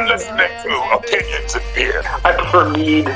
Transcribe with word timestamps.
You're 0.00 0.08
listening 0.08 0.48
to 0.62 0.96
Opinions 0.96 1.54
and 1.54 1.64
Beer. 1.74 2.02
I 2.24 2.32
prefer 2.32 2.70
mead. 2.70 3.06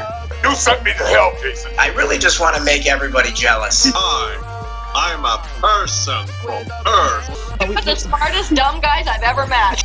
You 0.42 0.54
sent 0.54 0.84
me 0.84 0.92
to 0.92 1.04
hell, 1.04 1.33
Jason. 1.41 1.72
I 1.79 1.88
really 1.95 2.18
just 2.18 2.41
want 2.41 2.57
to 2.57 2.62
make 2.62 2.84
everybody 2.84 3.33
jealous. 3.33 3.91
I, 3.95 4.93
I'm 4.95 5.25
a 5.25 5.43
person 5.62 6.27
from 6.43 6.62
Earth. 6.87 7.87
the 7.87 7.95
smartest 7.97 8.55
dumb 8.55 8.83
guys 8.83 9.07
I've 9.07 9.23
ever 9.23 9.47
met. 9.47 9.83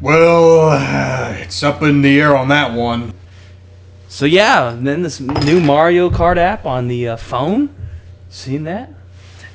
Well, 0.00 1.38
it's 1.40 1.62
up 1.62 1.82
in 1.82 2.02
the 2.02 2.20
air 2.20 2.36
on 2.36 2.48
that 2.48 2.72
one. 2.72 3.14
So 4.08 4.24
yeah, 4.24 4.76
then 4.76 5.02
this 5.02 5.20
new 5.20 5.60
Mario 5.60 6.10
Kart 6.10 6.38
app 6.38 6.66
on 6.66 6.88
the 6.88 7.10
uh, 7.10 7.16
phone. 7.16 7.72
Seen 8.28 8.64
that? 8.64 8.90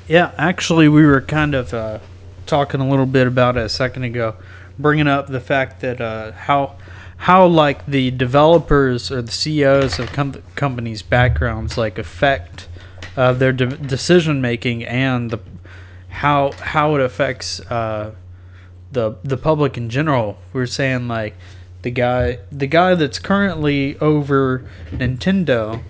Yeah, 0.08 0.32
actually, 0.38 0.88
we 0.88 1.06
were 1.06 1.20
kind 1.20 1.54
of 1.54 1.74
uh, 1.74 2.00
talking 2.46 2.80
a 2.80 2.88
little 2.88 3.06
bit 3.06 3.28
about 3.28 3.58
it 3.58 3.64
a 3.64 3.70
second 3.70 4.04
ago, 4.04 4.36
bringing 4.80 5.08
up 5.08 5.28
the 5.28 5.42
fact 5.42 5.82
that 5.82 6.00
uh, 6.00 6.32
how 6.32 6.78
how 7.18 7.46
like 7.46 7.86
the 7.86 8.12
developers 8.12 9.12
or 9.12 9.22
the 9.22 9.32
CEOs 9.32 10.00
of 10.00 10.14
com- 10.14 10.42
companies' 10.56 11.02
backgrounds 11.02 11.78
like 11.78 11.98
affect 11.98 12.70
uh, 13.18 13.34
their 13.34 13.52
de- 13.52 13.76
decision 13.76 14.40
making 14.40 14.86
and 14.86 15.30
the 15.30 15.40
how 16.08 16.52
how 16.62 16.96
it 16.96 17.02
affects 17.02 17.60
uh, 17.70 18.16
the 18.94 19.18
the 19.26 19.36
public 19.36 19.76
in 19.78 19.90
general. 19.90 20.38
We 20.54 20.62
are 20.62 20.68
saying 20.68 21.10
like 21.10 21.36
the 21.82 21.92
guy 21.92 22.40
the 22.50 22.68
guy 22.68 22.96
that's 22.96 23.20
currently 23.20 23.98
over 24.00 24.64
Nintendo 24.92 25.84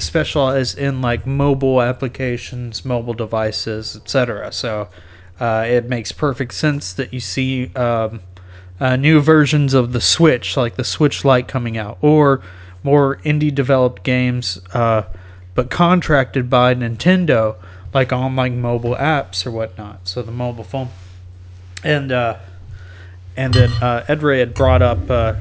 specialized 0.00 0.78
in 0.78 1.00
like 1.00 1.26
mobile 1.26 1.80
applications, 1.82 2.84
mobile 2.84 3.14
devices, 3.14 3.96
etc. 3.96 4.52
So 4.52 4.88
uh, 5.38 5.64
it 5.68 5.86
makes 5.86 6.12
perfect 6.12 6.54
sense 6.54 6.92
that 6.92 7.12
you 7.12 7.20
see 7.20 7.74
um, 7.74 8.20
uh, 8.78 8.96
new 8.96 9.20
versions 9.20 9.74
of 9.74 9.92
the 9.92 10.00
Switch, 10.00 10.56
like 10.56 10.76
the 10.76 10.84
Switch 10.84 11.24
Lite, 11.24 11.48
coming 11.48 11.76
out, 11.76 11.98
or 12.00 12.42
more 12.82 13.16
indie 13.24 13.54
developed 13.54 14.02
games, 14.02 14.60
uh, 14.72 15.02
but 15.54 15.70
contracted 15.70 16.48
by 16.48 16.74
Nintendo, 16.74 17.56
like 17.92 18.12
on 18.12 18.36
like 18.36 18.52
mobile 18.52 18.96
apps 18.96 19.46
or 19.46 19.50
whatnot. 19.50 20.08
So 20.08 20.22
the 20.22 20.32
mobile 20.32 20.64
phone, 20.64 20.88
and 21.84 22.10
uh, 22.12 22.38
and 23.36 23.54
then 23.54 23.70
uh, 23.82 24.04
Ed 24.08 24.22
Ray 24.22 24.38
had 24.38 24.54
brought 24.54 24.82
up 24.82 25.10
uh, 25.10 25.34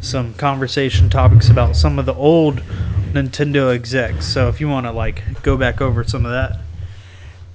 some 0.00 0.34
conversation 0.34 1.10
topics 1.10 1.48
about 1.48 1.76
some 1.76 1.98
of 1.98 2.06
the 2.06 2.14
old 2.14 2.62
Nintendo 3.16 3.74
execs. 3.74 4.26
So 4.26 4.48
if 4.48 4.60
you 4.60 4.68
want 4.68 4.86
to 4.86 4.92
like 4.92 5.42
go 5.42 5.56
back 5.56 5.80
over 5.80 6.04
some 6.04 6.24
of 6.24 6.32
that. 6.32 6.60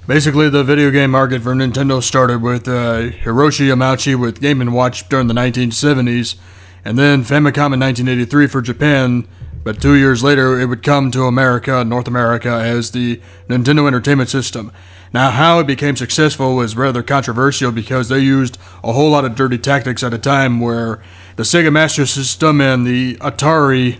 Basically, 0.07 0.49
the 0.49 0.63
video 0.63 0.89
game 0.89 1.11
market 1.11 1.43
for 1.43 1.53
Nintendo 1.53 2.01
started 2.01 2.41
with 2.41 2.67
uh, 2.67 3.11
Hiroshi 3.23 3.67
Yamauchi 3.67 4.19
with 4.19 4.41
Game 4.41 4.59
& 4.71 4.73
Watch 4.73 5.07
during 5.09 5.27
the 5.27 5.33
1970s, 5.35 6.35
and 6.83 6.97
then 6.97 7.23
Famicom 7.23 7.71
in 7.73 7.79
1983 7.79 8.47
for 8.47 8.63
Japan, 8.63 9.27
but 9.63 9.79
two 9.79 9.93
years 9.93 10.23
later 10.23 10.59
it 10.59 10.65
would 10.65 10.81
come 10.81 11.11
to 11.11 11.25
America, 11.25 11.83
North 11.85 12.07
America, 12.07 12.49
as 12.49 12.91
the 12.91 13.21
Nintendo 13.47 13.85
Entertainment 13.85 14.29
System. 14.29 14.71
Now, 15.13 15.29
how 15.29 15.59
it 15.59 15.67
became 15.67 15.95
successful 15.95 16.55
was 16.55 16.75
rather 16.75 17.03
controversial 17.03 17.71
because 17.71 18.09
they 18.09 18.19
used 18.19 18.57
a 18.83 18.93
whole 18.93 19.11
lot 19.11 19.23
of 19.23 19.35
dirty 19.35 19.59
tactics 19.59 20.03
at 20.03 20.13
a 20.15 20.17
time 20.17 20.59
where 20.59 21.01
the 21.35 21.43
Sega 21.43 21.71
Master 21.71 22.07
System 22.07 22.59
and 22.59 22.87
the 22.87 23.17
Atari. 23.17 23.99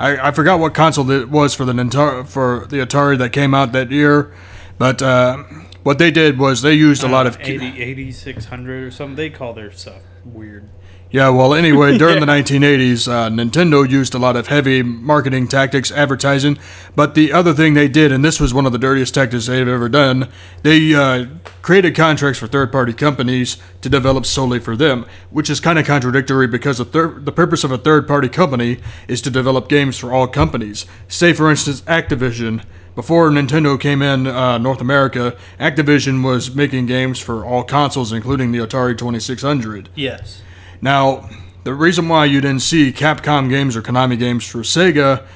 I, 0.00 0.28
I 0.28 0.30
forgot 0.30 0.58
what 0.58 0.72
console 0.72 1.10
it 1.10 1.28
was 1.28 1.54
for 1.54 1.66
the 1.66 1.74
Nintendo, 1.74 2.26
for 2.26 2.66
the 2.70 2.78
Atari 2.78 3.18
that 3.18 3.30
came 3.30 3.52
out 3.52 3.72
that 3.72 3.90
year, 3.90 4.32
but 4.78 5.02
uh, 5.02 5.44
what 5.82 5.98
they 5.98 6.10
did 6.10 6.38
was 6.38 6.62
they 6.62 6.72
used 6.72 7.02
a 7.04 7.08
lot 7.08 7.26
of 7.26 7.38
80, 7.38 7.82
8600 7.82 8.84
or 8.84 8.90
something. 8.90 9.14
They 9.14 9.28
call 9.28 9.52
their 9.52 9.70
stuff 9.70 10.00
weird. 10.24 10.66
Yeah, 11.12 11.28
well, 11.30 11.54
anyway, 11.54 11.98
during 11.98 12.20
the 12.20 12.26
1980s, 12.32 13.08
uh, 13.08 13.28
Nintendo 13.30 13.88
used 13.88 14.14
a 14.14 14.18
lot 14.18 14.36
of 14.36 14.46
heavy 14.46 14.80
marketing 14.82 15.48
tactics, 15.48 15.90
advertising. 15.90 16.56
But 16.94 17.16
the 17.16 17.32
other 17.32 17.52
thing 17.52 17.74
they 17.74 17.88
did, 17.88 18.12
and 18.12 18.24
this 18.24 18.38
was 18.38 18.54
one 18.54 18.64
of 18.64 18.70
the 18.70 18.78
dirtiest 18.78 19.12
tactics 19.14 19.46
they've 19.46 19.66
ever 19.66 19.88
done, 19.88 20.28
they 20.62 20.94
uh, 20.94 21.26
created 21.62 21.96
contracts 21.96 22.38
for 22.38 22.46
third 22.46 22.70
party 22.70 22.92
companies 22.92 23.56
to 23.80 23.88
develop 23.88 24.24
solely 24.24 24.60
for 24.60 24.76
them, 24.76 25.04
which 25.30 25.50
is 25.50 25.58
kind 25.58 25.80
of 25.80 25.86
contradictory 25.86 26.46
because 26.46 26.78
the, 26.78 26.84
thir- 26.84 27.18
the 27.18 27.32
purpose 27.32 27.64
of 27.64 27.72
a 27.72 27.78
third 27.78 28.06
party 28.06 28.28
company 28.28 28.78
is 29.08 29.20
to 29.22 29.30
develop 29.30 29.68
games 29.68 29.98
for 29.98 30.12
all 30.12 30.28
companies. 30.28 30.86
Say, 31.08 31.32
for 31.32 31.50
instance, 31.50 31.80
Activision. 31.82 32.64
Before 32.94 33.30
Nintendo 33.30 33.80
came 33.80 34.00
in 34.02 34.28
uh, 34.28 34.58
North 34.58 34.80
America, 34.80 35.36
Activision 35.58 36.22
was 36.24 36.54
making 36.54 36.86
games 36.86 37.18
for 37.18 37.44
all 37.44 37.64
consoles, 37.64 38.12
including 38.12 38.52
the 38.52 38.58
Atari 38.58 38.96
2600. 38.96 39.88
Yes. 39.96 40.42
Now, 40.82 41.28
the 41.64 41.74
reason 41.74 42.08
why 42.08 42.24
you 42.24 42.40
didn't 42.40 42.62
see 42.62 42.92
Capcom 42.92 43.48
games 43.48 43.76
or 43.76 43.82
Konami 43.82 44.18
games 44.18 44.46
for 44.46 44.60
Sega 44.60 45.26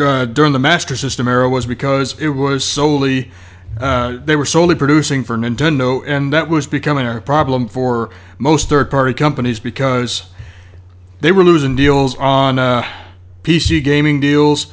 uh, 0.00 0.24
during 0.26 0.52
the 0.52 0.58
Master 0.58 0.96
System 0.96 1.28
era 1.28 1.48
was 1.48 1.66
because 1.66 2.18
it 2.20 2.28
was 2.28 2.64
solely 2.64 3.30
uh, 3.78 4.16
they 4.24 4.36
were 4.36 4.46
solely 4.46 4.74
producing 4.74 5.22
for 5.22 5.36
Nintendo, 5.36 6.02
and 6.06 6.32
that 6.32 6.48
was 6.48 6.66
becoming 6.66 7.06
a 7.06 7.20
problem 7.20 7.68
for 7.68 8.08
most 8.38 8.70
third-party 8.70 9.12
companies 9.12 9.60
because 9.60 10.30
they 11.20 11.30
were 11.30 11.44
losing 11.44 11.76
deals 11.76 12.16
on 12.16 12.58
uh, 12.58 12.86
PC 13.42 13.84
gaming 13.84 14.18
deals, 14.18 14.68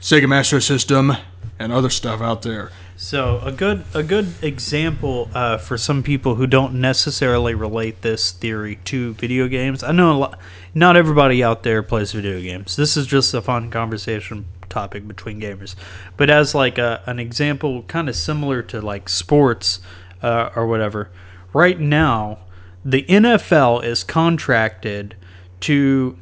Sega 0.00 0.28
Master 0.28 0.60
System, 0.60 1.12
and 1.60 1.72
other 1.72 1.90
stuff 1.90 2.20
out 2.20 2.42
there. 2.42 2.72
So 3.04 3.38
a 3.42 3.52
good 3.52 3.84
a 3.92 4.02
good 4.02 4.32
example 4.40 5.28
uh, 5.34 5.58
for 5.58 5.76
some 5.76 6.02
people 6.02 6.36
who 6.36 6.46
don't 6.46 6.80
necessarily 6.80 7.54
relate 7.54 8.00
this 8.00 8.32
theory 8.32 8.76
to 8.86 9.12
video 9.12 9.46
games. 9.46 9.82
I 9.82 9.92
know 9.92 10.18
lot, 10.18 10.38
not 10.72 10.96
everybody 10.96 11.44
out 11.44 11.64
there 11.64 11.82
plays 11.82 12.12
video 12.12 12.40
games. 12.40 12.76
This 12.76 12.96
is 12.96 13.06
just 13.06 13.34
a 13.34 13.42
fun 13.42 13.70
conversation 13.70 14.46
topic 14.70 15.06
between 15.06 15.38
gamers. 15.38 15.74
But 16.16 16.30
as 16.30 16.54
like 16.54 16.78
a, 16.78 17.02
an 17.04 17.18
example, 17.18 17.82
kind 17.82 18.08
of 18.08 18.16
similar 18.16 18.62
to 18.62 18.80
like 18.80 19.10
sports 19.10 19.80
uh, 20.22 20.48
or 20.56 20.66
whatever. 20.66 21.10
Right 21.52 21.78
now, 21.78 22.38
the 22.86 23.02
NFL 23.02 23.84
is 23.84 24.02
contracted 24.02 25.14
to 25.60 26.16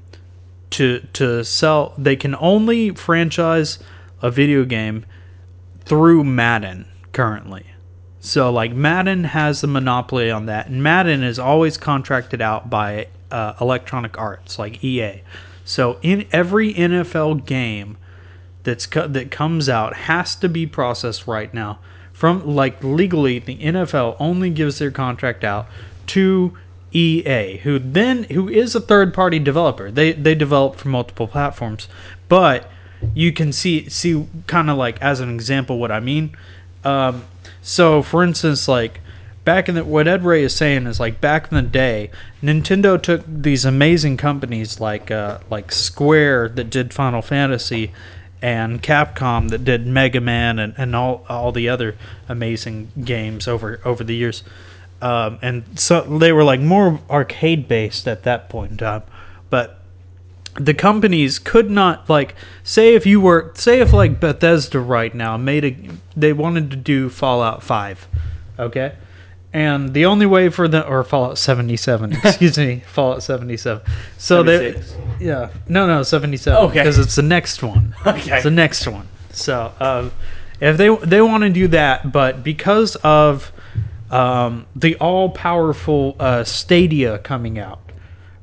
to 0.70 0.98
to 1.12 1.44
sell. 1.44 1.94
They 1.96 2.16
can 2.16 2.34
only 2.40 2.90
franchise 2.90 3.78
a 4.20 4.32
video 4.32 4.64
game 4.64 5.06
through 5.84 6.24
Madden 6.24 6.86
currently. 7.12 7.66
So 8.20 8.52
like 8.52 8.72
Madden 8.72 9.24
has 9.24 9.60
the 9.60 9.66
monopoly 9.66 10.30
on 10.30 10.46
that, 10.46 10.68
and 10.68 10.82
Madden 10.82 11.22
is 11.22 11.38
always 11.38 11.76
contracted 11.76 12.40
out 12.40 12.70
by 12.70 13.08
uh, 13.30 13.54
Electronic 13.60 14.18
Arts, 14.18 14.58
like 14.58 14.82
EA. 14.84 15.22
So 15.64 15.98
in 16.02 16.26
every 16.32 16.72
NFL 16.74 17.46
game 17.46 17.96
that's 18.62 18.86
co- 18.86 19.08
that 19.08 19.30
comes 19.30 19.68
out 19.68 19.94
has 19.94 20.36
to 20.36 20.48
be 20.48 20.66
processed 20.66 21.26
right 21.26 21.52
now. 21.52 21.78
From 22.12 22.46
like 22.46 22.82
legally, 22.84 23.40
the 23.40 23.58
NFL 23.58 24.16
only 24.20 24.50
gives 24.50 24.78
their 24.78 24.92
contract 24.92 25.42
out 25.42 25.66
to 26.08 26.56
EA, 26.92 27.58
who 27.58 27.78
then 27.78 28.24
who 28.24 28.48
is 28.48 28.74
a 28.74 28.80
third 28.80 29.12
party 29.14 29.38
developer. 29.38 29.90
They 29.90 30.12
they 30.12 30.34
develop 30.34 30.76
for 30.76 30.88
multiple 30.88 31.26
platforms, 31.26 31.88
but 32.28 32.70
you 33.14 33.32
can 33.32 33.52
see 33.52 33.88
see 33.88 34.26
kind 34.46 34.70
of 34.70 34.76
like 34.76 35.00
as 35.00 35.20
an 35.20 35.32
example 35.32 35.78
what 35.78 35.90
I 35.90 36.00
mean. 36.00 36.36
Um, 36.84 37.24
so 37.62 38.02
for 38.02 38.22
instance, 38.24 38.68
like 38.68 39.00
back 39.44 39.68
in 39.68 39.74
the 39.74 39.84
what 39.84 40.08
Ed 40.08 40.24
Ray 40.24 40.44
is 40.44 40.54
saying 40.54 40.86
is 40.86 41.00
like 41.00 41.20
back 41.20 41.50
in 41.50 41.56
the 41.56 41.62
day, 41.62 42.10
Nintendo 42.42 43.00
took 43.00 43.22
these 43.26 43.64
amazing 43.64 44.16
companies 44.16 44.80
like 44.80 45.10
uh, 45.10 45.38
like 45.50 45.72
Square 45.72 46.50
that 46.50 46.70
did 46.70 46.92
Final 46.92 47.22
Fantasy 47.22 47.92
and 48.40 48.82
Capcom 48.82 49.50
that 49.50 49.64
did 49.64 49.86
Mega 49.86 50.20
Man 50.20 50.58
and, 50.58 50.74
and 50.76 50.96
all 50.96 51.24
all 51.28 51.52
the 51.52 51.68
other 51.68 51.96
amazing 52.28 52.90
games 53.04 53.46
over 53.46 53.80
over 53.84 54.04
the 54.04 54.14
years. 54.14 54.42
Um, 55.00 55.40
and 55.42 55.64
so 55.78 56.02
they 56.02 56.32
were 56.32 56.44
like 56.44 56.60
more 56.60 57.00
arcade 57.10 57.66
based 57.66 58.06
at 58.06 58.22
that 58.22 58.48
point 58.48 58.72
in 58.72 58.76
time. 58.76 59.02
But 59.50 59.81
the 60.54 60.74
companies 60.74 61.38
could 61.38 61.70
not 61.70 62.08
like 62.10 62.34
say 62.62 62.94
if 62.94 63.06
you 63.06 63.20
were 63.20 63.50
say 63.54 63.80
if 63.80 63.92
like 63.92 64.20
Bethesda 64.20 64.78
right 64.80 65.14
now 65.14 65.36
made 65.36 65.64
a 65.64 65.76
they 66.16 66.32
wanted 66.32 66.70
to 66.70 66.76
do 66.76 67.08
Fallout 67.08 67.62
5 67.62 68.06
okay 68.58 68.94
and 69.54 69.92
the 69.94 70.04
only 70.06 70.26
way 70.26 70.48
for 70.50 70.68
the 70.68 70.86
or 70.86 71.04
Fallout 71.04 71.38
77 71.38 72.12
excuse 72.24 72.58
me 72.58 72.82
Fallout 72.86 73.22
77 73.22 73.82
so 74.18 74.42
they 74.42 74.72
76. 74.72 74.96
yeah 75.20 75.50
no 75.68 75.86
no 75.86 76.02
77 76.02 76.64
Okay. 76.64 76.80
because 76.80 76.98
it's 76.98 77.16
the 77.16 77.22
next 77.22 77.62
one 77.62 77.94
Okay. 78.06 78.34
it's 78.34 78.44
the 78.44 78.50
next 78.50 78.86
one 78.86 79.08
so 79.30 79.72
um, 79.80 80.12
if 80.60 80.76
they 80.76 80.94
they 80.96 81.22
want 81.22 81.42
to 81.44 81.50
do 81.50 81.68
that 81.68 82.12
but 82.12 82.44
because 82.44 82.96
of 82.96 83.50
um, 84.10 84.66
the 84.76 84.96
all 84.96 85.30
powerful 85.30 86.14
uh, 86.20 86.44
Stadia 86.44 87.18
coming 87.20 87.58
out 87.58 87.80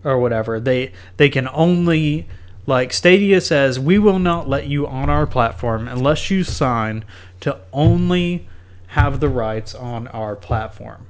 or 0.03 0.19
whatever. 0.19 0.59
They 0.59 0.91
they 1.17 1.29
can 1.29 1.47
only 1.53 2.27
like 2.65 2.93
Stadia 2.93 3.41
says 3.41 3.79
we 3.79 3.97
will 3.97 4.19
not 4.19 4.47
let 4.47 4.67
you 4.67 4.85
on 4.87 5.09
our 5.09 5.25
platform 5.25 5.87
unless 5.87 6.29
you 6.29 6.43
sign 6.43 7.03
to 7.41 7.57
only 7.73 8.47
have 8.87 9.19
the 9.19 9.29
rights 9.29 9.73
on 9.75 10.07
our 10.09 10.35
platform. 10.35 11.05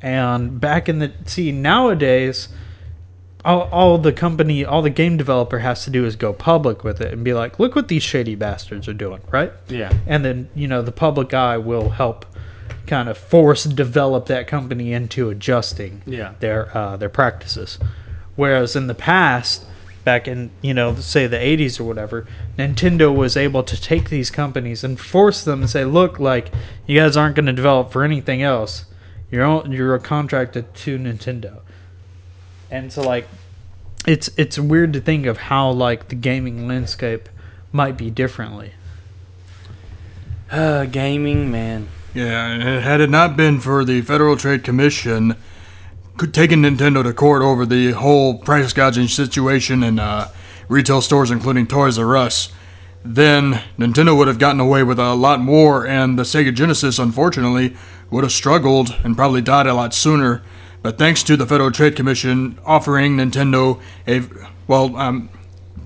And 0.00 0.60
back 0.60 0.88
in 0.88 0.98
the 0.98 1.12
see 1.26 1.52
nowadays, 1.52 2.48
all, 3.44 3.62
all 3.72 3.98
the 3.98 4.12
company, 4.12 4.64
all 4.64 4.82
the 4.82 4.90
game 4.90 5.16
developer 5.16 5.58
has 5.60 5.84
to 5.84 5.90
do 5.90 6.04
is 6.04 6.16
go 6.16 6.32
public 6.32 6.84
with 6.84 7.00
it 7.00 7.12
and 7.12 7.22
be 7.24 7.34
like, 7.34 7.58
"Look 7.58 7.74
what 7.76 7.88
these 7.88 8.02
shady 8.02 8.34
bastards 8.34 8.88
are 8.88 8.92
doing," 8.94 9.20
right? 9.30 9.52
Yeah. 9.68 9.92
And 10.06 10.24
then 10.24 10.48
you 10.54 10.66
know 10.68 10.82
the 10.82 10.92
public 10.92 11.34
eye 11.34 11.58
will 11.58 11.90
help 11.90 12.26
kind 12.86 13.08
of 13.08 13.16
force 13.16 13.64
develop 13.64 14.26
that 14.26 14.46
company 14.48 14.92
into 14.92 15.30
adjusting 15.30 16.02
Yeah. 16.06 16.32
their 16.40 16.76
uh, 16.76 16.96
their 16.96 17.08
practices. 17.08 17.78
Whereas 18.36 18.76
in 18.76 18.86
the 18.86 18.94
past, 18.94 19.64
back 20.04 20.26
in 20.26 20.50
you 20.62 20.74
know 20.74 20.94
say 20.96 21.26
the 21.26 21.36
80s 21.36 21.78
or 21.78 21.84
whatever, 21.84 22.26
Nintendo 22.58 23.14
was 23.14 23.36
able 23.36 23.62
to 23.62 23.80
take 23.80 24.10
these 24.10 24.30
companies 24.30 24.82
and 24.84 24.98
force 24.98 25.44
them 25.44 25.60
and 25.60 25.70
say, 25.70 25.84
look, 25.84 26.18
like 26.18 26.50
you 26.86 26.98
guys 26.98 27.16
aren't 27.16 27.36
going 27.36 27.46
to 27.46 27.52
develop 27.52 27.92
for 27.92 28.04
anything 28.04 28.42
else. 28.42 28.86
You're 29.30 29.44
all, 29.44 29.66
you're 29.68 29.98
contracted 29.98 30.74
to 30.74 30.98
Nintendo. 30.98 31.60
And 32.70 32.92
so 32.92 33.02
like 33.02 33.28
it's 34.06 34.30
it's 34.36 34.58
weird 34.58 34.92
to 34.94 35.00
think 35.00 35.26
of 35.26 35.36
how 35.38 35.70
like 35.70 36.08
the 36.08 36.14
gaming 36.14 36.66
landscape 36.66 37.28
might 37.70 37.96
be 37.96 38.10
differently. 38.10 38.72
Uh, 40.50 40.84
gaming, 40.84 41.50
man. 41.50 41.88
Yeah, 42.14 42.80
had 42.80 43.00
it 43.00 43.08
not 43.08 43.38
been 43.38 43.58
for 43.58 43.86
the 43.86 44.02
Federal 44.02 44.36
Trade 44.36 44.64
Commission 44.64 45.32
c- 45.32 45.38
taking 46.32 46.62
Nintendo 46.62 47.02
to 47.02 47.12
court 47.12 47.42
over 47.42 47.66
the 47.66 47.92
whole 47.92 48.38
price 48.38 48.72
gouging 48.72 49.08
situation 49.08 49.82
in 49.82 49.98
uh, 49.98 50.28
retail 50.68 51.00
stores, 51.00 51.30
including 51.30 51.66
Toys 51.66 51.98
R 51.98 52.16
Us, 52.16 52.52
then 53.04 53.60
Nintendo 53.78 54.16
would 54.16 54.28
have 54.28 54.38
gotten 54.38 54.60
away 54.60 54.82
with 54.82 54.98
a 54.98 55.14
lot 55.14 55.40
more, 55.40 55.86
and 55.86 56.18
the 56.18 56.22
Sega 56.22 56.54
Genesis, 56.54 56.98
unfortunately, 56.98 57.76
would 58.10 58.24
have 58.24 58.32
struggled 58.32 58.94
and 59.02 59.16
probably 59.16 59.40
died 59.40 59.66
a 59.66 59.74
lot 59.74 59.94
sooner. 59.94 60.42
But 60.82 60.98
thanks 60.98 61.22
to 61.24 61.36
the 61.36 61.46
Federal 61.46 61.70
Trade 61.70 61.96
Commission 61.96 62.58
offering 62.64 63.16
Nintendo 63.16 63.80
a, 64.06 64.22
well, 64.66 64.96
um, 64.96 65.30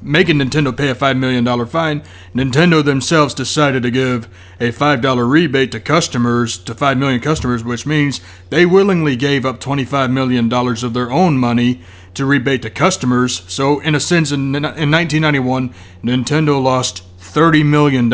making 0.06 0.36
Nintendo 0.36 0.74
pay 0.74 0.88
a 0.88 0.94
$5 0.94 1.18
million 1.18 1.66
fine, 1.66 2.02
Nintendo 2.34 2.82
themselves 2.82 3.34
decided 3.34 3.82
to 3.82 3.90
give 3.90 4.28
a 4.60 4.70
$5 4.70 5.30
rebate 5.30 5.72
to 5.72 5.80
customers, 5.80 6.56
to 6.58 6.74
5 6.74 6.96
million 6.96 7.20
customers, 7.20 7.64
which 7.64 7.86
means 7.86 8.20
they 8.50 8.64
willingly 8.64 9.16
gave 9.16 9.44
up 9.44 9.60
$25 9.60 10.12
million 10.12 10.52
of 10.52 10.94
their 10.94 11.10
own 11.10 11.36
money 11.36 11.80
to 12.14 12.24
rebate 12.24 12.62
to 12.62 12.70
customers. 12.70 13.42
So, 13.48 13.80
in 13.80 13.94
a 13.94 14.00
sense, 14.00 14.30
in, 14.30 14.54
in 14.54 14.62
1991, 14.62 15.74
Nintendo 16.02 16.62
lost 16.62 17.02
$30 17.18 17.66
million 17.66 18.08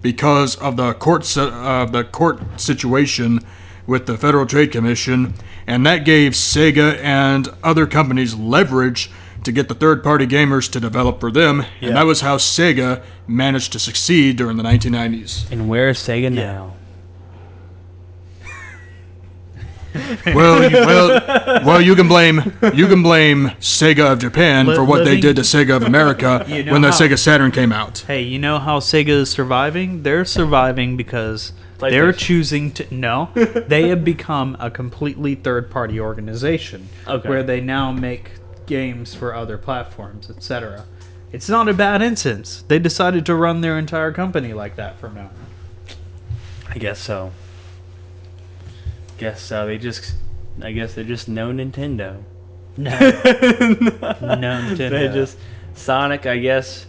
because 0.00 0.56
of 0.56 0.76
the 0.76 0.94
court, 0.94 1.36
uh, 1.36 1.84
the 1.86 2.04
court 2.04 2.40
situation 2.58 3.40
with 3.86 4.06
the 4.06 4.16
Federal 4.16 4.46
Trade 4.46 4.70
Commission, 4.70 5.34
and 5.66 5.84
that 5.84 6.04
gave 6.04 6.32
Sega 6.32 6.96
and 6.98 7.48
other 7.62 7.86
companies 7.86 8.34
leverage 8.34 9.10
to 9.44 9.52
get 9.52 9.68
the 9.68 9.74
third 9.74 10.02
party 10.02 10.26
gamers 10.26 10.70
to 10.72 10.80
develop 10.80 11.20
for 11.20 11.30
them, 11.30 11.64
and 11.80 11.96
that 11.96 12.04
was 12.06 12.20
how 12.20 12.36
Sega 12.36 13.02
managed 13.26 13.72
to 13.72 13.78
succeed 13.78 14.36
during 14.36 14.56
the 14.56 14.62
1990s. 14.62 15.50
And 15.50 15.68
where 15.68 15.88
is 15.90 15.98
Sega 15.98 16.32
now? 16.32 16.74
Well, 20.26 20.70
you, 20.70 20.76
well, 20.76 21.20
well, 21.64 21.80
you 21.80 21.96
can 21.96 22.06
blame 22.06 22.52
you 22.74 22.86
can 22.86 23.02
blame 23.02 23.48
Sega 23.58 24.12
of 24.12 24.20
Japan 24.20 24.66
Li- 24.68 24.76
for 24.76 24.84
what 24.84 25.04
they 25.04 25.20
did 25.20 25.34
to 25.36 25.42
Sega 25.42 25.74
of 25.76 25.82
America 25.82 26.44
You 26.48 26.62
know 26.62 26.72
when 26.72 26.82
the 26.82 26.92
how- 26.92 26.96
Sega 26.96 27.18
Saturn 27.18 27.50
came 27.50 27.72
out. 27.72 27.98
Hey, 28.06 28.22
you 28.22 28.38
know 28.38 28.60
how 28.60 28.78
Sega 28.78 29.08
is 29.08 29.30
surviving? 29.30 30.04
They're 30.04 30.24
surviving 30.24 30.96
because 30.96 31.52
they're 31.78 32.12
choosing 32.12 32.70
to 32.72 32.94
no. 32.94 33.30
they 33.34 33.88
have 33.88 34.04
become 34.04 34.56
a 34.60 34.70
completely 34.70 35.34
third-party 35.34 35.98
organization 35.98 36.88
Okay. 37.08 37.28
where 37.28 37.42
they 37.42 37.60
now 37.60 37.90
make 37.90 38.30
games 38.70 39.14
for 39.14 39.34
other 39.34 39.58
platforms, 39.58 40.30
etc. 40.30 40.86
It's 41.32 41.48
not 41.48 41.68
a 41.68 41.74
bad 41.74 42.00
instance. 42.02 42.64
They 42.68 42.78
decided 42.78 43.26
to 43.26 43.34
run 43.34 43.60
their 43.60 43.78
entire 43.78 44.12
company 44.12 44.54
like 44.54 44.76
that 44.76 44.98
from 44.98 45.14
now 45.16 45.22
on. 45.26 45.30
I 46.68 46.78
guess 46.78 47.00
so. 47.00 47.32
Guess 49.18 49.42
so. 49.42 49.66
They 49.66 49.76
just, 49.76 50.14
I 50.62 50.70
guess 50.72 50.94
they're 50.94 51.04
just 51.04 51.28
no 51.28 51.50
Nintendo. 51.52 52.22
No, 52.76 52.90
no 52.98 52.98
Nintendo. 53.00 54.90
They 54.90 55.08
just 55.12 55.36
Sonic. 55.74 56.26
I 56.26 56.38
guess 56.38 56.86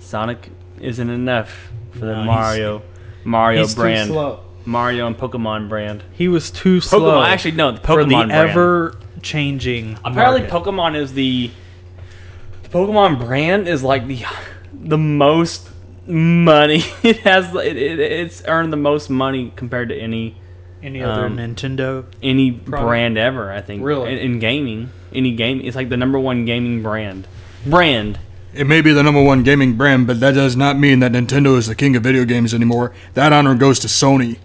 Sonic 0.00 0.48
isn't 0.80 1.10
enough 1.10 1.68
for 1.92 2.00
the 2.00 2.06
No, 2.06 2.14
he's- 2.22 2.26
Mario 2.26 2.82
Mario 3.24 3.62
He's 3.62 3.74
too 3.74 3.80
brand. 3.80 4.08
slow. 4.10 4.40
Mario 4.64 5.06
and 5.08 5.16
Pokemon 5.16 5.68
brand. 5.68 6.02
He 6.12 6.28
was 6.28 6.50
too 6.50 6.80
slow. 6.80 7.00
Pokemon. 7.00 7.26
Actually, 7.28 7.52
no. 7.52 7.72
The 7.72 7.78
Pokemon 7.80 7.86
for 7.86 8.04
the 8.04 8.14
Pokemon 8.14 8.28
brand. 8.54 9.05
Ever-changing. 9.26 9.98
Apparently, 10.04 10.42
market. 10.42 10.54
Pokemon 10.54 10.96
is 10.96 11.12
the 11.12 11.50
the 12.62 12.68
Pokemon 12.68 13.18
brand 13.20 13.68
is 13.68 13.82
like 13.82 14.06
the 14.06 14.24
the 14.72 14.98
most 14.98 15.68
money 16.06 16.82
it 17.02 17.18
has. 17.18 17.54
It, 17.54 17.76
it, 17.76 17.98
it's 18.00 18.42
earned 18.46 18.72
the 18.72 18.76
most 18.76 19.10
money 19.10 19.52
compared 19.56 19.88
to 19.90 19.96
any 19.96 20.36
any 20.82 21.02
other 21.02 21.26
um, 21.26 21.36
Nintendo. 21.36 22.04
any 22.22 22.52
Product. 22.52 22.86
brand 22.86 23.18
ever. 23.18 23.50
I 23.52 23.60
think 23.60 23.82
Really? 23.82 24.12
in, 24.12 24.18
in 24.18 24.38
gaming, 24.38 24.90
any 25.12 25.34
game, 25.34 25.60
it's 25.62 25.76
like 25.76 25.88
the 25.88 25.96
number 25.96 26.18
one 26.18 26.44
gaming 26.44 26.82
brand. 26.82 27.26
Brand. 27.66 28.18
It 28.54 28.66
may 28.66 28.80
be 28.80 28.92
the 28.92 29.02
number 29.02 29.22
one 29.22 29.42
gaming 29.42 29.76
brand, 29.76 30.06
but 30.06 30.20
that 30.20 30.32
does 30.32 30.56
not 30.56 30.78
mean 30.78 31.00
that 31.00 31.12
Nintendo 31.12 31.58
is 31.58 31.66
the 31.66 31.74
king 31.74 31.94
of 31.94 32.02
video 32.02 32.24
games 32.24 32.54
anymore. 32.54 32.94
That 33.12 33.32
honor 33.32 33.54
goes 33.54 33.78
to 33.80 33.88
Sony. 33.88 34.38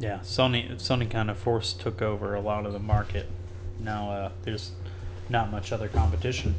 Yeah, 0.00 0.20
Sony 0.20 0.74
Sony 0.76 1.08
kind 1.10 1.30
of 1.30 1.36
forced 1.38 1.80
took 1.80 2.00
over 2.00 2.34
a 2.34 2.40
lot 2.40 2.64
of 2.66 2.72
the 2.72 2.78
market. 2.78 3.26
Now 3.80 4.10
uh, 4.10 4.30
there's 4.44 4.70
not 5.28 5.50
much 5.50 5.72
other 5.72 5.88
competition. 5.88 6.54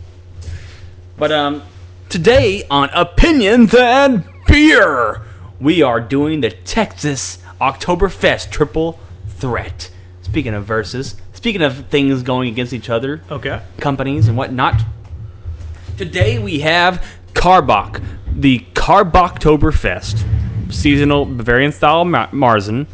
But 1.17 1.31
um, 1.31 1.63
today 2.09 2.63
on 2.69 2.89
Opinions 2.93 3.73
and 3.73 4.23
Beer, 4.47 5.21
we 5.59 5.81
are 5.81 5.99
doing 5.99 6.41
the 6.41 6.51
Texas 6.51 7.39
Oktoberfest 7.59 8.51
triple 8.51 8.99
threat. 9.37 9.89
Speaking 10.21 10.53
of 10.53 10.65
verses, 10.65 11.15
speaking 11.33 11.61
of 11.63 11.87
things 11.87 12.21
going 12.23 12.47
against 12.49 12.73
each 12.73 12.89
other, 12.89 13.21
Okay. 13.31 13.59
companies 13.79 14.27
and 14.27 14.37
whatnot. 14.37 14.81
Today 15.97 16.37
we 16.39 16.59
have 16.59 17.03
Karbach, 17.33 18.03
the 18.35 18.59
Karbachtoberfest, 18.75 20.23
seasonal 20.71 21.25
Bavarian 21.25 21.71
style 21.71 22.05
Ma- 22.05 22.27
Marzen. 22.27 22.85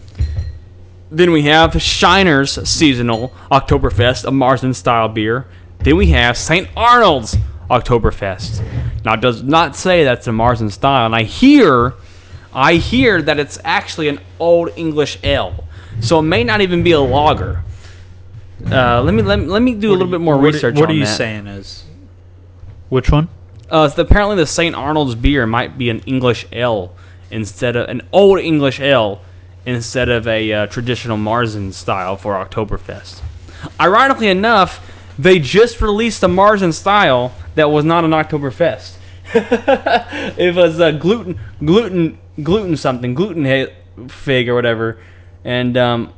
Then 1.10 1.32
we 1.32 1.44
have 1.44 1.72
Shiner's 1.72 2.68
seasonal 2.70 3.30
Oktoberfest, 3.52 4.26
a 4.26 4.32
Marzen 4.32 4.76
style 4.76 5.08
beer. 5.08 5.48
Then 5.80 5.96
we 5.96 6.08
have 6.08 6.38
St. 6.38 6.68
Arnold's 6.76 7.38
Oktoberfest. 7.70 8.62
Now 9.06 9.14
it 9.14 9.22
does 9.22 9.42
not 9.44 9.76
say 9.76 10.04
that's 10.04 10.28
a 10.28 10.32
Marzen 10.32 10.72
style, 10.72 11.06
and 11.06 11.16
I 11.16 11.24
hear, 11.24 11.94
I 12.54 12.76
hear 12.76 13.22
that 13.22 13.40
it's 13.40 13.58
actually 13.64 14.10
an 14.10 14.20
Old 14.40 14.70
English 14.76 15.20
ale, 15.24 15.64
so 16.02 16.20
it 16.20 16.24
may 16.24 16.44
not 16.44 16.60
even 16.62 16.84
be 16.84 16.92
a 16.92 17.00
lager. 17.00 17.64
Uh, 18.70 19.02
let 19.04 19.14
me 19.14 19.22
let 19.22 19.40
me, 19.40 19.46
let 19.46 19.62
me 19.62 19.76
do 19.76 19.92
a 19.92 19.94
little 19.94 20.08
bit 20.12 20.20
more 20.20 20.36
What- 20.36 20.54
research. 20.54 20.76
What 20.76 20.90
are 20.90 20.94
you 20.94 21.06
that. 21.06 21.16
saying 21.18 21.48
is? 21.48 21.86
Which 22.90 23.12
one? 23.12 23.30
Uh, 23.70 23.88
so 23.88 24.02
apparently, 24.02 24.36
the 24.36 24.48
St. 24.48 24.76
Arnold's 24.76 25.14
beer 25.16 25.46
might 25.46 25.78
be 25.78 25.90
an 25.90 26.00
English 26.02 26.48
ale 26.52 26.94
instead 27.30 27.76
of 27.76 27.88
an 27.90 28.02
old 28.12 28.40
English 28.40 28.80
ale 28.80 29.22
instead 29.68 30.10
of 30.10 30.28
a 30.28 30.52
uh, 30.54 30.66
traditional 30.68 31.18
Marzen 31.18 31.74
style 31.74 32.16
for 32.18 32.34
Oktoberfest. 32.34 33.22
Ironically 33.80 34.30
enough, 34.30 34.80
they 35.20 35.40
just 35.40 35.82
released 35.82 36.24
a 36.24 36.28
Marzen 36.28 36.74
style 36.74 37.34
that 37.56 37.70
was 37.70 37.84
not 37.86 38.04
an 38.06 38.12
Oktoberfest. 38.12 38.96
it 39.34 40.56
was 40.56 40.80
uh, 40.80 40.92
gluten, 40.92 41.40
gluten, 41.64 42.18
gluten 42.42 42.78
something, 42.78 43.14
gluten 43.14 43.46
ha- 43.46 43.74
fig 44.08 44.48
or 44.48 44.56
whatever, 44.56 45.00
and 45.44 45.76
um, 45.78 46.14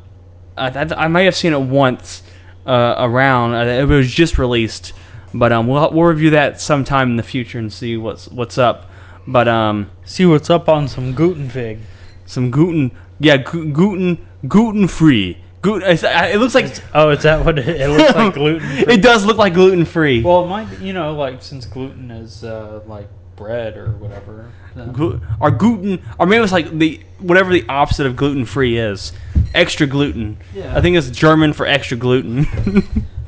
I, 0.57 0.67
I, 0.69 1.05
I 1.05 1.07
may 1.07 1.25
have 1.25 1.35
seen 1.35 1.53
it 1.53 1.59
once 1.61 2.21
uh, 2.67 2.95
around. 2.99 3.55
Uh, 3.55 3.63
It 3.65 3.85
was 3.87 4.11
just 4.11 4.37
released, 4.37 4.93
but 5.33 5.51
um, 5.51 5.67
we'll 5.67 5.89
we'll 5.91 6.05
review 6.05 6.29
that 6.31 6.61
sometime 6.61 7.09
in 7.11 7.15
the 7.17 7.23
future 7.23 7.57
and 7.57 7.73
see 7.73 7.97
what's 7.97 8.27
what's 8.27 8.57
up. 8.59 8.91
But 9.27 9.47
um, 9.47 9.89
See 10.05 10.25
what's 10.25 10.49
up 10.49 10.69
on 10.69 10.87
some 10.87 11.13
gluten 11.13 11.49
fig. 11.49 11.79
some 12.25 12.51
gluten, 12.51 12.91
yeah, 13.19 13.37
glu- 13.37 13.71
gluten, 13.71 14.17
gluten 14.47 14.87
free. 14.87 15.37
Gluten. 15.61 15.89
it's- 15.91 16.03
uh, 16.03 16.29
It 16.33 16.37
looks 16.39 16.55
like 16.55 16.71
Oh, 16.93 17.09
is 17.09 17.23
that 17.23 17.43
what 17.45 17.59
it, 17.59 17.67
it 17.67 17.89
looks 17.89 18.15
like? 18.15 18.33
Gluten. 18.39 18.89
it 18.89 19.01
does 19.01 19.25
look 19.25 19.37
like 19.37 19.53
gluten 19.53 19.83
free. 19.85 20.21
Well, 20.23 20.45
it 20.45 20.47
might. 20.47 20.69
be- 20.79 20.85
You 20.85 20.93
know, 20.93 21.13
like 21.15 21.41
since 21.41 21.65
gluten 21.65 22.11
is 22.11 22.43
uh, 22.43 22.81
like 22.87 23.09
bread 23.35 23.77
or 23.77 23.91
whatever. 23.97 24.51
Glu- 24.93 25.19
or 25.41 25.51
gluten, 25.51 26.01
or 26.17 26.25
maybe 26.25 26.41
it's 26.43 26.53
like 26.53 26.77
the 26.77 27.01
whatever 27.19 27.51
the 27.51 27.65
opposite 27.67 28.05
of 28.05 28.15
gluten 28.15 28.45
free 28.45 28.77
is, 28.77 29.11
extra 29.53 29.85
gluten. 29.85 30.37
Yeah. 30.53 30.77
I 30.77 30.79
think 30.81 30.95
it's 30.95 31.09
German 31.09 31.51
for 31.51 31.65
extra 31.65 31.97
gluten. 31.97 32.45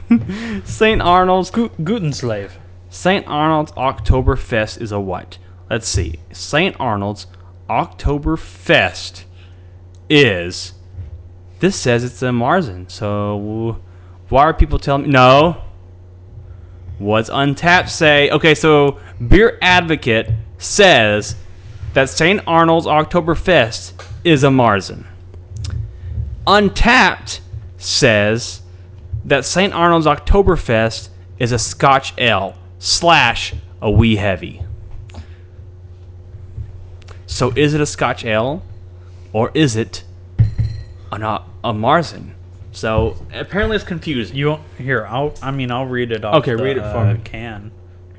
St. 0.65 1.01
Arnold's 1.01 1.49
Glu- 1.51 1.71
gluten 1.83 2.13
slave. 2.13 2.57
St. 2.89 3.25
Arnold's 3.27 3.71
Oktoberfest 3.73 4.79
is 4.81 4.91
a 4.93 4.99
what? 4.99 5.37
Let's 5.69 5.87
see. 5.87 6.19
St. 6.31 6.75
Arnold's 6.79 7.27
Oktoberfest 7.69 9.23
is 10.11 10.73
this 11.61 11.75
says 11.75 12.03
it's 12.03 12.21
a 12.23 12.29
Marzen. 12.29 12.89
So 12.91 13.79
why 14.29 14.43
are 14.43 14.53
people 14.53 14.79
telling 14.79 15.03
me 15.03 15.09
no? 15.09 15.61
What's 16.97 17.29
Untappd 17.29 17.89
say? 17.89 18.29
Okay, 18.31 18.55
so 18.55 18.99
Beer 19.27 19.57
Advocate 19.61 20.31
says 20.57 21.35
that 21.93 22.09
St. 22.09 22.41
Arnold's 22.47 22.87
Oktoberfest 22.87 23.93
is 24.23 24.43
a 24.43 24.47
Marzen. 24.47 25.05
Untappd 26.47 27.39
says 27.77 28.61
that 29.25 29.45
St. 29.45 29.73
Arnold's 29.73 30.07
Oktoberfest 30.07 31.09
is 31.37 31.51
a 31.51 31.59
Scotch 31.59 32.13
Ale 32.17 32.55
slash 32.79 33.53
a 33.81 33.89
wee 33.89 34.15
heavy. 34.15 34.63
So 37.27 37.51
is 37.55 37.75
it 37.75 37.81
a 37.81 37.85
Scotch 37.85 38.25
Ale 38.25 38.63
or 39.33 39.51
is 39.53 39.75
it 39.75 40.03
an, 41.11 41.23
a, 41.23 41.45
a 41.63 41.73
Marzen? 41.73 42.33
So 42.71 43.17
apparently 43.33 43.75
it's 43.75 43.85
confusing. 43.85 44.35
You 44.35 44.57
here? 44.77 45.05
I'll. 45.05 45.33
I 45.41 45.51
mean, 45.51 45.71
I'll 45.71 45.85
read 45.85 46.11
it 46.11 46.23
off. 46.23 46.35
Okay, 46.35 46.55
the, 46.55 46.63
read 46.63 46.77
it 46.77 46.81
for 46.81 46.97
uh, 46.97 47.13
me. 47.13 47.21
Can 47.23 47.71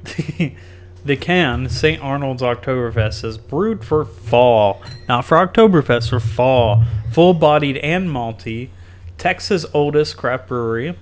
the 1.04 1.16
can 1.16 1.69
St. 1.69 2.02
Arnold's 2.02 2.42
Oktoberfest 2.42 3.14
says 3.14 3.38
brewed 3.38 3.85
for 3.85 4.04
fall, 4.04 4.83
not 5.09 5.25
for 5.25 5.37
Oktoberfest, 5.37 6.11
for 6.11 6.21
fall. 6.21 6.85
Full-bodied 7.12 7.76
and 7.78 8.09
malty. 8.09 8.71
Texas' 9.19 9.66
oldest 9.75 10.16
craft 10.16 10.49
brewery. 10.49 10.97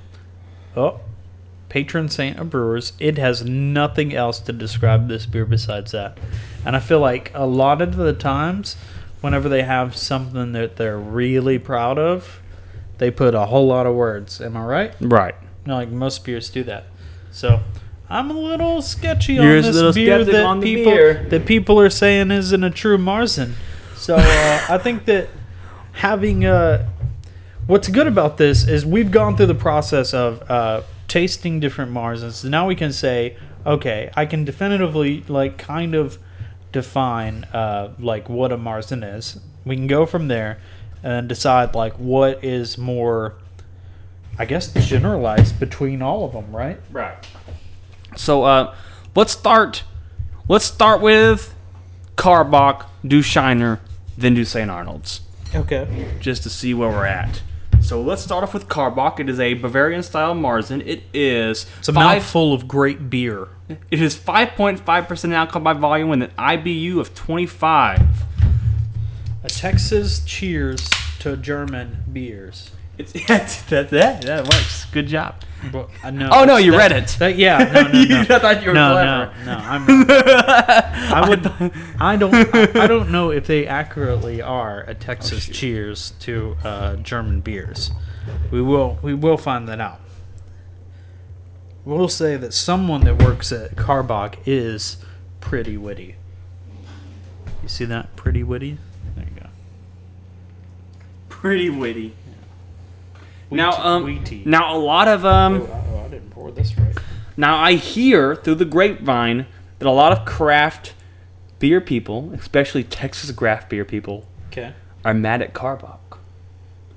Oh, 0.77 1.01
patron 1.69 2.09
saint 2.09 2.39
of 2.39 2.51
brewers. 2.51 2.93
It 2.99 3.17
has 3.17 3.45
nothing 3.45 4.15
else 4.15 4.41
to 4.41 4.53
describe 4.53 5.09
this 5.09 5.25
beer 5.25 5.47
besides 5.47 5.93
that. 5.93 6.19
And 6.67 6.77
I 6.77 6.81
feel 6.81 7.01
like 7.01 7.31
a 7.35 7.47
lot 7.47 7.81
of 7.81 7.97
the 7.97 8.13
times, 8.13 8.77
whenever 9.21 9.49
they 9.49 9.63
have 9.63 9.97
something 9.97 10.53
that 10.53 10.77
they're 10.77 10.99
really 10.99 11.59
proud 11.59 11.99
of, 11.99 12.41
they 12.99 13.11
put 13.11 13.35
a 13.35 13.47
whole 13.47 13.67
lot 13.67 13.87
of 13.87 13.95
words. 13.95 14.41
Am 14.41 14.57
I 14.57 14.65
right? 14.65 14.95
Right. 15.01 15.35
No, 15.67 15.77
like 15.77 15.91
most 15.91 16.25
beers 16.25 16.51
do 16.51 16.65
that. 16.65 16.87
So 17.33 17.61
I'm 18.09 18.31
a 18.31 18.35
little 18.35 18.83
sketchy 18.83 19.35
You're 19.35 19.59
on 19.59 19.63
this 19.63 19.95
beer 19.95 20.25
that 20.25 20.45
on 20.45 20.61
people 20.61 20.93
beer. 20.93 21.27
that 21.31 21.47
people 21.47 21.81
are 21.81 21.91
saying 21.91 22.31
isn't 22.31 22.65
a 22.65 22.71
true 22.71 22.99
Marzen. 22.99 23.55
So 23.95 24.17
uh, 24.17 24.67
I 24.69 24.79
think 24.79 25.05
that 25.05 25.29
having 25.93 26.45
uh, 26.45 26.89
what's 27.67 27.89
good 27.89 28.07
about 28.07 28.37
this 28.37 28.67
is 28.67 28.85
we've 28.85 29.11
gone 29.11 29.37
through 29.37 29.47
the 29.47 29.55
process 29.55 30.13
of 30.15 30.51
uh, 30.51 30.83
tasting 31.07 31.61
different 31.61 31.93
Marzens. 31.93 32.33
So 32.33 32.49
now 32.49 32.67
we 32.67 32.75
can 32.75 32.93
say, 32.93 33.37
okay, 33.65 34.11
I 34.17 34.27
can 34.27 34.45
definitively 34.45 35.23
like 35.29 35.59
kind 35.59 35.95
of 35.95 36.19
define 36.73 37.45
uh, 37.53 37.93
like 37.99 38.29
what 38.29 38.53
a 38.53 38.57
Marzen 38.59 39.17
is. 39.17 39.39
We 39.65 39.77
can 39.77 39.87
go 39.87 40.07
from 40.07 40.29
there 40.29 40.59
and 41.03 41.29
decide 41.29 41.75
like 41.75 41.95
what 41.95 42.45
is 42.45 42.77
more 42.79 43.35
I 44.39 44.45
guess 44.47 44.73
generalized 44.87 45.61
between 45.61 46.01
all 46.01 46.25
of 46.25 46.33
them, 46.33 46.55
right? 46.55 46.81
Right. 46.91 47.17
So 48.17 48.45
uh, 48.45 48.75
let's 49.15 49.33
start. 49.33 49.85
Let's 50.49 50.65
start 50.65 51.01
with 51.03 51.55
Karbach, 52.17 52.87
do 53.07 53.23
Shiner, 53.23 53.81
then 54.19 54.35
do 54.35 54.45
St. 54.45 54.71
Arnold's, 54.71 55.21
Okay. 55.55 56.09
just 56.21 56.43
to 56.45 56.51
see 56.51 56.75
where 56.75 56.89
we're 56.89 57.07
at. 57.07 57.43
So 57.81 58.01
let's 58.03 58.23
start 58.23 58.43
off 58.45 58.55
with 58.55 58.69
Karbach. 58.69 59.19
It 59.21 59.29
is 59.29 59.41
a 59.41 59.55
Bavarian 59.55 60.03
style 60.03 60.35
Marzen. 60.35 60.87
It 60.87 61.03
is 61.13 61.67
It's 61.79 61.89
a 61.89 61.93
five. 61.93 62.19
mouthful 62.19 62.53
of 62.53 62.69
great 62.69 63.11
beer. 63.11 63.49
It 63.91 64.01
is 64.03 64.17
5.5% 64.17 65.33
alcohol 65.33 65.63
by 65.63 65.73
volume 65.73 66.09
with 66.11 66.23
an 66.23 66.31
IBU 66.39 66.99
of 67.01 67.15
25. 67.15 68.01
A 69.43 69.49
Texas 69.49 70.23
cheers 70.25 70.89
to 71.21 71.37
German 71.37 71.99
beers. 72.13 72.71
It's 73.15 73.63
that 73.63 73.91
that 73.91 74.23
that 74.23 74.45
works. 74.45 74.87
Good 74.93 75.07
job. 75.07 75.35
But 75.73 75.91
I 76.03 76.11
know. 76.11 76.31
Oh, 76.33 76.45
no, 76.45 76.57
you 76.57 76.73
that- 76.73 76.79
read 76.79 76.93
it. 76.93 77.17
that- 77.19 77.37
yeah. 77.37 77.59
No. 77.59 77.83
No. 77.83 78.05
No. 78.09 78.21
I 78.21 78.39
thought 78.39 78.63
you 78.63 78.69
were 78.69 78.75
no, 78.75 78.93
clever. 78.93 79.35
no, 79.45 79.53
no, 79.53 79.59
I'm 79.59 79.87
not. 80.07 80.27
I 81.13 81.29
would. 81.29 81.73
I 82.01 82.17
don't. 82.17 82.35
I, 82.55 82.85
I 82.85 82.87
don't 82.87 83.11
know 83.11 83.31
if 83.31 83.47
they 83.47 83.67
accurately 83.67 84.41
are 84.43 84.83
a 84.83 84.95
Texas 84.95 85.45
cheers 85.47 86.13
to 86.21 86.57
uh, 86.65 86.97
German 86.97 87.41
beers. 87.41 87.91
We 88.51 88.63
will. 88.63 88.99
We 89.03 89.15
will 89.15 89.37
find 89.39 89.69
that 89.69 89.81
out. 89.81 90.01
We'll 91.85 92.09
say 92.09 92.37
that 92.37 92.53
someone 92.55 93.03
that 93.03 93.23
works 93.23 93.53
at 93.53 93.75
Karbach 93.77 94.37
is 94.47 94.99
pretty 95.41 95.77
witty. 95.77 96.17
You 97.63 97.69
see 97.69 97.85
that? 97.87 98.15
Pretty 98.17 98.43
witty. 98.43 98.77
There 99.17 99.25
you 99.25 99.41
go. 99.41 99.47
Pretty 101.29 101.71
witty. 101.71 102.15
Now, 103.51 103.73
um, 103.73 104.25
now 104.45 104.77
a 104.77 104.79
lot 104.79 105.09
of 105.09 105.25
um. 105.25 105.63
Oh, 105.63 105.85
oh, 105.95 106.05
I 106.05 106.09
didn't 106.09 106.31
pour 106.31 106.51
this 106.53 106.77
right. 106.79 106.97
Now 107.37 107.57
I 107.57 107.75
hear 107.75 108.37
through 108.37 108.57
the 108.57 108.65
grapevine 108.65 109.47
that 109.79 109.89
a 109.89 109.91
lot 109.91 110.13
of 110.13 110.25
craft 110.25 110.95
beer 111.59 111.81
people, 111.81 112.31
especially 112.35 112.85
Texas 112.85 113.31
craft 113.33 113.69
beer 113.71 113.85
people, 113.85 114.25
Okay. 114.49 114.73
are 115.05 115.15
mad 115.15 115.43
at 115.43 115.53
Karbach. 115.55 115.99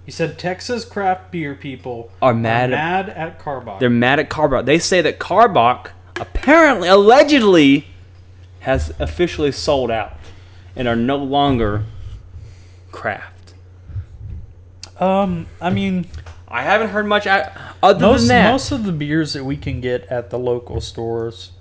You 0.06 0.12
said 0.12 0.38
Texas 0.38 0.84
craft 0.86 1.32
beer 1.32 1.56
people 1.56 2.12
Are 2.22 2.34
mad 2.34 2.72
at- 2.74 2.78
mad 2.78 3.10
at 3.10 3.40
Karbach. 3.40 3.80
They're 3.80 3.90
mad 3.90 4.20
at 4.20 4.30
Karbach. 4.30 4.66
They 4.66 4.80
say 4.80 5.02
that 5.02 5.18
Karbach 5.20 5.88
apparently, 6.20 6.90
allegedly, 6.90 7.88
has 8.60 8.92
officially 9.00 9.52
sold 9.52 9.90
out 9.92 10.14
and 10.76 10.88
are 10.88 10.96
no 10.96 11.18
longer 11.18 11.84
craft. 12.92 13.54
um, 15.00 15.48
I 15.62 15.70
mean, 15.70 16.06
I 16.54 16.62
haven't 16.62 16.90
heard 16.90 17.08
much 17.08 17.26
out, 17.26 17.52
other 17.82 18.00
most 18.00 18.22
than 18.22 18.28
that. 18.28 18.52
most 18.52 18.72
of 18.72 18.84
the 18.84 18.92
beers 18.92 19.34
that 19.34 19.44
we 19.44 19.58
can 19.58 19.82
get 19.82 20.06
at 20.06 20.30
the 20.30 20.38
local 20.38 20.80
stores. 20.82 21.52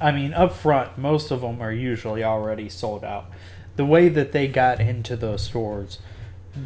I 0.00 0.12
mean, 0.12 0.32
up 0.32 0.54
front, 0.54 0.96
most 0.96 1.32
of 1.32 1.40
them 1.40 1.60
are 1.60 1.72
usually 1.72 2.22
already 2.22 2.68
sold 2.68 3.02
out. 3.02 3.32
The 3.74 3.84
way 3.84 4.08
that 4.10 4.30
they 4.30 4.46
got 4.46 4.80
into 4.80 5.16
those 5.16 5.42
stores, 5.42 5.98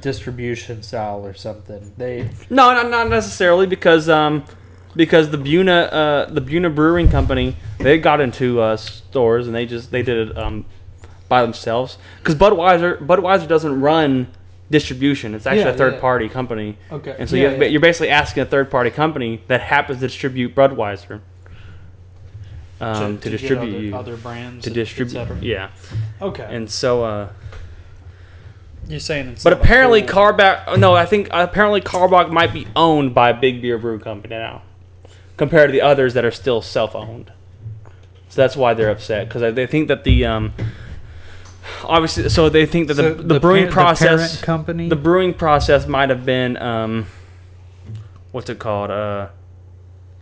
distribution 0.00 0.82
style 0.82 1.25
or 1.25 1.32
something, 1.32 1.94
they 1.96 2.28
No, 2.50 2.75
not, 2.75 2.90
not 2.90 3.08
necessarily 3.08 3.66
because 3.66 4.11
um 4.11 4.44
because 4.94 5.30
the 5.30 5.38
Buna 5.38 5.88
uh 5.90 6.26
the 6.26 6.42
Buna 6.42 6.75
Brewing 6.75 7.08
Company 7.08 7.56
they 7.78 7.96
got 7.96 8.20
into 8.20 8.61
uh, 8.61 8.76
stores 8.76 9.46
and 9.46 9.56
they 9.56 9.64
just 9.64 9.90
they 9.90 10.02
did 10.02 10.28
it 10.28 10.37
um 10.37 10.66
by 11.30 11.40
themselves 11.40 11.96
because 12.18 12.34
Budweiser 12.34 12.99
Budweiser 12.99 13.49
doesn't 13.49 13.80
run 13.80 14.28
distribution. 14.73 15.35
It's 15.35 15.47
actually 15.47 15.62
Yeah, 15.67 15.69
a 15.69 15.76
third 15.76 15.95
yeah. 15.95 16.00
party 16.00 16.29
company. 16.29 16.76
Okay. 16.91 17.14
And 17.19 17.31
so 17.31 17.37
Yeah, 17.37 17.52
you 17.52 17.64
you're 17.67 17.81
basically 17.81 18.09
asking 18.09 18.43
a 18.43 18.47
third 18.47 18.71
party 18.71 18.91
company 18.91 19.41
that 19.47 19.61
happens 19.61 20.00
to 20.00 20.07
distribute 20.09 20.57
Budweiser 20.57 21.21
um, 22.81 23.19
to, 23.19 23.31
get 23.31 23.38
distribute 23.38 23.75
other, 23.76 23.85
you 23.85 23.97
other 23.97 24.17
brands 24.17 24.64
to 24.64 24.71
distribute. 24.71 25.43
Yeah. 25.43 25.71
Okay. 26.21 26.49
And 26.50 26.69
so 26.69 27.05
uh 27.05 27.29
you're 28.88 28.99
saying 28.99 29.29
it's 29.29 29.45
but 29.45 29.52
apparently 29.52 30.00
full- 30.00 30.33
Karbach 30.33 30.76
no, 30.79 30.95
I 30.95 31.07
think 31.07 31.29
apparently 31.31 31.81
Karbach 31.81 32.31
might 32.33 32.52
be 32.52 32.67
owned 32.75 33.14
by 33.14 33.31
a 33.31 33.35
big 33.35 33.62
beer 33.62 33.79
brew 33.79 34.00
company 34.00 34.35
now 34.35 34.62
compared 35.37 35.69
to 35.69 35.73
the 35.73 35.83
others 35.83 36.14
that 36.14 36.25
are 36.25 36.31
still 36.33 36.61
self-owned. 36.61 37.31
So 38.29 38.41
that's 38.41 38.57
why 38.57 38.75
they're 38.75 38.91
upset 38.91 39.29
because 39.29 39.55
they 39.55 39.67
think 39.67 39.88
that 39.88 40.02
the 40.05 40.25
um 40.26 40.52
obviously 41.85 42.28
so 42.28 42.49
they 42.49 42.66
think 42.66 42.88
that 42.88 42.97
So 42.97 43.14
the, 43.14 43.23
the, 43.23 43.40
brewing 43.40 43.64
par- 43.66 43.85
process 43.95 44.37
parent 44.37 44.42
company? 44.42 44.88
the 44.88 44.97
brewing 44.97 45.35
process 45.35 45.87
might 45.87 46.11
have 46.11 46.25
been 46.26 46.57
um 46.57 47.07
what's 48.33 48.50
it 48.50 48.59
called 48.59 48.90
uh 48.90 49.28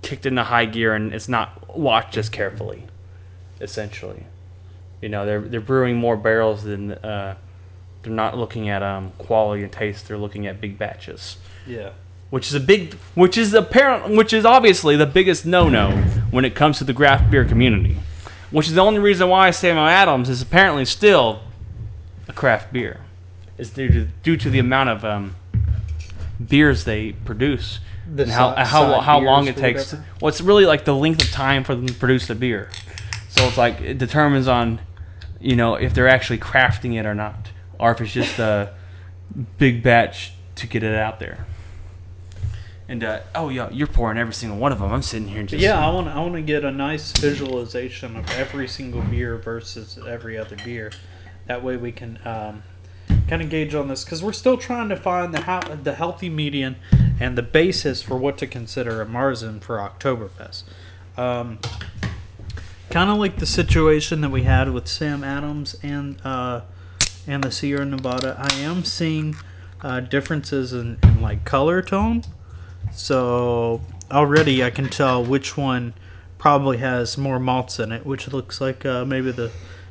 kicked 0.03 0.27
into 0.27 0.43
high 0.43 0.65
gear 0.67 0.95
and 0.95 1.13
it's 1.15 1.29
not 1.29 1.77
watched 1.79 2.17
as 2.17 2.29
carefully 2.29 2.85
essentially. 3.61 4.25
You 5.03 5.09
know 5.09 5.25
they're 5.27 5.41
they're 5.41 5.61
brewing 5.61 5.97
more 5.97 6.17
barrels 6.17 6.63
than 6.65 6.93
uh 6.93 7.37
they're 8.03 8.13
not 8.13 8.37
looking 8.37 8.69
at 8.69 8.83
um 8.83 9.13
quality 9.19 9.63
and 9.63 9.73
taste 9.73 10.09
they're 10.09 10.19
looking 10.19 10.47
at 10.47 10.61
big 10.61 10.79
batches. 10.79 11.37
Yeah. 11.67 11.91
which 12.31 12.49
is 12.49 12.55
a 12.55 12.61
big 12.61 12.95
which 13.15 13.37
is 13.39 13.53
apparent 13.55 14.15
which 14.17 14.33
is 14.33 14.45
obviously 14.45 14.97
the 14.97 15.07
biggest 15.07 15.45
no-no 15.47 15.91
when 16.31 16.45
it 16.45 16.55
comes 16.55 16.79
to 16.79 16.85
the 16.85 16.95
craft 16.95 17.31
beer 17.31 17.45
community 17.45 17.97
which 18.51 18.67
is 18.69 18.75
the 18.75 18.81
only 18.81 18.99
reason 18.99 19.29
why 19.29 19.51
Samuel 19.51 19.87
Adams 19.87 20.29
is 20.29 20.43
apparently 20.43 20.85
still 20.85 21.43
a 22.29 22.33
craft 22.33 22.73
beer 22.73 23.01
is 23.59 23.71
due 23.71 23.89
to, 23.89 24.05
due 24.23 24.37
to 24.37 24.51
the 24.51 24.59
amount 24.59 24.89
of 24.89 25.05
um, 25.05 25.37
beers 26.49 26.85
they 26.85 27.13
produce 27.13 27.81
The 28.07 28.23
and 28.25 28.33
how 28.33 28.55
si- 28.55 28.71
how, 28.71 28.91
side 28.93 29.03
how 29.03 29.21
long 29.21 29.49
it 29.49 29.57
takes 29.57 29.93
whatever? 29.93 30.09
well 30.21 30.29
it's 30.29 30.41
really 30.41 30.67
like 30.67 30.85
the 30.85 30.95
length 30.95 31.21
of 31.21 31.31
time 31.31 31.65
for 31.65 31.75
them 31.75 31.93
to 31.93 31.99
produce 31.99 32.27
the 32.27 32.35
beer 32.35 32.71
so 33.29 33.47
it's 33.47 33.57
like 33.59 33.81
it 33.81 33.99
determines 33.99 34.49
on 34.49 34.81
you 35.41 35.57
know 35.57 35.75
if 35.75 35.93
they're 35.95 36.09
actually 36.09 36.39
crafting 36.39 36.99
it 36.99 37.07
or 37.07 37.15
not 37.15 37.51
or 37.79 37.93
if 37.93 38.01
it's 38.01 38.13
just 38.13 38.39
a 38.39 38.73
big 39.59 39.83
batch 39.83 40.33
to 40.57 40.67
get 40.67 40.83
it 40.83 40.95
out 40.95 41.19
there 41.21 41.45
and 42.91 43.05
uh, 43.05 43.21
oh 43.37 43.49
yeah 43.49 43.71
you're 43.71 43.87
pouring 43.87 44.19
every 44.19 44.35
single 44.35 44.59
one 44.59 44.73
of 44.73 44.81
them 44.81 44.93
i'm 44.93 45.01
sitting 45.01 45.29
here 45.29 45.39
and 45.39 45.49
just 45.49 45.63
Yeah, 45.63 45.79
I 45.79 45.91
want 45.95 46.09
I 46.09 46.19
want 46.19 46.35
to 46.35 46.43
get 46.43 46.65
a 46.65 46.73
nice 46.73 47.13
visualization 47.13 48.17
of 48.17 48.29
every 48.33 48.67
single 48.67 49.01
beer 49.03 49.37
versus 49.37 49.99
every 50.07 50.37
other 50.37 50.57
beer. 50.65 50.91
That 51.47 51.63
way 51.63 51.77
we 51.77 51.93
can 51.93 52.19
um, 52.25 52.65
kind 53.29 53.43
of 53.43 53.49
gauge 53.49 53.75
on 53.75 53.87
this 53.87 54.05
because 54.05 54.23
we're 54.23 54.33
still 54.33 54.57
trying 54.57 54.89
to 54.89 54.97
find 54.97 55.33
the 55.33 55.41
ho- 55.41 55.77
the 55.83 55.95
healthy 55.95 56.29
median 56.29 56.77
and 57.21 57.39
the 57.39 57.43
basis 57.43 58.03
for 58.03 58.17
what 58.17 58.37
to 58.39 58.47
consider 58.49 59.01
a 59.01 59.07
Marzen 59.07 59.61
for 59.61 59.79
Oktoberfest. 59.79 60.65
Um, 61.17 61.61
kind 62.91 63.09
of 63.09 63.19
like 63.19 63.39
the 63.39 63.47
situation 63.47 64.21
that 64.23 64.31
we 64.31 64.43
had 64.43 64.73
with 64.73 64.89
Sam 64.89 65.23
Adams 65.23 65.77
and 65.85 66.21
uh, 66.25 66.63
and 67.29 67.45
the 67.45 67.53
Sierra 67.53 67.85
Nevada. 67.85 68.35
I 68.37 68.53
am 68.57 68.85
seeing 68.85 69.37
uh, 69.81 70.01
differences 70.01 70.73
in, 70.73 70.99
in 71.05 71.23
like 71.23 71.45
color 71.45 71.83
tone, 71.83 72.25
so 72.93 73.81
already 74.11 74.63
I 74.65 74.71
can 74.71 74.89
tell 74.89 75.25
which 75.25 75.57
one 75.57 75.95
probably 76.39 76.79
has 76.79 77.17
more 77.19 77.39
malts 77.39 77.79
in 77.79 77.93
it, 77.93 78.05
which 78.07 78.29
looks 78.29 78.61
like 78.61 78.85
uh, 78.87 79.05
maybe 79.05 79.31
the 79.31 79.51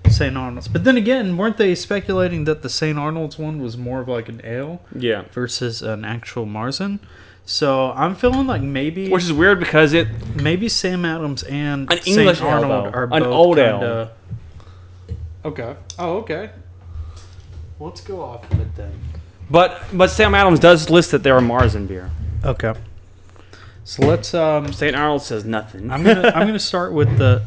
St. 0.10 0.36
Arnold's. 0.36 0.68
But 0.68 0.84
then 0.84 0.98
again, 0.98 1.38
weren't 1.38 1.58
they 1.58 1.75
speculating 1.75 2.46
that 2.46 2.62
the 2.62 2.70
St. 2.70 2.98
Arnold's 2.98 3.38
one 3.38 3.62
was 3.62 3.77
more 3.77 4.01
of 4.01 4.08
like 4.08 4.29
an 4.29 4.41
ale 4.44 4.82
Yeah. 4.96 5.24
versus 5.32 5.82
an 5.82 6.03
actual 6.06 6.46
Marzen? 6.46 7.00
So 7.46 7.91
I'm 7.91 8.15
feeling 8.15 8.46
like 8.48 8.62
maybe 8.62 9.10
Which 9.10 9.24
is 9.24 9.34
weird 9.34 9.60
because 9.60 9.94
it 9.94 10.08
maybe 10.36 10.70
Sam 10.70 11.03
Adams 11.06 11.44
and 11.44 11.91
An 11.91 11.98
St. 12.01 12.18
English 12.20 12.41
ale, 12.41 12.48
Arnold 12.48 12.86
though. 12.86 12.98
are 12.98 13.03
An 13.06 13.24
both 13.24 13.34
old 13.34 13.58
ale. 13.60 13.79
kinda... 13.79 14.12
Okay. 15.46 15.75
Oh, 15.98 16.18
okay. 16.18 16.50
Let's 17.79 18.01
go 18.01 18.22
off 18.22 18.51
of 18.51 18.60
it 18.60 18.75
then. 18.75 18.91
but 19.50 19.82
but 19.94 20.08
Sam 20.10 20.36
Adams 20.36 20.60
does 20.60 20.89
list 20.89 21.12
that 21.12 21.24
they're 21.24 21.38
a 21.38 21.41
Marzen 21.41 21.88
beer. 21.88 22.10
Okay. 22.44 22.74
So 23.89 24.05
let's 24.05 24.36
um 24.36 24.72
St. 24.72 24.96
Arnold 24.96 25.24
says 25.24 25.46
nothing. 25.46 25.89
I'm 25.89 26.03
gonna 26.03 26.31
I'm 26.36 26.46
gonna 26.46 26.60
start 26.74 26.93
with 26.93 27.17
the 27.17 27.41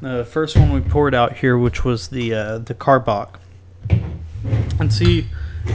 the 0.00 0.24
first 0.24 0.56
one 0.56 0.72
we 0.72 0.80
poured 0.80 1.12
out 1.12 1.36
here, 1.36 1.58
which 1.58 1.84
was 1.84 2.06
the 2.06 2.32
uh, 2.34 2.58
the 2.58 2.72
Karbach, 2.72 3.30
and 4.78 4.92
see 4.92 5.26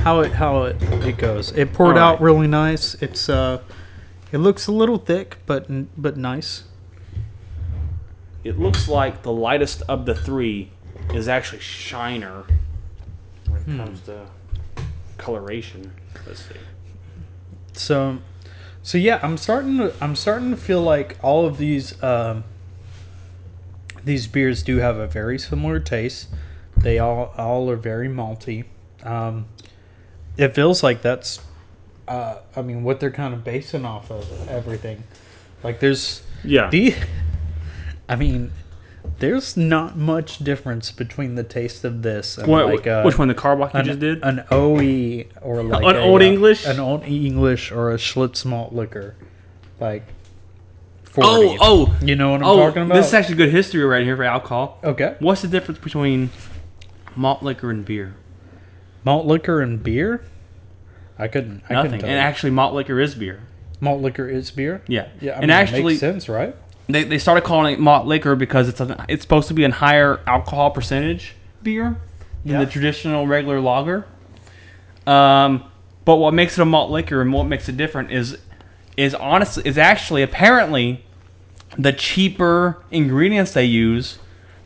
how 0.03 0.21
it 0.21 0.31
how 0.31 0.63
it, 0.63 0.81
it 0.81 1.17
goes. 1.17 1.51
It 1.51 1.73
poured 1.73 1.97
All 1.97 2.13
out 2.13 2.21
really 2.21 2.47
nice. 2.47 2.93
It's 3.01 3.27
uh, 3.27 3.61
it 4.31 4.37
looks 4.37 4.67
a 4.67 4.71
little 4.71 4.97
thick, 4.97 5.39
but 5.45 5.67
but 6.01 6.15
nice. 6.15 6.63
it 8.45 8.57
looks 8.57 8.87
like 8.87 9.23
the 9.23 9.33
lightest 9.33 9.81
of 9.89 10.05
the 10.05 10.15
three 10.15 10.71
is 11.13 11.27
actually 11.27 11.59
Shiner 11.59 12.45
when 13.49 13.61
it 13.61 13.77
comes 13.77 13.99
to 14.03 14.25
coloration. 15.17 15.91
Let's 16.25 16.45
see. 16.45 16.55
So, 17.73 18.19
so 18.87 18.97
yeah, 18.97 19.19
I'm 19.21 19.35
starting 19.35 19.79
to 19.79 19.93
I'm 19.99 20.15
starting 20.15 20.49
to 20.51 20.55
feel 20.55 20.81
like 20.81 21.17
all 21.21 21.45
of 21.45 21.57
these 21.57 22.01
um, 22.01 22.45
these 24.01 24.27
beers 24.27 24.63
do 24.63 24.77
have 24.77 24.95
a 24.95 25.07
very 25.07 25.37
similar 25.37 25.77
taste. 25.81 26.29
They 26.77 26.97
all 26.97 27.33
all 27.37 27.69
are 27.69 27.75
very 27.75 28.07
malty. 28.07 28.63
Um, 29.03 29.47
it 30.37 30.55
feels 30.55 30.83
like 30.83 31.01
that's, 31.01 31.41
uh, 32.07 32.37
I 32.55 32.61
mean, 32.61 32.83
what 32.85 33.01
they're 33.01 33.11
kind 33.11 33.33
of 33.33 33.43
basing 33.43 33.83
off 33.83 34.09
of 34.09 34.47
everything. 34.47 35.03
Like 35.63 35.81
there's 35.81 36.21
Yeah. 36.45 36.69
the, 36.69 36.95
I 38.07 38.15
mean, 38.15 38.53
there's 39.19 39.57
not 39.57 39.97
much 39.97 40.39
difference 40.39 40.91
between 40.91 41.35
the 41.35 41.43
taste 41.43 41.83
of 41.83 42.01
this 42.03 42.37
and 42.37 42.47
What- 42.47 42.67
like 42.67 42.87
uh, 42.87 43.01
which 43.03 43.17
one? 43.17 43.27
The 43.27 43.35
Karbach 43.35 43.73
you 43.73 43.79
an, 43.79 43.85
just 43.85 43.99
did? 43.99 44.23
an 44.23 44.43
OE 44.51 45.25
or 45.41 45.63
like 45.63 45.83
An 45.83 45.95
a, 45.95 45.99
Old 46.05 46.21
uh, 46.21 46.25
English? 46.25 46.65
an 46.65 46.79
old 46.79 47.03
English 47.03 47.71
or 47.71 47.91
a 47.91 47.97
Schlitz 47.97 48.45
malt 48.45 48.73
liquor, 48.73 49.15
like. 49.79 50.03
40. 51.05 51.27
oh, 51.29 51.57
oh, 51.61 51.97
you 52.03 52.15
know 52.15 52.31
what 52.33 52.41
I'm 52.43 52.47
oh! 52.47 52.57
talking 52.57 52.83
about? 52.83 52.93
This 52.93 53.07
is 53.07 53.13
actually 53.15 53.35
good 53.37 53.49
history 53.49 53.83
right 53.83 54.03
here 54.03 54.15
for 54.15 54.23
alcohol. 54.23 54.79
okay, 54.83 55.15
What's 55.19 55.41
the 55.41 55.47
difference 55.47 55.79
between 55.79 56.29
malt 57.15 57.41
liquor 57.41 57.71
and 57.71 57.83
beer? 57.83 58.15
malt 59.03 59.25
liquor 59.25 59.61
and 59.61 59.81
beer. 59.81 60.23
I 61.17 61.27
couldn't. 61.27 61.63
I 61.69 61.73
Nothing. 61.73 61.91
couldn't 61.91 61.99
tell 62.01 62.09
And 62.11 62.17
you. 62.17 62.21
actually, 62.21 62.51
malt 62.51 62.75
liquor 62.75 62.99
is 62.99 63.15
beer. 63.15 63.39
malt 63.79 64.01
liquor 64.03 64.29
is 64.29 64.51
beer. 64.51 64.83
Yeah. 64.87 65.07
Yeah, 65.19 65.31
I 65.31 65.35
and 65.37 65.41
mean, 65.41 65.49
it 65.49 65.53
actually, 65.53 65.83
makes 65.93 65.99
sense, 66.01 66.29
right? 66.29 66.55
They, 66.89 67.03
they 67.03 67.17
started 67.17 67.43
calling 67.43 67.73
it 67.73 67.79
malt 67.79 68.05
liquor 68.07 68.35
because 68.35 68.69
it's 68.69 68.79
a, 68.79 69.05
it's 69.09 69.21
supposed 69.21 69.47
to 69.49 69.53
be 69.53 69.63
a 69.63 69.71
higher 69.71 70.19
alcohol 70.27 70.71
percentage 70.71 71.35
beer 71.63 71.97
than 72.45 72.53
Yeah. 72.59 72.65
the 72.65 72.71
traditional 72.71 73.27
regular 73.27 73.59
lager. 73.59 74.05
Um, 75.05 75.63
but 76.05 76.15
what 76.17 76.33
makes 76.33 76.57
it 76.57 76.61
a 76.61 76.65
malt 76.65 76.91
liquor 76.91 77.21
and 77.21 77.31
what 77.33 77.43
makes 77.45 77.67
it 77.69 77.77
different 77.77 78.11
is 78.11 78.37
is 78.95 79.13
honestly 79.13 79.63
is 79.65 79.77
actually 79.77 80.23
apparently 80.23 81.03
the 81.77 81.93
cheaper 81.93 82.81
ingredients 82.89 83.51
they 83.51 83.65
use 83.65 84.17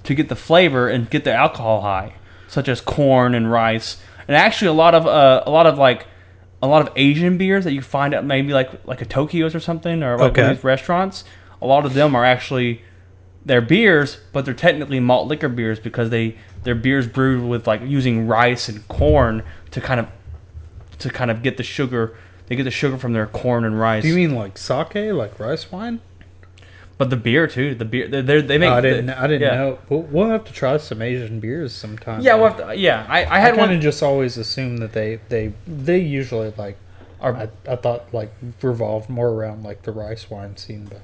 to 0.04 0.16
get 0.16 0.30
the 0.30 0.36
flavor 0.36 0.88
and 0.88 1.10
get 1.10 1.24
the 1.26 1.34
alcohol 1.34 1.82
high, 1.82 2.14
such 2.48 2.68
as 2.70 2.80
corn 2.82 3.36
and 3.36 3.52
rice, 3.52 3.98
and 4.28 4.38
actually 4.38 4.68
a 4.70 4.74
lot 4.74 4.96
of 4.96 5.06
uh, 5.06 5.44
a 5.46 5.50
lot 5.52 5.66
of 5.68 5.78
like 5.78 6.06
a 6.64 6.68
lot 6.68 6.82
of 6.82 6.94
Asian 6.96 7.38
beers 7.38 7.64
that 7.66 7.74
you 7.74 7.82
find 7.82 8.14
at 8.14 8.24
maybe 8.24 8.54
like 8.54 8.86
like 8.88 9.02
a 9.02 9.06
Tokyo's 9.06 9.54
or 9.54 9.60
something 9.60 10.02
or 10.04 10.12
like 10.12 10.20
one 10.20 10.30
Okay. 10.32 10.42
of 10.52 10.58
these 10.58 10.64
restaurants. 10.64 11.24
A 11.62 11.65
lot 11.65 11.86
of 11.86 11.93
them 11.93 12.15
are 12.15 12.26
actually 12.26 12.82
they're 13.45 13.62
beers, 13.62 14.17
but 14.34 14.45
they're 14.45 14.54
technically 14.54 15.00
malt 15.00 15.28
liquor 15.28 15.50
beers 15.50 15.80
because 15.80 16.10
they 16.10 16.38
they're 16.63 16.76
beers 16.76 17.08
brewed 17.08 17.47
with 17.47 17.67
like 17.67 17.82
using 17.82 18.28
rice 18.28 18.69
and 18.69 18.88
corn 18.88 19.43
to 19.71 19.82
kind 19.82 20.00
of 20.00 20.08
to 21.00 21.10
kind 21.10 21.32
of 21.32 21.43
get 21.43 21.58
the 21.58 21.63
sugar. 21.63 22.15
They 22.47 22.56
get 22.56 22.63
the 22.63 22.71
sugar 22.71 22.97
from 22.97 23.13
their 23.13 23.28
corn 23.28 23.63
and 23.63 23.80
rice. 23.80 24.04
Do 24.04 24.10
you 24.10 24.15
mean 24.15 24.36
like 24.36 24.58
sake, 24.58 25.13
like 25.13 25.39
rice 25.39 25.71
wine? 25.71 26.02
but 27.02 27.10
the 27.10 27.17
beer 27.17 27.47
too. 27.47 27.74
The 27.74 27.84
beer 27.84 28.08
they 28.08 28.21
they 28.21 28.41
they 28.41 28.58
make. 28.60 28.69
Oh, 28.69 28.76
I 28.76 28.82
didn't. 28.82 29.10
I 29.10 29.26
didn't 29.26 29.41
yeah. 29.41 29.56
know. 29.56 29.80
We'll, 29.89 30.02
we'll 30.04 30.28
have 30.28 30.45
to 30.45 30.54
try 30.54 30.78
some 30.78 31.02
Asian 31.02 31.39
beers 31.39 31.74
sometime. 31.74 32.21
Yeah, 32.21 32.36
well, 32.36 32.54
have 32.54 32.67
to- 32.67 32.78
yeah. 32.78 33.08
I, 33.10 33.24
I 33.24 33.38
I 33.38 33.39
had 33.39 33.56
kind 33.56 33.69
one. 33.69 33.71
of 33.71 33.82
just 33.82 34.04
always 34.04 34.38
assumed 34.38 34.78
that 34.84 34.93
they 34.93 35.19
they 35.28 35.52
they 35.65 35.97
usually 35.97 36.54
like. 36.58 36.78
Are 37.19 37.36
I, 37.36 37.50
I 37.67 37.76
thought 37.76 38.13
like 38.13 38.32
revolved 38.62 39.10
more 39.10 39.30
around 39.30 39.63
like 39.63 39.82
the 39.82 39.91
rice 39.91 40.30
wine 40.30 40.56
scene, 40.58 40.86
but 40.91 41.02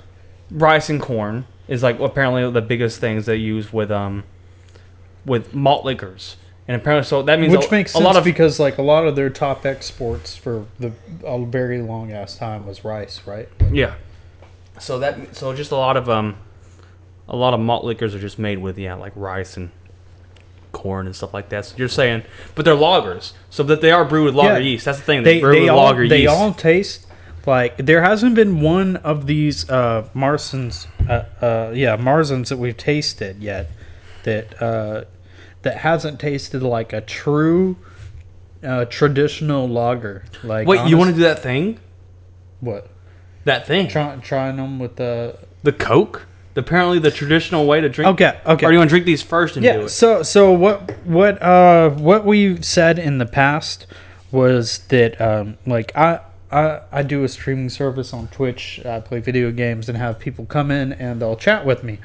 rice 0.51 0.89
and 0.89 1.01
corn 1.01 1.45
is 1.67 1.83
like 1.83 1.99
apparently 1.99 2.49
the 2.51 2.61
biggest 2.61 2.99
things 2.99 3.25
they 3.25 3.35
use 3.35 3.71
with 3.73 3.91
um 3.91 4.23
with 5.25 5.53
malt 5.53 5.83
liquors, 5.83 6.37
and 6.67 6.79
apparently 6.79 7.05
so 7.05 7.21
that 7.23 7.39
means 7.39 7.51
which 7.51 7.67
a, 7.67 7.71
makes 7.71 7.93
a 7.95 7.99
lot 7.99 8.15
of 8.15 8.23
because 8.23 8.59
like 8.59 8.77
a 8.77 8.81
lot 8.81 9.05
of 9.05 9.15
their 9.15 9.29
top 9.29 9.65
exports 9.65 10.35
for 10.35 10.65
the 10.79 10.91
a 11.25 11.43
very 11.45 11.81
long 11.81 12.11
ass 12.11 12.37
time 12.37 12.65
was 12.65 12.83
rice, 12.85 13.21
right? 13.25 13.49
yeah. 13.71 13.95
So 14.79 14.99
that 14.99 15.35
so 15.35 15.53
just 15.53 15.71
a 15.71 15.75
lot 15.75 15.97
of 15.97 16.09
um 16.09 16.37
a 17.27 17.35
lot 17.35 17.53
of 17.53 17.59
malt 17.59 17.83
liquors 17.83 18.15
are 18.15 18.19
just 18.19 18.39
made 18.39 18.59
with 18.59 18.77
yeah 18.77 18.93
like 18.93 19.11
rice 19.15 19.57
and 19.57 19.69
corn 20.71 21.07
and 21.07 21.15
stuff 21.15 21.33
like 21.33 21.49
that. 21.49 21.65
So 21.65 21.75
you're 21.77 21.87
saying, 21.89 22.23
but 22.55 22.63
they're 22.63 22.75
lagers, 22.75 23.33
so 23.49 23.63
that 23.63 23.81
they 23.81 23.91
are 23.91 24.05
brewed 24.05 24.25
with 24.25 24.35
lager 24.35 24.53
Yeah. 24.53 24.59
yeast. 24.59 24.85
That's 24.85 24.99
the 24.99 25.03
thing. 25.03 25.23
They, 25.23 25.35
They 25.35 25.41
brew 25.41 25.53
they 25.53 25.61
with 25.61 25.69
all 25.71 25.77
lager 25.85 26.07
they 26.07 26.21
yeast. 26.21 26.33
all 26.33 26.53
taste 26.53 27.07
like 27.47 27.77
there 27.77 28.03
hasn't 28.03 28.35
been 28.35 28.61
one 28.61 28.97
of 28.97 29.25
these 29.25 29.67
uh 29.69 30.07
Marsons 30.13 30.87
uh, 31.09 31.23
uh 31.41 31.71
yeah 31.73 31.95
Marsons 31.95 32.49
that 32.49 32.57
we've 32.57 32.77
tasted 32.77 33.41
yet 33.41 33.71
that 34.23 34.61
uh 34.61 35.05
that 35.63 35.77
hasn't 35.77 36.19
tasted 36.19 36.61
like 36.61 36.93
a 36.93 37.01
true 37.01 37.77
uh 38.63 38.85
traditional 38.85 39.67
lager. 39.67 40.23
Like 40.43 40.67
Wait, 40.67 40.87
you 40.87 40.97
want 40.97 41.09
to 41.09 41.15
do 41.15 41.23
that 41.23 41.41
thing? 41.41 41.79
what? 42.59 42.89
That 43.45 43.65
thing? 43.65 43.87
Try, 43.87 44.15
trying 44.17 44.57
them 44.57 44.77
with 44.77 44.97
the 44.97 45.37
The 45.63 45.71
Coke? 45.71 46.25
Apparently, 46.55 46.97
the 46.97 47.11
traditional 47.11 47.67
way 47.67 47.81
to 47.81 47.87
drink. 47.87 48.09
Okay, 48.13 48.37
okay. 48.45 48.65
Or 48.65 48.69
do 48.69 48.73
you 48.73 48.79
want 48.79 48.89
to 48.89 48.91
drink 48.91 49.05
these 49.05 49.21
first 49.21 49.57
and 49.57 49.63
do 49.63 49.69
Yeah. 49.69 49.85
it? 49.85 49.89
So 49.89 50.23
so 50.23 50.51
what 50.51 50.91
what 51.05 51.41
uh 51.41 51.91
what 51.91 52.25
we 52.25 52.61
said 52.61 52.99
in 52.99 53.19
the 53.19 53.25
past 53.27 53.85
was 54.31 54.79
that 54.89 55.21
um 55.21 55.57
like 55.65 55.95
I 55.95 56.19
I 56.51 56.81
I 56.91 57.03
do 57.03 57.23
a 57.23 57.27
streaming 57.27 57.69
service 57.69 58.13
on 58.13 58.27
Twitch. 58.29 58.81
I 58.85 58.99
play 58.99 59.19
video 59.19 59.51
games 59.51 59.89
and 59.89 59.97
have 59.97 60.19
people 60.19 60.45
come 60.45 60.71
in 60.71 60.93
and 60.93 61.21
they'll 61.21 61.35
chat 61.35 61.65
with 61.65 61.83
me. 61.83 61.99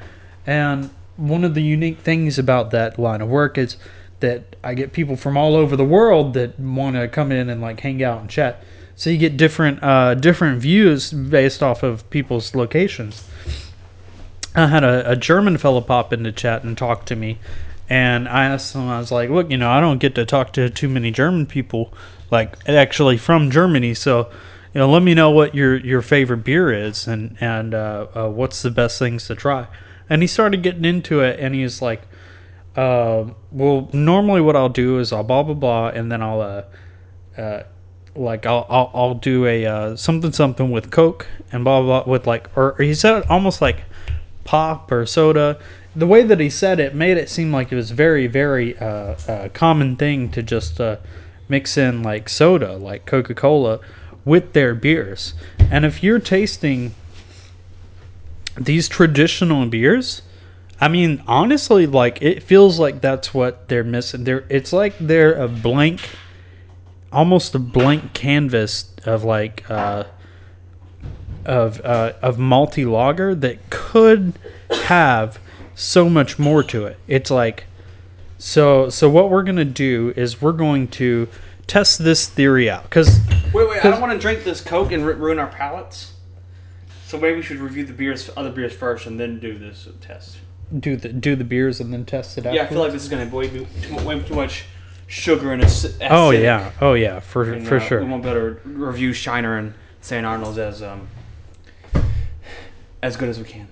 And 0.45 0.89
one 1.15 1.43
of 1.43 1.53
the 1.53 1.61
unique 1.61 1.99
things 1.99 2.39
about 2.39 2.71
that 2.71 2.97
line 2.99 3.21
of 3.21 3.29
work 3.29 3.57
is 3.57 3.77
that 4.19 4.55
I 4.63 4.73
get 4.73 4.93
people 4.93 5.15
from 5.15 5.37
all 5.37 5.55
over 5.55 5.75
the 5.75 5.85
world 5.85 6.33
that 6.33 6.59
want 6.59 6.95
to 6.95 7.07
come 7.07 7.31
in 7.31 7.49
and 7.49 7.61
like 7.61 7.79
hang 7.79 8.03
out 8.03 8.21
and 8.21 8.29
chat. 8.29 8.63
So 8.95 9.09
you 9.09 9.17
get 9.17 9.37
different 9.37 9.81
uh 9.83 10.15
different 10.15 10.61
views 10.61 11.11
based 11.11 11.63
off 11.63 11.83
of 11.83 12.09
people's 12.09 12.55
locations. 12.55 13.27
I 14.55 14.67
had 14.67 14.83
a, 14.83 15.11
a 15.11 15.15
German 15.15 15.57
fellow 15.57 15.81
pop 15.81 16.13
into 16.13 16.31
chat 16.31 16.63
and 16.63 16.77
talk 16.77 17.05
to 17.05 17.15
me, 17.15 17.39
and 17.89 18.29
I 18.29 18.45
asked 18.45 18.75
him, 18.75 18.87
I 18.87 18.99
was 18.99 19.11
like, 19.11 19.31
"Look, 19.31 19.49
you 19.49 19.57
know, 19.57 19.71
I 19.71 19.81
don't 19.81 19.97
get 19.97 20.13
to 20.15 20.25
talk 20.25 20.53
to 20.53 20.69
too 20.69 20.87
many 20.87 21.09
German 21.09 21.47
people, 21.47 21.91
like 22.33 22.57
actually 22.67 23.17
from 23.17 23.51
Germany. 23.51 23.93
So, 23.93 24.29
you 24.73 24.79
know, 24.79 24.89
let 24.89 25.03
me 25.03 25.13
know 25.13 25.29
what 25.29 25.55
your 25.55 25.77
your 25.77 26.01
favorite 26.01 26.43
beer 26.43 26.73
is, 26.73 27.07
and 27.07 27.37
and 27.39 27.73
uh, 27.73 28.07
uh, 28.13 28.29
what's 28.29 28.61
the 28.63 28.71
best 28.71 28.99
things 28.99 29.27
to 29.27 29.35
try." 29.35 29.67
And 30.09 30.21
he 30.21 30.27
started 30.27 30.63
getting 30.63 30.83
into 30.83 31.21
it, 31.21 31.39
and 31.39 31.55
he's 31.55 31.81
like, 31.81 32.01
uh, 32.75 33.25
"Well, 33.51 33.87
normally 33.93 34.41
what 34.41 34.57
I'll 34.57 34.67
do 34.67 34.99
is 34.99 35.13
I'll 35.13 35.23
blah 35.23 35.43
blah 35.43 35.53
blah, 35.53 35.87
and 35.89 36.11
then 36.11 36.21
I'll 36.21 36.41
uh, 36.41 36.63
uh, 37.39 37.63
like 38.15 38.45
I'll, 38.45 38.65
I'll 38.67 38.91
I'll 38.93 39.15
do 39.15 39.45
a 39.45 39.65
uh, 39.65 39.95
something 39.95 40.31
something 40.31 40.71
with 40.71 40.91
Coke 40.91 41.27
and 41.51 41.63
blah 41.63 41.81
blah, 41.81 42.03
blah 42.03 42.11
with 42.11 42.27
like 42.27 42.49
or, 42.57 42.75
he 42.79 42.95
said 42.95 43.23
almost 43.29 43.61
like 43.61 43.83
pop 44.43 44.91
or 44.91 45.05
soda. 45.05 45.59
The 45.95 46.07
way 46.07 46.23
that 46.23 46.39
he 46.39 46.49
said 46.49 46.79
it 46.79 46.95
made 46.95 47.17
it 47.17 47.29
seem 47.29 47.51
like 47.51 47.71
it 47.71 47.75
was 47.75 47.91
very 47.91 48.25
very 48.25 48.75
uh, 48.79 49.15
uh, 49.27 49.49
common 49.49 49.95
thing 49.95 50.29
to 50.31 50.41
just 50.41 50.81
uh, 50.81 50.97
mix 51.53 51.77
in 51.77 52.01
like 52.01 52.29
soda, 52.29 52.77
like 52.77 53.05
Coca 53.05 53.35
Cola, 53.35 53.79
with 54.25 54.53
their 54.53 54.73
beers. 54.73 55.35
And 55.69 55.85
if 55.85 56.01
you're 56.01 56.17
tasting 56.17 56.95
these 58.57 58.87
traditional 58.87 59.67
beers, 59.67 60.23
I 60.81 60.87
mean, 60.87 61.21
honestly, 61.27 61.85
like 61.85 62.23
it 62.23 62.41
feels 62.41 62.79
like 62.79 63.01
that's 63.01 63.35
what 63.35 63.67
they're 63.67 63.83
missing. 63.83 64.23
They're 64.23 64.45
it's 64.49 64.73
like 64.73 64.95
they're 64.99 65.35
a 65.35 65.47
blank, 65.47 66.01
almost 67.11 67.53
a 67.53 67.59
blank 67.59 68.13
canvas 68.13 68.91
of 69.05 69.23
like 69.23 69.69
uh, 69.69 70.05
of 71.45 71.79
uh, 71.81 72.13
of 72.23 72.39
multi 72.39 72.83
lager 72.83 73.35
that 73.35 73.69
could 73.69 74.33
have 74.87 75.39
so 75.75 76.09
much 76.09 76.39
more 76.39 76.63
to 76.63 76.87
it. 76.87 76.97
It's 77.07 77.29
like 77.29 77.65
so 78.43 78.89
so 78.89 79.09
what 79.09 79.29
we're 79.29 79.43
gonna 79.43 79.63
do 79.63 80.13
is 80.17 80.41
we're 80.41 80.51
going 80.51 80.89
to 80.89 81.29
test 81.65 82.03
this 82.03 82.27
theory 82.27 82.69
out 82.69 82.83
because 82.83 83.21
Wait, 83.53 83.69
wait. 83.69 83.85
I 83.85 83.89
don't 83.89 84.01
want 84.01 84.11
to 84.11 84.19
drink 84.19 84.43
this 84.43 84.59
Coke 84.59 84.91
and 84.91 85.05
ruin 85.05 85.39
our 85.39 85.47
palates. 85.47 86.11
So 87.05 87.17
maybe 87.17 87.35
we 87.37 87.41
should 87.41 87.59
review 87.59 87.85
the 87.85 87.93
beers, 87.93 88.29
other 88.35 88.51
beers 88.51 88.73
first, 88.73 89.05
and 89.05 89.17
then 89.17 89.39
do 89.39 89.57
this 89.57 89.87
test. 90.01 90.37
do 90.79 90.97
the 90.97 91.09
do 91.09 91.37
the 91.37 91.45
beers 91.45 91.79
and 91.79 91.93
then 91.93 92.03
test 92.03 92.37
it 92.37 92.45
out. 92.45 92.53
Yeah, 92.53 92.63
I 92.63 92.67
feel 92.67 92.79
like 92.79 92.91
this 92.91 93.03
is 93.03 93.09
gonna 93.09 93.27
way 93.33 93.47
too, 93.47 93.65
way 94.03 94.19
too 94.19 94.33
much 94.33 94.65
sugar 95.07 95.53
and 95.53 95.63
ac- 95.63 95.89
acidic. 95.99 96.07
Oh 96.09 96.31
yeah, 96.31 96.71
oh 96.81 96.95
yeah, 96.95 97.21
for 97.21 97.53
And, 97.53 97.65
for 97.65 97.77
uh, 97.77 97.79
sure. 97.79 98.03
We 98.03 98.09
won't 98.09 98.23
be 98.23 98.29
able 98.29 98.55
to 98.55 98.59
review 98.65 99.13
Shiner 99.13 99.57
and 99.57 99.73
St. 100.01 100.25
Arnold's 100.25 100.57
as 100.57 100.81
um 100.83 101.07
as 103.01 103.15
good 103.15 103.29
as 103.29 103.37
we 103.37 103.45
can. 103.45 103.67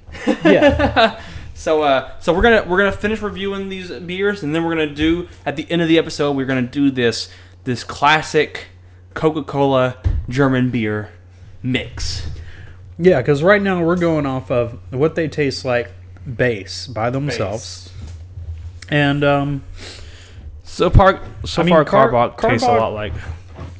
yeah, 0.45 1.19
So 1.61 1.83
uh, 1.83 2.09
so 2.19 2.33
we're 2.33 2.41
gonna 2.41 2.63
we're 2.67 2.79
gonna 2.79 2.91
finish 2.91 3.21
reviewing 3.21 3.69
these 3.69 3.91
beers, 3.91 4.41
and 4.41 4.55
then 4.55 4.63
we're 4.63 4.71
gonna 4.71 4.95
do 4.95 5.27
at 5.45 5.55
the 5.55 5.69
end 5.69 5.83
of 5.83 5.87
the 5.87 5.99
episode 5.99 6.35
we're 6.35 6.47
gonna 6.47 6.63
do 6.63 6.89
this 6.89 7.29
this 7.65 7.83
classic 7.83 8.65
Coca-Cola 9.13 9.97
German 10.27 10.71
beer 10.71 11.11
mix. 11.61 12.25
yeah. 12.97 13.19
Because 13.21 13.43
right 13.43 13.61
now 13.61 13.83
we're 13.83 13.95
going 13.95 14.25
off 14.25 14.49
of 14.49 14.79
what 14.89 15.13
they 15.13 15.27
taste 15.27 15.63
like 15.63 15.91
base 16.35 16.87
by 16.87 17.11
themselves, 17.11 17.91
and 18.89 19.23
um, 19.23 19.63
So 20.63 20.89
far, 20.89 21.21
so 21.45 21.61
I 21.61 21.65
mean, 21.65 21.75
far, 21.75 21.85
Car- 21.85 22.09
Karbach 22.09 22.39
tastes 22.41 22.67
a 22.67 22.71
lot 22.71 22.93
like. 22.95 23.13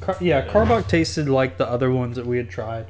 Car- 0.00 0.18
yeah, 0.20 0.46
Karbach 0.46 0.86
tasted 0.86 1.28
like 1.28 1.56
the 1.56 1.68
other 1.68 1.90
ones 1.90 2.14
that 2.14 2.26
we 2.26 2.36
had 2.36 2.48
tried, 2.48 2.86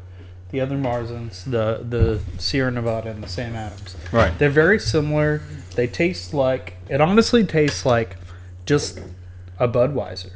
the 0.53 0.61
other 0.61 0.77
Marzens, 0.77 1.45
the 1.45 1.85
the 1.89 2.21
Sierra 2.41 2.71
Nevada 2.71 3.11
and 3.11 3.25
the 3.25 3.29
Sam 3.29 3.57
Adams. 3.57 3.97
Right. 4.13 4.39
They're 4.39 4.51
very 4.51 4.79
similar. 4.79 5.43
They 5.75 5.87
taste 5.89 6.33
like 6.33 6.75
it. 6.89 7.01
Honestly, 7.01 7.45
tastes 7.45 7.85
like 7.85 8.17
just 8.67 9.01
a 9.59 9.67
Budweiser. 9.67 10.31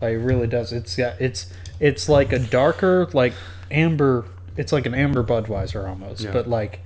Like 0.00 0.12
it 0.14 0.18
really 0.18 0.46
does. 0.46 0.72
It's 0.72 0.96
got 0.96 1.20
it's 1.20 1.52
it's 1.80 2.08
like 2.08 2.32
a 2.32 2.38
darker 2.38 3.08
like 3.12 3.34
amber. 3.70 4.24
It's 4.56 4.72
like 4.72 4.86
an 4.86 4.94
amber 4.94 5.22
Budweiser 5.22 5.88
almost, 5.88 6.22
Yeah. 6.22 6.32
but 6.32 6.48
like, 6.48 6.80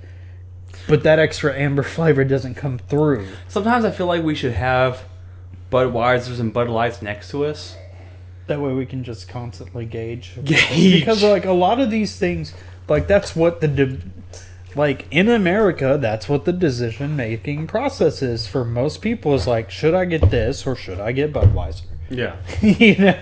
but 0.87 1.03
that 1.03 1.19
extra 1.19 1.53
amber 1.55 1.83
flavor 1.95 2.23
doesn't 2.23 2.55
come 2.55 2.77
through. 2.79 3.27
Sometimes 3.47 3.85
I 3.85 3.91
feel 3.91 4.07
like 4.07 4.23
we 4.23 4.35
should 4.35 4.53
have 4.53 5.03
Budweisers 5.71 6.39
and 6.39 6.51
Bud 6.53 6.69
Lights 6.69 7.01
next 7.01 7.29
to 7.31 7.45
us. 7.45 7.75
That 8.47 8.59
way 8.59 8.73
we 8.73 8.85
can 8.85 9.03
just 9.03 9.29
constantly 9.29 9.85
gauge. 9.85 10.33
Gauge. 10.43 10.99
Because 10.99 11.23
like 11.23 11.45
a 11.45 11.53
lot 11.53 11.79
of 11.79 11.89
these 11.89 12.17
things, 12.17 12.53
like 12.89 13.07
that's 13.07 13.35
what 13.35 13.61
the 13.61 13.67
de- 13.67 13.99
like 14.75 15.07
in 15.11 15.29
America, 15.29 15.97
that's 16.01 16.27
what 16.27 16.45
the 16.45 16.53
decision 16.53 17.15
making 17.15 17.67
process 17.67 18.21
is 18.21 18.45
for 18.47 18.65
most 18.65 19.01
people. 19.01 19.33
Is 19.33 19.47
like, 19.47 19.71
should 19.71 19.93
I 19.93 20.05
get 20.05 20.29
this 20.29 20.67
or 20.67 20.75
should 20.75 20.99
I 20.99 21.11
get 21.11 21.33
Budweiser? 21.33 21.83
Yeah. 22.09 22.35
you 22.61 22.95
know, 22.97 23.19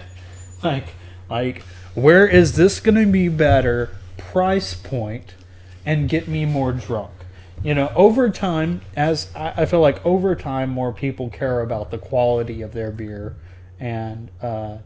like 0.63 0.87
like 1.29 1.61
where 1.93 2.27
is 2.27 2.55
this 2.55 2.79
going 2.79 2.95
to 2.95 3.05
be 3.05 3.29
better 3.29 3.89
price 4.17 4.73
point 4.73 5.35
and 5.85 6.09
get 6.09 6.27
me 6.27 6.45
more 6.45 6.71
drunk? 6.73 7.11
You 7.63 7.75
know, 7.75 7.91
over 7.95 8.29
time, 8.29 8.81
as 8.95 9.29
I, 9.35 9.53
I 9.57 9.65
feel 9.65 9.81
like 9.81 10.03
over 10.05 10.35
time, 10.35 10.71
more 10.71 10.91
people 10.91 11.29
care 11.29 11.61
about 11.61 11.91
the 11.91 11.99
quality 11.99 12.63
of 12.63 12.73
their 12.73 12.91
beer, 12.91 13.35
and 13.79 14.31
uh, 14.41 14.77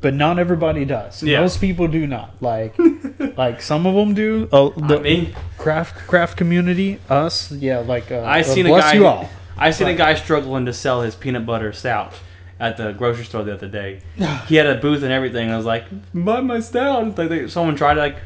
but 0.00 0.14
not 0.14 0.38
everybody 0.38 0.84
does. 0.84 1.22
Yeah. 1.22 1.40
Most 1.40 1.60
people 1.60 1.88
do 1.88 2.06
not. 2.06 2.34
Like, 2.40 2.76
like 3.36 3.60
some 3.60 3.86
of 3.86 3.94
them 3.94 4.14
do. 4.14 4.48
Oh, 4.52 4.70
the 4.70 4.98
I 4.98 5.02
mean, 5.02 5.36
craft 5.56 6.06
craft 6.06 6.36
community, 6.36 7.00
us, 7.08 7.50
yeah. 7.52 7.78
Like, 7.78 8.10
uh, 8.10 8.18
I 8.18 8.40
uh, 8.40 8.42
seen 8.44 8.66
a 8.66 8.70
guy. 8.70 8.92
you 8.94 9.06
all. 9.06 9.28
I 9.56 9.70
seen 9.72 9.88
a 9.88 9.94
guy 9.94 10.14
struggling 10.14 10.66
to 10.66 10.72
sell 10.72 11.02
his 11.02 11.16
peanut 11.16 11.44
butter 11.44 11.72
stout 11.72 12.14
at 12.60 12.76
the 12.76 12.92
grocery 12.92 13.24
store 13.24 13.42
the 13.42 13.54
other 13.54 13.68
day. 13.68 14.00
he 14.46 14.54
had 14.54 14.66
a 14.66 14.76
booth 14.76 15.02
and 15.02 15.12
everything. 15.12 15.44
And 15.44 15.54
I 15.54 15.56
was 15.56 15.66
like, 15.66 15.84
"Buy 16.14 16.40
my 16.40 16.60
stout." 16.60 17.18
Like 17.18 17.28
they, 17.28 17.48
someone 17.48 17.74
tried 17.74 17.96
like 17.96 18.16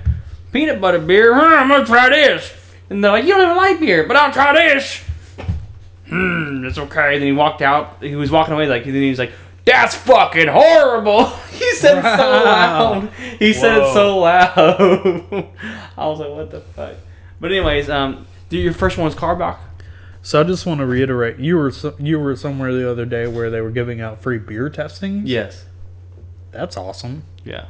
peanut 0.52 0.80
butter 0.80 0.98
beer. 0.98 1.34
Huh, 1.34 1.56
I'm 1.56 1.68
gonna 1.68 1.86
try 1.86 2.10
this. 2.10 2.52
And 2.90 3.02
they're 3.02 3.12
like, 3.12 3.24
"You 3.24 3.30
don't 3.30 3.42
even 3.42 3.56
like 3.56 3.80
beer, 3.80 4.06
but 4.06 4.16
I'll 4.16 4.32
try 4.32 4.52
this." 4.52 5.02
Hmm, 6.08 6.66
it's 6.66 6.76
okay. 6.76 7.18
Then 7.18 7.28
he 7.28 7.32
walked 7.32 7.62
out. 7.62 8.02
He 8.02 8.14
was 8.14 8.30
walking 8.30 8.52
away 8.52 8.66
like. 8.66 8.84
Then 8.84 8.94
he 8.94 9.08
was 9.08 9.18
like. 9.18 9.32
That's 9.64 9.94
fucking 9.94 10.48
horrible. 10.48 11.26
he 11.52 11.72
said 11.74 11.98
it 11.98 12.02
so 12.02 12.44
loud. 12.44 13.08
He 13.38 13.52
said 13.52 13.78
it 13.78 13.92
so 13.92 14.18
loud. 14.18 14.56
I 15.96 16.06
was 16.06 16.18
like, 16.18 16.30
what 16.30 16.50
the 16.50 16.60
fuck? 16.60 16.94
But 17.40 17.52
anyways, 17.52 17.88
um, 17.88 18.26
dude, 18.48 18.64
your 18.64 18.72
first 18.72 18.98
one 18.98 19.04
was 19.04 19.14
Karbach. 19.14 19.58
So 20.22 20.40
I 20.40 20.44
just 20.44 20.66
want 20.66 20.78
to 20.80 20.86
reiterate, 20.86 21.38
you 21.38 21.56
were 21.56 21.70
so, 21.72 21.94
you 21.98 22.18
were 22.18 22.36
somewhere 22.36 22.72
the 22.72 22.88
other 22.90 23.04
day 23.04 23.26
where 23.26 23.50
they 23.50 23.60
were 23.60 23.70
giving 23.72 24.00
out 24.00 24.22
free 24.22 24.38
beer 24.38 24.68
testing. 24.70 25.26
Yes. 25.26 25.64
That's 26.52 26.76
awesome. 26.76 27.24
Yeah. 27.44 27.66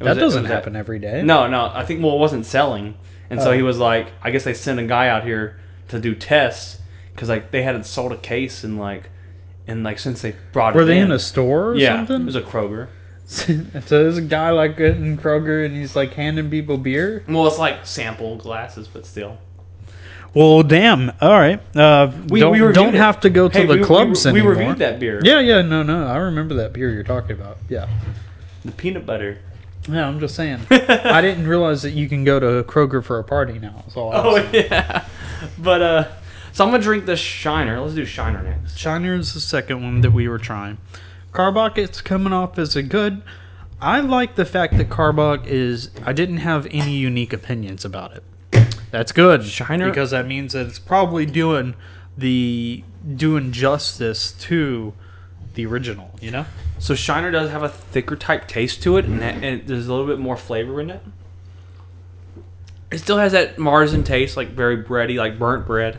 It 0.00 0.04
That 0.04 0.14
doesn't 0.14 0.44
happen 0.46 0.76
every 0.76 0.98
day. 0.98 1.22
No, 1.22 1.46
no. 1.48 1.70
I 1.74 1.84
think 1.84 2.02
well, 2.02 2.14
it 2.14 2.18
wasn't 2.18 2.46
selling, 2.46 2.94
and 3.28 3.40
so 3.40 3.50
Oh. 3.50 3.52
he 3.54 3.62
was 3.62 3.78
like, 3.78 4.08
I 4.22 4.30
guess 4.30 4.44
they 4.44 4.54
sent 4.54 4.78
a 4.80 4.84
guy 4.84 5.08
out 5.08 5.24
here 5.24 5.58
to 5.88 5.98
do 6.00 6.14
tests 6.14 6.80
because 7.12 7.28
like 7.28 7.50
they 7.50 7.62
hadn't 7.62 7.84
sold 7.84 8.12
a 8.12 8.16
case 8.16 8.62
in 8.64 8.78
like, 8.78 9.10
and 9.70 9.84
like 9.84 9.98
since 9.98 10.20
they 10.22 10.34
brought 10.52 10.74
Were 10.74 10.82
it 10.82 10.86
they 10.86 10.98
in, 10.98 11.04
in 11.06 11.12
a 11.12 11.18
store 11.18 11.70
or 11.70 11.74
yeah, 11.76 11.96
something? 11.96 12.22
it 12.22 12.24
was 12.26 12.36
a 12.36 12.42
Kroger. 12.42 12.88
so 13.26 13.52
there's 13.54 14.16
a 14.18 14.22
guy 14.22 14.50
like 14.50 14.78
in 14.80 15.16
Kroger 15.16 15.64
and 15.64 15.76
he's 15.76 15.94
like 15.94 16.12
handing 16.14 16.50
people 16.50 16.76
beer. 16.76 17.22
Well, 17.28 17.46
it's 17.46 17.58
like 17.58 17.86
sample 17.86 18.36
glasses, 18.36 18.88
but 18.88 19.06
still. 19.06 19.38
Well, 20.34 20.62
damn. 20.62 21.10
All 21.20 21.30
right. 21.38 21.60
Uh, 21.76 22.10
We- 22.28 22.40
don't 22.40 22.52
we 22.52 22.72
don't 22.72 22.94
have 22.94 23.20
to 23.20 23.30
go 23.30 23.48
to 23.48 23.58
Hey, 23.58 23.66
the 23.66 23.78
we, 23.78 23.84
clubs 23.84 24.24
we, 24.26 24.32
we 24.32 24.38
anymore. 24.40 24.56
reviewed 24.56 24.78
that 24.78 24.98
beer. 25.00 25.20
Yeah, 25.24 25.40
yeah. 25.40 25.62
No, 25.62 25.82
no. 25.82 26.06
I 26.06 26.16
remember 26.16 26.54
that 26.56 26.72
beer 26.72 26.90
you're 26.90 27.02
talking 27.04 27.32
about. 27.32 27.58
Yeah. 27.68 27.88
The 28.64 28.72
peanut 28.72 29.06
butter. 29.06 29.38
Yeah, 29.88 30.06
I'm 30.06 30.20
just 30.20 30.34
saying. 30.34 30.60
I 30.70 31.20
didn't 31.20 31.46
realize 31.48 31.82
that 31.82 31.92
you 31.92 32.08
can 32.08 32.22
go 32.24 32.38
to 32.38 32.64
Kroger 32.70 33.02
for 33.02 33.18
a 33.18 33.24
party 33.24 33.58
now. 33.58 33.74
That's 33.84 33.96
all 33.96 34.12
Oh 34.14 34.36
yeah. 34.52 35.04
But 35.58 35.82
uh, 35.82 36.08
so 36.52 36.64
I'm 36.64 36.70
gonna 36.70 36.82
drink 36.82 37.06
the 37.06 37.16
Shiner. 37.16 37.80
Let's 37.80 37.94
do 37.94 38.04
Shiner 38.04 38.42
next. 38.42 38.78
Shiner 38.78 39.14
is 39.14 39.34
the 39.34 39.40
second 39.40 39.82
one 39.82 40.00
that 40.00 40.12
we 40.12 40.28
were 40.28 40.38
trying. 40.38 40.78
Karbach, 41.32 41.78
it's 41.78 42.00
coming 42.00 42.32
off 42.32 42.58
as 42.58 42.76
a 42.76 42.82
good. 42.82 43.22
I 43.80 44.00
like 44.00 44.36
the 44.36 44.44
fact 44.44 44.76
that 44.76 44.88
Karbach 44.88 45.46
is. 45.46 45.90
I 46.04 46.12
didn't 46.12 46.38
have 46.38 46.66
any 46.70 46.92
unique 46.92 47.32
opinions 47.32 47.84
about 47.84 48.16
it. 48.16 48.24
That's 48.90 49.12
good, 49.12 49.44
Shiner- 49.44 49.88
because 49.88 50.10
that 50.10 50.26
means 50.26 50.52
that 50.52 50.66
it's 50.66 50.78
probably 50.78 51.24
doing 51.24 51.74
the 52.18 52.84
doing 53.16 53.52
justice 53.52 54.32
to 54.32 54.92
the 55.54 55.66
original. 55.66 56.10
You 56.20 56.32
know. 56.32 56.46
So 56.78 56.94
Shiner 56.94 57.30
does 57.30 57.50
have 57.50 57.62
a 57.62 57.68
thicker 57.68 58.16
type 58.16 58.48
taste 58.48 58.82
to 58.82 58.96
it, 58.96 59.04
and, 59.04 59.20
that, 59.20 59.42
and 59.44 59.66
there's 59.66 59.86
a 59.86 59.92
little 59.92 60.06
bit 60.06 60.18
more 60.18 60.36
flavor 60.36 60.80
in 60.80 60.90
it. 60.90 61.02
It 62.90 62.98
still 62.98 63.18
has 63.18 63.32
that 63.32 63.56
Marzen 63.56 64.04
taste, 64.04 64.36
like 64.36 64.48
very 64.48 64.82
bready, 64.82 65.16
like 65.16 65.38
burnt 65.38 65.66
bread. 65.66 65.98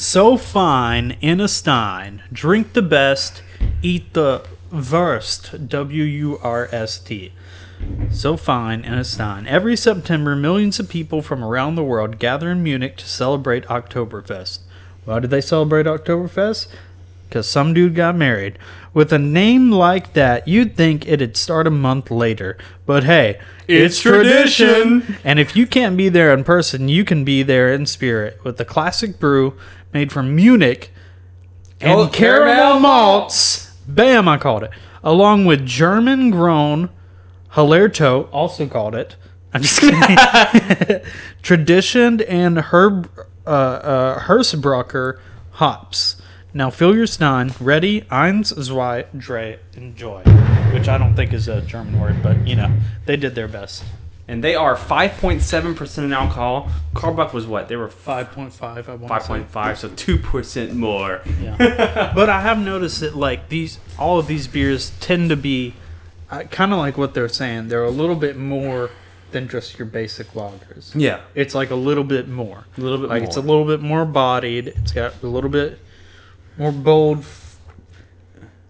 So 0.00 0.38
fine 0.38 1.18
in 1.20 1.42
a 1.42 1.46
stein, 1.46 2.22
drink 2.32 2.72
the 2.72 2.80
best, 2.80 3.42
eat 3.82 4.14
the 4.14 4.42
worst. 4.72 5.68
W 5.68 6.04
U 6.04 6.38
R 6.42 6.70
S 6.72 6.98
T. 6.98 7.34
So 8.10 8.38
fine 8.38 8.80
in 8.80 8.94
a 8.94 9.04
stein. 9.04 9.46
Every 9.46 9.76
September, 9.76 10.34
millions 10.34 10.80
of 10.80 10.88
people 10.88 11.20
from 11.20 11.44
around 11.44 11.74
the 11.74 11.84
world 11.84 12.18
gather 12.18 12.50
in 12.50 12.62
Munich 12.62 12.96
to 12.96 13.06
celebrate 13.06 13.66
Oktoberfest. 13.66 14.60
Why 15.04 15.20
do 15.20 15.28
they 15.28 15.42
celebrate 15.42 15.84
Oktoberfest? 15.84 16.68
Because 17.28 17.46
some 17.46 17.74
dude 17.74 17.94
got 17.94 18.16
married. 18.16 18.58
With 18.94 19.12
a 19.12 19.18
name 19.18 19.70
like 19.70 20.14
that, 20.14 20.48
you'd 20.48 20.76
think 20.76 21.06
it'd 21.06 21.36
start 21.36 21.66
a 21.66 21.70
month 21.70 22.10
later. 22.10 22.56
But 22.86 23.04
hey, 23.04 23.38
It's 23.68 24.00
tradition. 24.00 25.16
And 25.24 25.38
if 25.38 25.54
you 25.54 25.66
can't 25.66 25.96
be 25.96 26.08
there 26.08 26.32
in 26.34 26.42
person, 26.42 26.88
you 26.88 27.04
can 27.04 27.22
be 27.24 27.42
there 27.42 27.72
in 27.72 27.86
spirit 27.86 28.42
with 28.42 28.56
the 28.56 28.64
classic 28.64 29.20
brew 29.20 29.54
made 29.92 30.12
from 30.12 30.34
Munich 30.34 30.92
and 31.80 31.92
Oh, 31.92 32.08
caramel, 32.08 32.54
caramel 32.54 32.80
malts. 32.80 33.70
Bam, 33.86 34.28
I 34.28 34.38
called 34.38 34.62
it. 34.62 34.70
Along 35.02 35.44
with 35.46 35.64
German 35.66 36.30
grown 36.30 36.90
Hallertau, 37.52 38.28
also 38.32 38.66
called 38.66 38.94
it. 38.94 39.16
I'm 39.52 39.62
just 39.62 39.80
kidding. 39.80 41.00
Traditioned 41.42 42.22
and 42.22 42.58
Herb 42.58 43.10
uh, 43.46 43.50
uh, 43.50 44.18
Hersbrucker 44.20 45.18
hops. 45.52 46.22
Now 46.54 46.70
fill 46.70 46.94
your 46.94 47.06
stein. 47.06 47.52
Ready? 47.60 48.02
Eins, 48.02 48.54
zwei, 48.64 49.06
drei, 49.16 49.58
enjoy. 49.76 50.22
Which 50.72 50.88
I 50.88 50.98
don't 50.98 51.14
think 51.16 51.32
is 51.32 51.48
a 51.48 51.60
German 51.62 51.98
word, 52.00 52.22
but 52.22 52.46
you 52.46 52.54
know 52.56 52.72
they 53.06 53.16
did 53.16 53.34
their 53.34 53.48
best. 53.48 53.84
And 54.30 54.44
they 54.44 54.54
are 54.54 54.76
5.7% 54.76 55.98
in 55.98 56.12
alcohol. 56.12 56.68
Karbach 56.94 57.32
was 57.32 57.46
what? 57.46 57.66
They 57.68 57.74
were 57.74 57.88
Five 57.88 58.30
point 58.30 58.52
five. 58.52 58.88
I 58.88 58.94
want 58.94 59.12
5.5, 59.12 59.76
so 59.76 59.88
2% 59.88 60.72
more. 60.74 61.20
yeah. 61.42 62.12
But 62.14 62.28
I 62.30 62.40
have 62.40 62.58
noticed 62.58 63.00
that 63.00 63.16
like 63.16 63.48
these, 63.48 63.80
all 63.98 64.20
of 64.20 64.28
these 64.28 64.46
beers 64.46 64.92
tend 65.00 65.30
to 65.30 65.36
be 65.36 65.74
uh, 66.30 66.44
kind 66.44 66.72
of 66.72 66.78
like 66.78 66.96
what 66.96 67.12
they're 67.12 67.28
saying. 67.28 67.68
They're 67.68 67.82
a 67.82 67.90
little 67.90 68.14
bit 68.14 68.36
more 68.36 68.90
than 69.32 69.48
just 69.48 69.78
your 69.80 69.86
basic 69.86 70.28
lagers. 70.34 70.92
Yeah. 70.94 71.20
It's 71.34 71.54
like 71.56 71.70
a 71.70 71.74
little 71.74 72.04
bit 72.04 72.28
more. 72.28 72.64
A 72.78 72.80
little 72.80 72.98
bit 72.98 73.08
like 73.10 73.22
more. 73.22 73.28
it's 73.28 73.36
a 73.36 73.40
little 73.40 73.64
bit 73.64 73.80
more 73.80 74.04
bodied. 74.04 74.68
It's 74.68 74.92
got 74.92 75.14
a 75.24 75.26
little 75.26 75.50
bit 75.50 75.80
more 76.56 76.70
bold. 76.70 77.24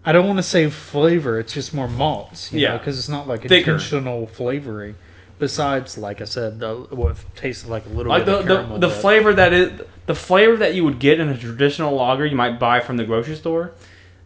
I 0.03 0.11
don't 0.11 0.25
want 0.25 0.37
to 0.39 0.43
say 0.43 0.67
flavor. 0.71 1.39
It's 1.39 1.53
just 1.53 1.71
more 1.73 1.87
malts. 1.87 2.51
You 2.51 2.61
Yeah. 2.61 2.77
because 2.77 2.97
it's 2.97 3.09
not 3.09 3.27
like 3.27 3.41
Thicker. 3.47 3.73
intentional 3.73 4.25
flavoring. 4.25 4.95
Besides, 5.41 5.97
like 5.97 6.21
I 6.21 6.25
said, 6.25 6.59
the 6.59 6.75
what 6.91 7.17
tasted 7.35 7.67
like 7.67 7.87
a 7.87 7.89
little 7.89 8.11
Like 8.11 8.25
bit 8.25 8.31
the, 8.31 8.37
of 8.41 8.45
the, 8.45 8.55
caramel. 8.57 8.77
the 8.79 8.87
but- 8.89 8.95
flavor 9.01 9.33
that 9.33 9.51
is 9.53 9.81
the 10.05 10.13
flavor 10.13 10.55
that 10.57 10.75
you 10.75 10.83
would 10.83 10.99
get 10.99 11.19
in 11.19 11.29
a 11.29 11.37
traditional 11.37 11.95
lager 11.95 12.27
you 12.27 12.35
might 12.35 12.59
buy 12.59 12.79
from 12.79 12.97
the 12.97 13.03
grocery 13.05 13.35
store. 13.35 13.71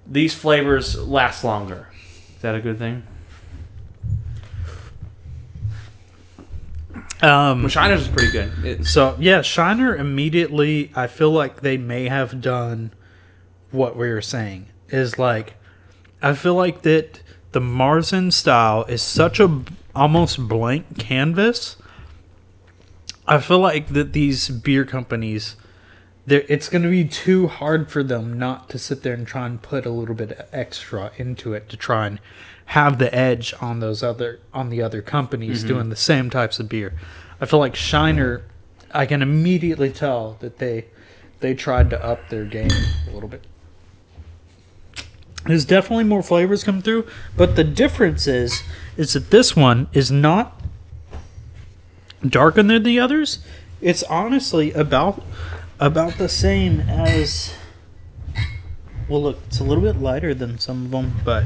These 0.05 0.33
flavors 0.35 0.97
last 0.99 1.45
longer. 1.45 1.87
Is 2.35 2.41
that 2.41 2.53
a 2.53 2.59
good 2.59 2.77
thing? 2.77 3.03
Um, 7.21 7.61
Well, 7.61 7.69
Shiner's 7.69 8.01
is 8.01 8.07
pretty 8.09 8.31
good. 8.31 8.51
It- 8.65 8.85
So 8.85 9.15
yeah, 9.17 9.41
Shiner 9.41 9.95
immediately. 9.95 10.91
I 10.95 11.07
feel 11.07 11.31
like 11.31 11.61
they 11.61 11.77
may 11.77 12.09
have 12.09 12.41
done 12.41 12.91
what 13.71 13.95
we 13.95 14.09
were 14.09 14.21
saying. 14.21 14.65
Is 14.89 15.17
like, 15.17 15.55
I 16.21 16.33
feel 16.33 16.55
like 16.55 16.81
that 16.81 17.21
the 17.53 17.61
Marzen 17.61 18.33
style 18.33 18.83
is 18.89 19.01
such 19.01 19.39
a 19.39 19.47
b- 19.47 19.71
almost 19.95 20.47
blank 20.47 20.97
canvas. 20.99 21.77
I 23.27 23.39
feel 23.39 23.59
like 23.59 23.87
that 23.89 24.13
these 24.13 24.49
beer 24.49 24.85
companies, 24.85 25.55
it's 26.27 26.69
going 26.69 26.83
to 26.83 26.89
be 26.89 27.05
too 27.05 27.47
hard 27.47 27.89
for 27.89 28.03
them 28.03 28.37
not 28.37 28.69
to 28.69 28.79
sit 28.79 29.03
there 29.03 29.13
and 29.13 29.25
try 29.25 29.45
and 29.45 29.61
put 29.61 29.85
a 29.85 29.89
little 29.89 30.15
bit 30.15 30.47
extra 30.51 31.11
into 31.17 31.53
it 31.53 31.69
to 31.69 31.77
try 31.77 32.07
and 32.07 32.19
have 32.65 32.97
the 32.97 33.13
edge 33.13 33.53
on 33.61 33.79
those 33.79 34.01
other 34.01 34.39
on 34.53 34.69
the 34.69 34.81
other 34.81 35.01
companies 35.01 35.59
mm-hmm. 35.59 35.67
doing 35.67 35.89
the 35.89 35.95
same 35.95 36.29
types 36.29 36.59
of 36.59 36.67
beer. 36.67 36.93
I 37.39 37.45
feel 37.45 37.59
like 37.59 37.75
Shiner, 37.75 38.43
I 38.91 39.05
can 39.05 39.21
immediately 39.21 39.91
tell 39.91 40.37
that 40.39 40.57
they 40.57 40.85
they 41.39 41.53
tried 41.53 41.89
to 41.91 42.03
up 42.03 42.29
their 42.29 42.45
game 42.45 42.71
a 43.07 43.11
little 43.11 43.29
bit. 43.29 43.43
There's 45.45 45.65
definitely 45.65 46.05
more 46.05 46.23
flavors 46.23 46.63
come 46.63 46.81
through, 46.81 47.07
but 47.37 47.55
the 47.55 47.63
difference 47.63 48.27
is 48.27 48.63
is 48.97 49.13
that 49.13 49.29
this 49.29 49.55
one 49.55 49.87
is 49.93 50.11
not 50.11 50.59
darker 52.27 52.63
than 52.63 52.83
the 52.83 52.99
others. 52.99 53.39
It's 53.81 54.03
honestly 54.03 54.71
about 54.73 55.23
about 55.79 56.17
the 56.17 56.29
same 56.29 56.81
as. 56.81 57.53
Well, 59.07 59.21
look, 59.21 59.39
it's 59.47 59.59
a 59.59 59.63
little 59.63 59.83
bit 59.83 60.01
lighter 60.01 60.33
than 60.33 60.57
some 60.57 60.85
of 60.85 60.91
them, 60.91 61.13
but 61.23 61.43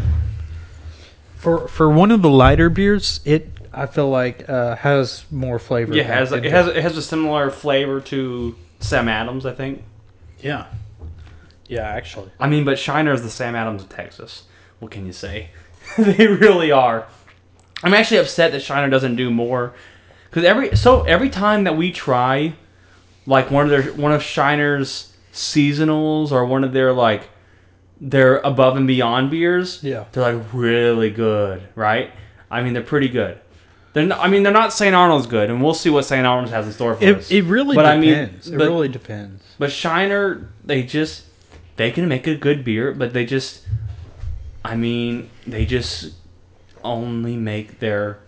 for 1.36 1.68
for 1.68 1.90
one 1.90 2.12
of 2.12 2.22
the 2.22 2.30
lighter 2.30 2.70
beers, 2.70 3.20
it 3.26 3.50
I 3.74 3.86
feel 3.86 4.10
like 4.10 4.48
uh, 4.50 4.76
has 4.78 5.26
more 5.30 5.60
flavor. 5.60 5.94
yeah, 5.94 6.04
it 6.04 6.08
has 6.08 6.32
back 6.32 6.46
it 6.46 6.52
has 6.52 6.68
it 6.68 6.82
has 6.82 6.96
a 6.96 7.02
similar 7.02 7.50
flavor 7.50 8.00
to 8.02 8.56
Sam 8.80 9.10
Adams, 9.10 9.46
I 9.46 9.54
think. 9.54 9.84
yeah, 10.42 10.68
yeah. 11.70 11.88
Actually, 11.88 12.30
I 12.40 12.48
mean, 12.50 12.66
but 12.66 12.78
Shiner 12.78 13.14
is 13.14 13.22
the 13.24 13.30
Sam 13.30 13.56
Adams 13.56 13.84
of 13.84 13.90
Texas. 13.90 14.44
What 14.80 14.92
can 14.92 15.06
you 15.06 15.14
say? 15.14 15.50
they 15.98 16.28
really 16.28 16.72
are. 16.72 17.08
I'm 17.84 17.94
actually 17.94 18.18
upset 18.18 18.52
that 18.52 18.62
Shiner 18.62 18.90
doesn't 18.90 19.16
do 19.16 19.32
more 19.32 19.74
because 20.30 20.44
every 20.44 20.76
so 20.76 21.04
every 21.04 21.30
time 21.30 21.64
that 21.64 21.78
we 21.78 21.92
try, 21.94 22.54
like 23.26 23.50
one 23.52 23.64
of 23.64 23.70
their 23.72 23.94
one 23.94 24.12
of 24.12 24.22
Shiner's 24.22 25.16
seasonals 25.34 26.32
or 26.32 26.46
one 26.46 26.64
of 26.66 26.74
their 26.74 26.92
like 26.92 27.30
their 28.02 28.38
above 28.40 28.78
and 28.78 28.88
beyond 28.88 29.30
beers, 29.32 29.84
Yeah. 29.84 30.06
they're 30.12 30.34
like 30.34 30.46
really 30.54 31.10
good, 31.10 31.62
right? 31.76 32.12
I 32.50 32.62
mean, 32.64 32.74
they're 32.74 32.82
pretty 32.82 33.10
good. 33.10 33.38
They're 33.94 34.06
not, 34.06 34.20
I 34.20 34.28
mean, 34.30 34.44
they're 34.44 34.54
not 34.54 34.72
St. 34.72 34.96
Arnold's 34.96 35.28
good, 35.28 35.50
and 35.50 35.62
we'll 35.64 35.74
see 35.74 35.90
what 35.90 36.06
St. 36.06 36.26
Arnold's 36.26 36.52
has 36.52 36.66
in 36.68 36.72
store 36.74 36.96
for 36.96 37.04
us. 37.04 37.30
it, 37.32 37.40
it 37.40 37.44
really 37.44 37.76
But 37.76 37.86
I 37.86 37.98
mean, 37.98 38.12
depends. 38.14 38.50
it 38.50 38.56
really 38.56 38.88
depends. 38.88 39.44
But 39.58 39.72
Shiner, 39.72 40.48
they 40.64 40.84
just 40.84 41.24
they 41.80 41.92
can 41.92 42.10
make 42.10 42.28
a 42.28 42.36
good 42.36 42.66
beer, 42.66 42.94
but 42.94 43.14
they 43.14 43.26
just 43.26 43.64
I 44.66 44.76
mean, 44.76 45.30
they 45.48 45.66
just 45.66 46.14
only 46.84 47.38
make 47.38 47.80
their 47.80 48.20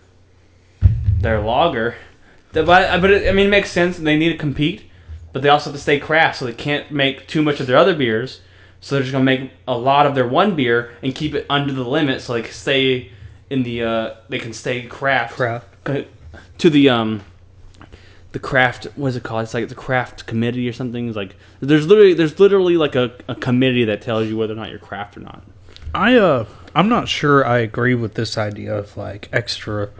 their 1.20 1.38
lager. 1.38 1.96
But 2.52 2.64
but 2.64 3.10
it, 3.10 3.28
I 3.28 3.32
mean, 3.32 3.48
it 3.48 3.50
makes 3.50 3.70
sense. 3.70 3.98
They 3.98 4.16
need 4.16 4.30
to 4.30 4.38
compete, 4.38 4.84
but 5.34 5.42
they 5.42 5.50
also 5.50 5.68
have 5.68 5.76
to 5.76 5.82
stay 5.82 6.00
craft, 6.00 6.38
so 6.38 6.46
they 6.46 6.54
can't 6.54 6.90
make 6.90 7.26
too 7.26 7.42
much 7.42 7.60
of 7.60 7.66
their 7.66 7.76
other 7.76 7.94
beers. 7.94 8.40
So 8.80 8.94
they're 8.94 9.02
just 9.02 9.12
gonna 9.12 9.22
make 9.24 9.50
a 9.68 9.76
lot 9.76 10.06
of 10.06 10.14
their 10.14 10.26
one 10.26 10.56
beer 10.56 10.92
and 11.02 11.14
keep 11.14 11.34
it 11.34 11.44
under 11.50 11.74
the 11.74 11.84
limit, 11.84 12.22
so 12.22 12.32
they 12.32 12.42
can 12.42 12.52
stay 12.52 13.12
in 13.50 13.64
the 13.64 13.82
uh, 13.82 14.14
they 14.30 14.38
can 14.38 14.54
stay 14.54 14.86
craft 14.86 15.34
Craft. 15.34 15.66
uh, 15.86 16.00
to 16.56 16.70
the 16.70 16.88
um 16.88 17.22
the 18.32 18.38
craft 18.38 18.86
what 18.96 19.08
is 19.08 19.16
it 19.16 19.22
called 19.22 19.42
it's 19.42 19.54
like 19.54 19.68
the 19.68 19.74
craft 19.74 20.26
committee 20.26 20.68
or 20.68 20.72
something 20.72 21.06
it's 21.06 21.16
like 21.16 21.36
there's 21.60 21.86
literally 21.86 22.14
there's 22.14 22.40
literally 22.40 22.76
like 22.76 22.94
a, 22.94 23.12
a 23.28 23.34
committee 23.34 23.84
that 23.84 24.00
tells 24.00 24.26
you 24.28 24.36
whether 24.36 24.52
or 24.52 24.56
not 24.56 24.70
you're 24.70 24.78
craft 24.78 25.16
or 25.16 25.20
not 25.20 25.42
I 25.94 26.16
uh, 26.16 26.46
I'm 26.74 26.88
not 26.88 27.08
sure. 27.08 27.46
I 27.46 27.58
agree 27.58 27.94
with 27.94 28.14
this 28.14 28.38
idea 28.38 28.74
of 28.74 28.96
like 28.96 29.28
extra. 29.32 29.90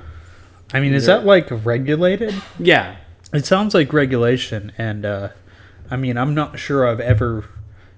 I 0.72 0.80
mean, 0.80 0.94
is 0.94 1.06
that 1.06 1.26
like 1.26 1.48
regulated? 1.50 2.34
yeah 2.58 2.96
It 3.32 3.44
sounds 3.44 3.74
like 3.74 3.92
regulation, 3.92 4.72
and 4.78 5.04
uh, 5.04 5.28
I 5.90 5.96
mean, 5.96 6.16
I'm 6.16 6.34
not 6.34 6.58
sure 6.58 6.88
I've 6.88 7.00
ever 7.00 7.44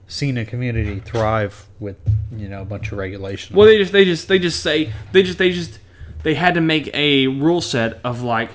seen 0.07 0.37
a 0.39 0.45
community 0.45 1.01
thrive 1.01 1.67
with 1.79 1.97
you 2.37 2.49
know 2.49 2.63
a 2.63 2.65
bunch 2.65 2.93
of 2.93 2.99
regulation. 2.99 3.57
well 3.57 3.67
they 3.67 3.79
just 3.79 3.93
they 3.93 4.05
just 4.05 4.29
they 4.29 4.39
just 4.39 4.61
say 4.61 4.93
they 5.13 5.23
just 5.23 5.39
they 5.39 5.51
just 5.51 5.79
they 6.25 6.35
had 6.35 6.55
to 6.55 6.61
make 6.61 6.91
a 6.95 7.27
rule 7.27 7.61
set 7.61 8.01
of 8.05 8.23
like 8.23 8.51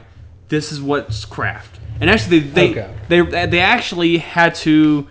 this 0.49 0.71
is 0.71 0.81
what's 0.81 1.25
craft 1.25 1.79
and 2.01 2.09
actually 2.09 2.39
they 2.39 2.71
Okay. 2.71 2.93
they, 3.07 3.21
they 3.21 3.45
they 3.45 3.59
actually 3.59 4.17
had 4.17 4.55
to 4.55 5.07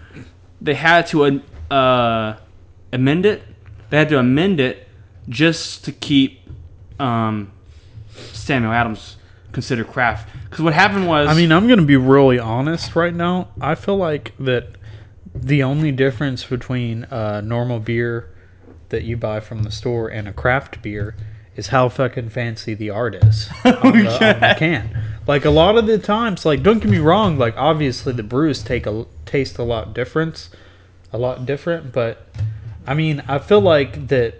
they 0.61 0.74
had 0.74 1.07
to 1.09 1.42
uh, 1.70 2.37
amend 2.92 3.24
it 3.27 3.42
they 3.90 3.96
had 3.98 4.09
to 4.11 4.18
amend 4.18 4.61
it 4.61 4.88
just 5.29 5.85
to 5.85 5.92
keep 5.92 6.40
um, 6.98 7.53
Samuel 8.33 8.72
Adams 8.72 9.16
considered 9.53 9.88
craft 9.88 10.29
because 10.44 10.62
what 10.62 10.74
happened 10.74 11.07
was 11.07 11.29
I 11.29 11.35
mean, 11.35 11.53
I'm 11.53 11.66
going 11.66 11.79
to 11.79 11.85
be 11.85 11.96
really 11.96 12.38
honest 12.38 12.96
right 12.96 13.14
now. 13.14 13.48
I 13.61 13.74
feel 13.74 13.96
like 13.96 14.33
that 14.40 14.68
the 15.35 15.62
only 15.62 15.92
difference 15.92 16.44
between 16.44 17.05
a 17.11 17.42
normal 17.42 17.79
beer 17.81 18.31
that 18.88 19.05
you 19.05 19.16
buy 19.16 19.40
from 19.40 19.62
the 19.62 19.70
store 19.70 20.09
and 20.09 20.27
a 20.27 20.33
craft 20.33 20.81
beer 20.83 21.14
is 21.57 21.68
how 21.68 21.88
fucking 21.88 22.31
fancy 22.31 22.74
the 22.74 22.90
art 22.90 23.14
is 23.14 23.48
on, 23.64 23.72
the, 23.72 24.33
on 24.33 24.40
the 24.40 24.55
can. 24.59 25.03
Like 25.29 25.45
a 25.45 25.51
lot 25.51 25.77
of 25.77 25.87
the 25.87 25.99
times, 25.99 26.47
like 26.47 26.62
don't 26.62 26.79
get 26.79 26.91
me 26.91 26.99
wrong, 26.99 27.37
like 27.37 27.55
obviously 27.59 28.14
the 28.14 28.23
brews 28.23 28.62
take 28.62 28.87
a 28.87 29.05
taste 29.27 29.59
a 29.59 29.62
lot 29.62 29.93
different, 29.93 30.49
a 31.12 31.19
lot 31.19 31.45
different. 31.45 31.93
But 31.93 32.27
I 32.87 32.95
mean, 32.95 33.23
I 33.29 33.38
feel 33.38 33.61
like 33.61 34.09
that 34.09 34.37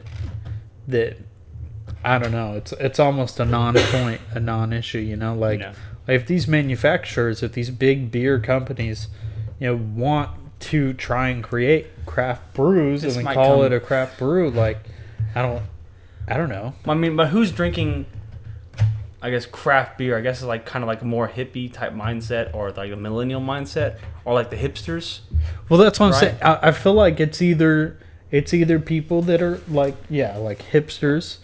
that 0.89 1.19
I 2.03 2.19
don't 2.19 2.33
know. 2.33 2.55
It's 2.55 2.73
it's 2.73 2.99
almost 2.99 3.39
a 3.39 3.45
non-point, 3.45 4.23
a 4.33 4.41
non-issue. 4.41 5.01
You 5.01 5.17
know, 5.17 5.35
like 5.35 5.61
if 6.07 6.27
these 6.27 6.49
manufacturers, 6.49 7.43
if 7.43 7.53
these 7.53 7.69
big 7.69 8.11
beer 8.11 8.41
companies, 8.41 9.09
you 9.61 9.67
know, 9.67 9.77
want 9.77 10.31
to 10.61 10.95
try 10.95 11.29
and 11.29 11.45
create 11.45 12.07
craft 12.07 12.55
brews 12.55 13.03
This 13.03 13.15
and 13.15 13.27
then 13.27 13.35
call 13.35 13.57
come- 13.59 13.67
it 13.67 13.73
a 13.75 13.81
craft 13.81 14.19
brew, 14.19 14.51
like 14.51 14.79
I 15.35 15.43
don't, 15.43 15.63
I 16.27 16.39
don't 16.39 16.49
know. 16.49 16.73
I 16.87 16.95
mean, 16.95 17.15
but 17.15 17.29
who's 17.29 17.53
drinking? 17.53 18.07
I 19.21 19.31
guess 19.31 19.47
craft 19.47 19.99
beer. 19.99 20.17
I 20.17 20.21
guess 20.21 20.39
it's 20.39 20.47
like 20.47 20.65
kind 20.65 20.83
of 20.85 20.87
like 20.87 21.03
a 21.03 21.05
more 21.05 21.29
hippie 21.29 21.73
type 21.73 21.93
mindset, 21.93 22.55
or 22.55 22.71
like 22.71 22.93
a 22.93 22.97
millennial 22.97 23.41
mindset, 23.41 23.99
or 24.25 24.35
like 24.35 24.51
the 24.51 24.57
hipsters. 24.57 25.21
Well, 25.69 25.81
that's 25.81 25.99
what 25.99 26.07
I'm 26.07 26.13
Right. 26.13 26.21
saying. 26.21 26.37
I, 26.43 26.69
I 26.69 26.73
feel 26.73 26.95
like 26.95 27.19
it's 27.21 27.43
either 27.43 27.99
it's 28.31 28.53
either 28.55 28.79
people 28.79 29.23
that 29.23 29.43
are 29.43 29.61
like 29.69 29.97
yeah, 30.09 30.37
like 30.37 30.63
hipsters, 30.71 31.39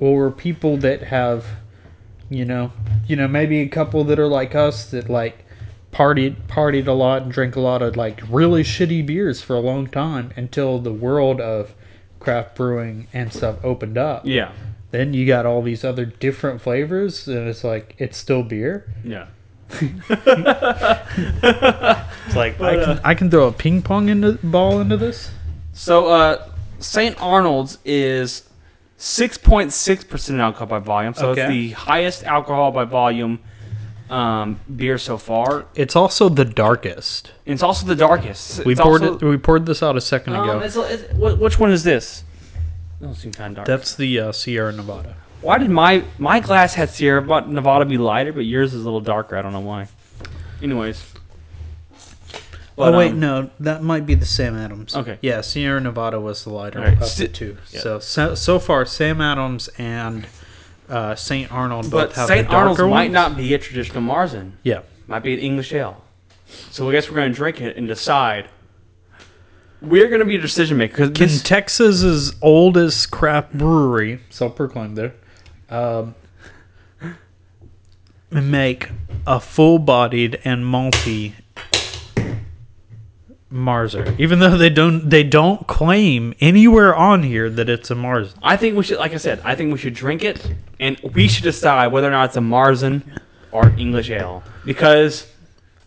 or 0.00 0.30
people 0.30 0.76
that 0.78 1.02
have, 1.04 1.46
you 2.28 2.44
know, 2.44 2.72
you 3.06 3.14
know, 3.16 3.28
maybe 3.28 3.60
a 3.60 3.68
couple 3.68 4.02
that 4.04 4.18
are 4.18 4.26
like 4.28 4.54
us 4.54 4.90
that 4.90 5.08
like 5.08 5.44
partied 5.92 6.36
partied 6.48 6.86
a 6.86 6.92
lot 6.92 7.22
and 7.22 7.32
drank 7.32 7.56
a 7.56 7.60
lot 7.60 7.82
of 7.82 7.96
like 7.96 8.20
really 8.28 8.62
shitty 8.62 9.04
beers 9.06 9.42
for 9.42 9.54
a 9.56 9.60
long 9.60 9.86
time 9.86 10.32
until 10.36 10.78
the 10.78 10.92
world 10.92 11.40
of 11.40 11.74
craft 12.20 12.54
brewing 12.56 13.06
and 13.12 13.32
stuff 13.32 13.56
opened 13.64 13.96
up. 13.98 14.24
Yeah, 14.26 14.52
Then 14.90 15.14
you 15.14 15.26
got 15.26 15.46
all 15.46 15.62
these 15.62 15.84
other 15.84 16.04
different 16.04 16.60
flavors, 16.60 17.28
and 17.28 17.46
it's 17.48 17.62
like 17.64 17.94
it's 17.98 18.16
still 18.18 18.42
beer. 18.42 18.92
yeah. 19.04 19.26
It's 22.26 22.36
like 22.36 22.60
I 22.60 22.84
can 22.84 23.00
I 23.04 23.14
can 23.14 23.30
throw 23.30 23.46
a 23.48 23.52
ping 23.52 23.82
pong 23.82 24.08
into 24.08 24.32
ball 24.44 24.80
into 24.80 24.96
this. 24.96 25.30
So, 25.72 26.08
uh, 26.08 26.48
St. 26.80 27.20
Arnold's 27.22 27.78
is 27.84 28.42
6.6% 28.98 30.38
alcohol 30.40 30.66
by 30.66 30.78
volume. 30.78 31.14
So 31.14 31.30
Okay. 31.30 31.42
it's 31.42 31.48
the 31.50 31.70
highest 31.70 32.24
alcohol 32.24 32.70
by 32.72 32.84
volume 32.84 33.38
um, 34.10 34.58
beer 34.76 34.98
so 34.98 35.16
far. 35.16 35.64
It's 35.74 35.94
also 35.96 36.28
the 36.28 36.44
darkest. 36.44 37.30
And 37.46 37.54
it's 37.54 37.62
also 37.62 37.86
the 37.86 37.94
darkest. 37.96 38.64
We 38.64 38.72
It's 38.72 38.80
poured 38.80 39.02
also, 39.02 39.14
it. 39.26 39.30
We 39.30 39.38
poured 39.38 39.64
this 39.66 39.82
out 39.82 39.96
a 39.96 40.00
second 40.00 40.34
Um, 40.34 40.48
ago. 40.50 40.58
it's, 40.60 40.76
it's, 40.76 41.14
which 41.14 41.58
one 41.60 41.70
is 41.70 41.84
this? 41.84 42.24
Those 43.00 43.18
seem 43.18 43.32
kind 43.32 43.52
of 43.52 43.56
dark. 43.56 43.66
That's 43.66 43.94
the 43.94 44.20
uh, 44.20 44.32
Sierra 44.32 44.72
Nevada. 44.72 45.16
Why 45.40 45.56
did 45.58 45.70
my 45.70 46.04
my 46.18 46.40
glass 46.40 46.74
had 46.74 46.90
Sierra 46.90 47.22
Nevada 47.46 47.86
be 47.86 47.96
lighter, 47.96 48.32
but 48.32 48.40
yours 48.40 48.74
is 48.74 48.82
a 48.82 48.84
little 48.84 49.00
darker? 49.00 49.36
I 49.36 49.42
don't 49.42 49.52
know 49.52 49.60
why. 49.60 49.88
Anyways. 50.62 51.02
But, 52.76 52.94
oh 52.94 52.98
wait, 52.98 53.12
um, 53.12 53.20
no, 53.20 53.50
that 53.60 53.82
might 53.82 54.06
be 54.06 54.14
the 54.14 54.24
Sam 54.24 54.56
Adams. 54.56 54.94
Okay. 54.94 55.18
Yeah, 55.20 55.42
Sierra 55.42 55.80
Nevada 55.80 56.18
was 56.18 56.44
the 56.44 56.50
lighter 56.50 56.78
Alright, 56.78 57.00
of 57.00 57.08
si- 57.08 57.26
the 57.26 57.32
two. 57.32 57.58
yeah. 57.70 57.80
So, 57.80 57.98
so 57.98 58.34
so 58.34 58.58
far, 58.58 58.86
Sam 58.86 59.20
Adams 59.20 59.68
and 59.76 60.26
uh, 60.88 61.14
Saint 61.14 61.52
Arnold 61.52 61.90
But 61.90 62.08
both 62.08 62.16
have 62.16 62.28
St. 62.28 62.48
the 62.48 62.54
Arnold's 62.54 62.78
darker 62.78 62.90
might 62.90 63.10
not 63.10 63.36
be 63.36 63.52
a 63.54 63.58
traditional 63.58 64.02
Marzen. 64.02 64.52
Yeah. 64.62 64.82
Might 65.06 65.22
be 65.22 65.34
an 65.34 65.40
English 65.40 65.72
ale. 65.72 66.02
So 66.70 66.88
I 66.88 66.92
guess 66.92 67.08
we're 67.08 67.16
going 67.16 67.30
to 67.30 67.36
drink 67.36 67.60
it 67.60 67.76
and 67.76 67.86
decide. 67.86 68.48
We're 69.82 70.08
going 70.08 70.20
to 70.20 70.26
be 70.26 70.36
a 70.36 70.40
decision 70.40 70.76
maker. 70.76 70.96
Can 70.96 71.12
Because 71.12 71.42
Texas's 71.42 72.34
oldest 72.42 73.10
craft 73.10 73.52
brewery, 73.54 74.20
self-proclaimed 74.28 74.96
there, 74.96 75.14
um, 75.70 76.14
make 78.30 78.90
a 79.26 79.40
full-bodied 79.40 80.40
and 80.44 80.64
malty 80.64 81.32
Marzen, 83.52 84.18
even 84.20 84.38
though 84.38 84.56
they 84.56 84.70
don't 84.70 85.10
they 85.10 85.24
don't 85.24 85.66
claim 85.66 86.34
anywhere 86.40 86.94
on 86.94 87.22
here 87.22 87.50
that 87.50 87.68
it's 87.68 87.90
a 87.90 87.94
Marzen. 87.94 88.34
I 88.42 88.56
think 88.56 88.76
we 88.76 88.84
should, 88.84 88.98
like 88.98 89.12
I 89.12 89.16
said, 89.16 89.40
I 89.44 89.56
think 89.56 89.72
we 89.72 89.78
should 89.78 89.94
drink 89.94 90.22
it 90.22 90.54
and 90.78 91.00
we 91.14 91.26
should 91.26 91.42
decide 91.42 91.88
whether 91.88 92.06
or 92.06 92.12
not 92.12 92.26
it's 92.26 92.36
a 92.36 92.40
Marzen 92.40 93.02
or 93.50 93.70
English 93.70 94.08
ale. 94.10 94.44
Because 94.64 95.26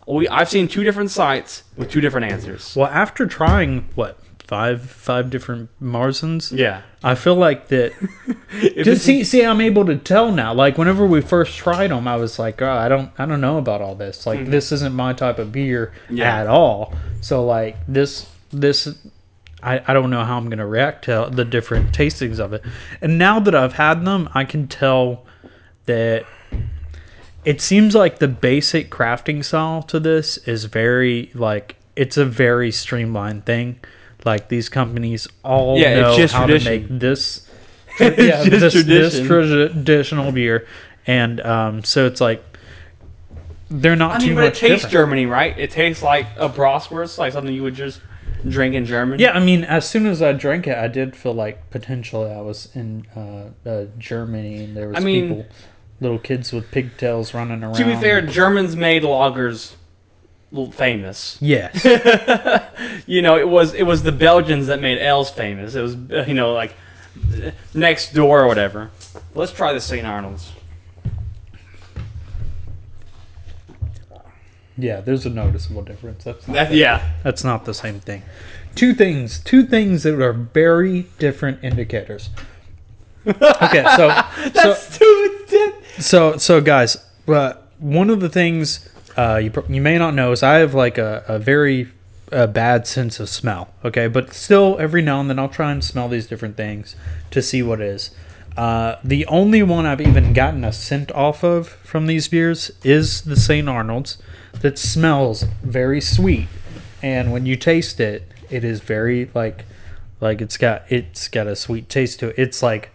we, 0.06 0.28
I've 0.28 0.48
seen 0.48 0.68
two 0.68 0.84
different 0.84 1.10
sites 1.10 1.62
with 1.76 1.90
two 1.90 2.00
different 2.00 2.30
answers. 2.32 2.74
Well, 2.76 2.88
after 2.88 3.26
trying 3.26 3.88
what 3.94 4.18
five 4.46 4.82
five 4.82 5.30
different 5.30 5.70
Marzens, 5.82 6.52
Yeah. 6.56 6.82
I 7.02 7.14
feel 7.14 7.34
like 7.34 7.68
that. 7.68 7.92
Just 8.82 9.04
see, 9.04 9.24
see, 9.24 9.44
I'm 9.44 9.60
able 9.60 9.86
to 9.86 9.96
tell 9.96 10.30
now. 10.32 10.52
Like 10.54 10.76
whenever 10.78 11.06
we 11.06 11.20
first 11.22 11.56
tried 11.56 11.90
them, 11.90 12.06
I 12.06 12.16
was 12.16 12.38
like, 12.38 12.60
oh, 12.62 12.70
I 12.70 12.88
don't, 12.88 13.10
I 13.18 13.24
don't 13.26 13.40
know 13.40 13.56
about 13.58 13.80
all 13.80 13.94
this. 13.94 14.26
Like 14.26 14.46
this 14.46 14.70
isn't 14.72 14.94
my 14.94 15.12
type 15.14 15.38
of 15.38 15.50
beer 15.52 15.92
Mm-hmm. 16.04 16.16
Yeah. 16.18 16.40
at 16.40 16.46
all. 16.46 16.92
So 17.22 17.44
like 17.44 17.76
this, 17.88 18.26
this, 18.50 18.88
I, 19.62 19.82
I 19.86 19.94
don't 19.94 20.10
know 20.10 20.22
how 20.24 20.36
I'm 20.36 20.50
gonna 20.50 20.66
react 20.66 21.06
to 21.06 21.28
the 21.32 21.44
different 21.46 21.92
tastings 21.92 22.38
of 22.38 22.52
it. 22.52 22.62
And 23.00 23.16
now 23.18 23.40
that 23.40 23.54
I've 23.54 23.72
had 23.72 24.04
them, 24.04 24.28
I 24.34 24.44
can 24.44 24.68
tell 24.68 25.24
that 25.86 26.26
it 27.44 27.60
seems 27.60 27.94
like 27.94 28.18
the 28.18 28.28
basic 28.28 28.90
crafting 28.90 29.44
style 29.44 29.82
to 29.84 30.00
this 30.00 30.36
is 30.38 30.64
very 30.64 31.30
like 31.34 31.76
it's 31.96 32.16
a 32.16 32.24
very 32.24 32.70
streamlined 32.70 33.44
thing. 33.46 33.78
Like 34.24 34.48
these 34.48 34.68
companies 34.68 35.28
all 35.44 35.78
Yeah, 35.78 36.00
know 36.00 36.26
how 36.28 36.46
tradition. 36.46 36.72
to 36.88 36.92
make 36.92 37.00
this 37.00 37.48
yeah, 38.00 38.42
this, 38.42 38.72
this 38.84 39.20
traditional 39.20 40.32
beer, 40.32 40.66
and 41.06 41.40
um, 41.42 41.84
so 41.84 42.06
it's 42.06 42.20
like 42.20 42.42
they're 43.70 43.96
not 43.96 44.16
I 44.16 44.18
too 44.18 44.26
mean, 44.28 44.34
but 44.36 44.44
it 44.44 44.54
tastes 44.54 44.60
different. 44.84 44.92
Germany, 44.92 45.26
right? 45.26 45.56
It 45.58 45.70
tastes 45.70 46.02
like 46.02 46.26
a 46.36 46.48
Bratwurst, 46.48 47.18
like 47.18 47.32
something 47.32 47.54
you 47.54 47.62
would 47.62 47.74
just 47.74 48.00
drink 48.48 48.74
in 48.74 48.84
Germany. 48.84 49.22
Yeah, 49.22 49.32
I 49.32 49.40
mean, 49.40 49.64
as 49.64 49.88
soon 49.88 50.06
as 50.06 50.22
I 50.22 50.32
drank 50.32 50.66
it, 50.66 50.76
I 50.76 50.88
did 50.88 51.14
feel 51.16 51.34
like 51.34 51.70
potentially 51.70 52.30
I 52.32 52.40
was 52.40 52.68
in 52.74 53.06
uh, 53.16 53.68
uh, 53.68 53.84
Germany, 53.98 54.64
and 54.64 54.76
there 54.76 54.88
was 54.88 54.96
I 54.96 55.00
mean- 55.00 55.28
people, 55.28 55.46
little 56.00 56.18
kids 56.18 56.52
with 56.52 56.70
pigtails 56.70 57.34
running 57.34 57.62
around. 57.62 57.74
To 57.74 57.84
be 57.84 57.96
fair, 57.96 58.20
Germans 58.20 58.76
made 58.76 59.02
lagers 59.02 59.72
famous. 60.72 61.36
yes, 61.40 61.84
You 63.06 63.22
know, 63.22 63.36
it 63.38 63.48
was 63.48 63.74
it 63.74 63.82
was 63.84 64.02
the 64.02 64.12
Belgians 64.12 64.66
that 64.68 64.80
made 64.80 64.98
L's 64.98 65.30
famous. 65.30 65.74
It 65.74 65.80
was 65.82 65.94
uh, 66.10 66.24
you 66.28 66.34
know 66.34 66.52
like 66.52 66.74
uh, 67.34 67.50
next 67.74 68.14
door 68.14 68.42
or 68.44 68.46
whatever. 68.46 68.90
Let's 69.34 69.52
try 69.52 69.72
the 69.72 69.80
St. 69.80 70.06
Arnold's. 70.06 70.52
yeah, 74.76 75.00
there's 75.00 75.24
a 75.26 75.30
noticeable 75.30 75.82
difference. 75.82 76.24
That's 76.24 76.46
not, 76.48 76.54
That, 76.54 76.72
yeah, 76.72 77.12
that's 77.22 77.44
not 77.44 77.64
the 77.64 77.74
same 77.74 78.00
thing. 78.00 78.22
Two 78.74 78.92
things, 78.92 79.38
two 79.38 79.64
things 79.64 80.02
that 80.02 80.20
are 80.20 80.32
very 80.32 81.06
different 81.18 81.62
indicators. 81.62 82.30
Okay, 83.26 83.82
so 83.96 84.08
so 84.08 84.50
that's 84.52 84.98
too. 84.98 85.43
So, 85.98 86.36
so 86.36 86.60
guys, 86.60 86.96
uh, 87.28 87.54
one 87.78 88.10
of 88.10 88.20
the 88.20 88.28
things 88.28 88.88
uh, 89.16 89.40
you, 89.42 89.52
you 89.68 89.80
may 89.80 89.98
not 89.98 90.14
know 90.14 90.32
is 90.32 90.42
I 90.42 90.56
have 90.56 90.74
like 90.74 90.98
a, 90.98 91.24
a 91.28 91.38
very 91.38 91.88
uh, 92.32 92.46
bad 92.46 92.86
sense 92.86 93.20
of 93.20 93.28
smell. 93.28 93.72
Okay, 93.84 94.08
but 94.08 94.32
still, 94.32 94.76
every 94.78 95.02
now 95.02 95.20
and 95.20 95.30
then 95.30 95.38
I'll 95.38 95.48
try 95.48 95.70
and 95.70 95.82
smell 95.84 96.08
these 96.08 96.26
different 96.26 96.56
things 96.56 96.96
to 97.30 97.40
see 97.40 97.62
what 97.62 97.80
it 97.80 97.86
is. 97.86 98.10
Uh, 98.56 98.96
the 99.02 99.26
only 99.26 99.62
one 99.62 99.84
I've 99.86 100.00
even 100.00 100.32
gotten 100.32 100.64
a 100.64 100.72
scent 100.72 101.10
off 101.12 101.42
of 101.42 101.68
from 101.68 102.06
these 102.06 102.28
beers 102.28 102.70
is 102.84 103.22
the 103.22 103.36
St. 103.36 103.68
Arnold's 103.68 104.18
that 104.60 104.78
smells 104.78 105.44
very 105.62 106.00
sweet, 106.00 106.48
and 107.02 107.32
when 107.32 107.46
you 107.46 107.56
taste 107.56 107.98
it, 107.98 108.30
it 108.50 108.62
is 108.62 108.80
very 108.80 109.30
like 109.34 109.64
like 110.20 110.40
it's 110.40 110.56
got 110.56 110.84
it's 110.88 111.26
got 111.28 111.48
a 111.48 111.56
sweet 111.56 111.88
taste 111.88 112.20
to 112.20 112.28
it. 112.28 112.34
It's 112.38 112.62
like 112.62 112.90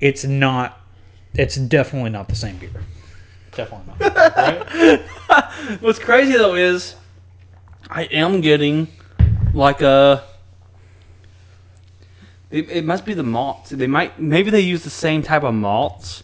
it's 0.00 0.24
not 0.24 0.80
it's 1.34 1.56
definitely 1.56 2.10
not 2.10 2.28
the 2.28 2.36
same 2.36 2.56
beer. 2.58 2.70
Definitely 3.52 3.94
not. 4.00 5.00
What's 5.80 5.98
crazy 5.98 6.32
though 6.32 6.54
is 6.54 6.94
I 7.90 8.04
am 8.04 8.40
getting 8.40 8.88
like 9.52 9.80
a. 9.82 10.24
It, 12.50 12.70
it 12.70 12.84
must 12.84 13.04
be 13.04 13.14
the 13.14 13.22
malts. 13.22 13.70
They 13.70 13.86
might 13.86 14.18
maybe 14.20 14.50
they 14.50 14.60
use 14.60 14.84
the 14.84 14.90
same 14.90 15.22
type 15.22 15.42
of 15.42 15.54
malts, 15.54 16.22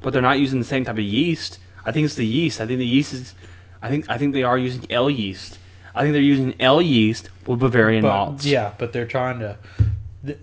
but 0.00 0.12
they're 0.12 0.22
not 0.22 0.38
using 0.38 0.58
the 0.58 0.64
same 0.64 0.84
type 0.84 0.96
of 0.96 1.00
yeast. 1.04 1.58
I 1.84 1.92
think 1.92 2.04
it's 2.04 2.14
the 2.14 2.26
yeast. 2.26 2.60
I 2.60 2.66
think 2.66 2.78
the 2.78 2.86
yeast 2.86 3.12
is. 3.12 3.34
I 3.82 3.88
think 3.88 4.08
I 4.08 4.18
think 4.18 4.32
they 4.32 4.42
are 4.42 4.58
using 4.58 4.86
ale 4.90 5.10
yeast. 5.10 5.58
I 5.94 6.02
think 6.02 6.12
they're 6.12 6.22
using 6.22 6.54
ale 6.60 6.82
yeast 6.82 7.30
with 7.46 7.60
Bavarian 7.60 8.02
But, 8.02 8.08
malts. 8.08 8.44
yeah, 8.44 8.72
but 8.76 8.92
they're 8.92 9.06
trying 9.06 9.38
to. 9.40 9.56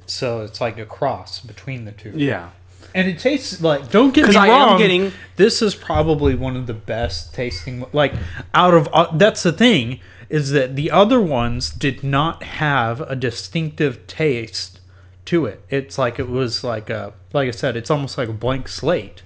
So 0.07 0.41
it's 0.41 0.59
like 0.61 0.77
a 0.77 0.85
cross 0.85 1.39
between 1.41 1.85
the 1.85 1.91
two. 1.91 2.13
Yeah. 2.15 2.49
And 2.95 3.07
it 3.07 3.19
tastes 3.19 3.61
like. 3.61 3.89
Don't 3.89 4.13
get 4.13 4.29
me 4.29 4.35
I 4.35 4.47
am 4.47 4.69
wrong. 4.69 4.77
getting- 4.77 5.11
this 5.35 5.61
is 5.61 5.73
probably 5.75 6.35
one 6.35 6.55
of 6.55 6.67
the 6.67 6.73
best 6.73 7.33
tasting. 7.33 7.85
Like 7.91 8.13
out 8.53 8.73
of 8.73 8.87
uh, 8.93 9.15
that's 9.17 9.43
the 9.43 9.51
thing 9.53 9.99
is 10.29 10.51
that 10.51 10.75
the 10.75 10.91
other 10.91 11.19
ones 11.21 11.69
did 11.69 12.03
not 12.03 12.43
have 12.43 13.01
a 13.01 13.15
distinctive 13.15 14.05
taste 14.07 14.79
to 15.25 15.45
it. 15.45 15.63
It's 15.69 15.97
like 15.97 16.19
it 16.19 16.29
was 16.29 16.63
like 16.63 16.89
a 16.89 17.13
like 17.33 17.47
I 17.47 17.51
said, 17.51 17.75
it's 17.75 17.89
almost 17.89 18.17
like 18.17 18.29
a 18.29 18.33
blank 18.33 18.67
slate. 18.67 19.23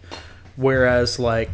Whereas 0.55 1.19
like 1.19 1.51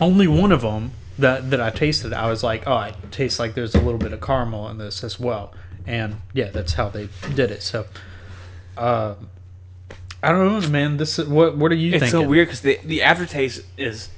only 0.00 0.28
one 0.28 0.52
of 0.52 0.60
them 0.62 0.92
that 1.18 1.50
that 1.50 1.60
I 1.60 1.70
tasted, 1.70 2.12
I 2.12 2.28
was 2.30 2.42
like, 2.44 2.66
oh, 2.66 2.78
it 2.82 2.94
tastes 3.10 3.38
like 3.38 3.54
there's 3.54 3.74
a 3.74 3.80
little 3.80 3.98
bit 3.98 4.12
of 4.12 4.20
caramel 4.20 4.68
in 4.68 4.78
this 4.78 5.02
as 5.02 5.18
well. 5.18 5.52
And 5.86 6.16
yeah, 6.34 6.50
that's 6.50 6.74
how 6.74 6.88
they 6.90 7.08
did 7.34 7.50
it. 7.50 7.62
So, 7.62 7.86
uh, 8.76 9.14
I 10.22 10.32
don't 10.32 10.62
know, 10.62 10.68
man. 10.68 10.96
This 10.96 11.18
is 11.18 11.28
what 11.28 11.56
what 11.56 11.70
are 11.70 11.76
you 11.76 11.92
It's 11.92 12.00
thinking? 12.00 12.10
so 12.10 12.28
weird 12.28 12.48
because 12.48 12.60
the 12.60 12.78
the 12.84 13.02
aftertaste 13.02 13.62
is, 13.76 14.08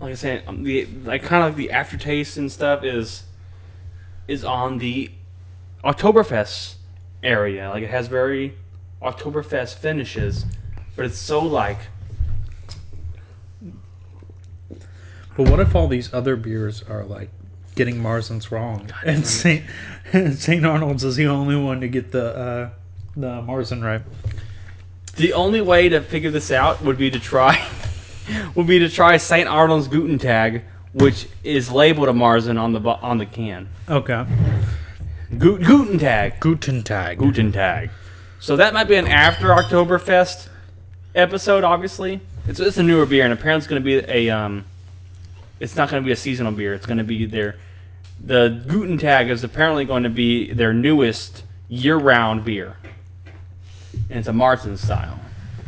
like 0.00 0.12
I 0.12 0.14
said, 0.14 0.44
um, 0.46 0.62
the 0.62 0.86
like 1.04 1.22
kind 1.24 1.42
of 1.44 1.50
like 1.50 1.56
the 1.56 1.72
aftertaste 1.72 2.36
and 2.36 2.50
stuff 2.50 2.84
is, 2.84 3.24
is 4.28 4.44
on 4.44 4.78
the, 4.78 5.10
Oktoberfest 5.84 6.74
area. 7.24 7.68
Like 7.70 7.82
it 7.82 7.90
has 7.90 8.06
very, 8.06 8.54
Oktoberfest 9.02 9.74
finishes, 9.78 10.44
but 10.94 11.04
it's 11.06 11.18
so 11.18 11.40
like 11.40 11.78
But 15.36 15.48
what 15.48 15.60
if 15.60 15.74
all 15.74 15.88
these 15.88 16.12
other 16.12 16.36
beers 16.36 16.82
are 16.88 17.04
like 17.04 17.30
getting 17.74 17.96
Marzens 17.96 18.50
wrong, 18.50 18.90
and 19.04 19.26
Saint 19.26 19.64
Saint 20.34 20.66
Arnold's 20.66 21.04
is 21.04 21.16
the 21.16 21.26
only 21.26 21.56
one 21.56 21.80
to 21.80 21.88
get 21.88 22.12
the 22.12 22.36
uh, 22.36 22.70
the 23.16 23.40
Marzen 23.42 23.82
right? 23.82 24.02
The 25.16 25.32
only 25.34 25.60
way 25.60 25.88
to 25.88 26.00
figure 26.00 26.30
this 26.30 26.50
out 26.50 26.82
would 26.82 26.98
be 26.98 27.10
to 27.10 27.20
try, 27.20 27.66
would 28.54 28.66
be 28.66 28.78
to 28.78 28.88
try 28.88 29.16
Saint 29.16 29.48
Arnold's 29.48 29.88
Guten 29.88 30.18
Tag, 30.18 30.62
which 30.92 31.28
is 31.44 31.70
labeled 31.70 32.08
a 32.08 32.12
Marzen 32.12 32.58
on 32.60 32.72
the 32.72 32.80
on 32.80 33.18
the 33.18 33.26
can. 33.26 33.68
Okay, 33.88 34.24
Gu- 35.38 35.58
Guten 35.58 35.98
Tag. 35.98 36.40
Guten 36.40 36.82
Tag. 36.82 37.18
Guten 37.18 37.52
Tag. 37.52 37.90
So 38.40 38.56
that 38.56 38.74
might 38.74 38.88
be 38.88 38.96
an 38.96 39.06
after 39.06 39.48
Oktoberfest 39.48 40.48
episode. 41.14 41.64
Obviously, 41.64 42.20
it's 42.46 42.60
it's 42.60 42.78
a 42.78 42.82
newer 42.82 43.06
beer, 43.06 43.24
and 43.24 43.32
apparently 43.32 43.58
it's 43.58 43.66
going 43.66 43.82
to 43.82 43.84
be 43.84 44.10
a 44.10 44.30
um, 44.30 44.64
it's 45.60 45.76
not 45.76 45.88
going 45.90 46.02
to 46.02 46.06
be 46.06 46.12
a 46.12 46.16
seasonal 46.16 46.52
beer. 46.52 46.74
It's 46.74 46.86
going 46.86 46.98
to 46.98 47.04
be 47.04 47.24
their 47.26 47.56
the 48.24 48.62
Guten 48.66 48.98
Tag 48.98 49.30
is 49.30 49.44
apparently 49.44 49.84
going 49.84 50.02
to 50.04 50.10
be 50.10 50.52
their 50.52 50.72
newest 50.72 51.44
year-round 51.68 52.44
beer, 52.44 52.76
and 54.10 54.18
it's 54.18 54.28
a 54.28 54.32
Marzen 54.32 54.76
style. 54.78 55.18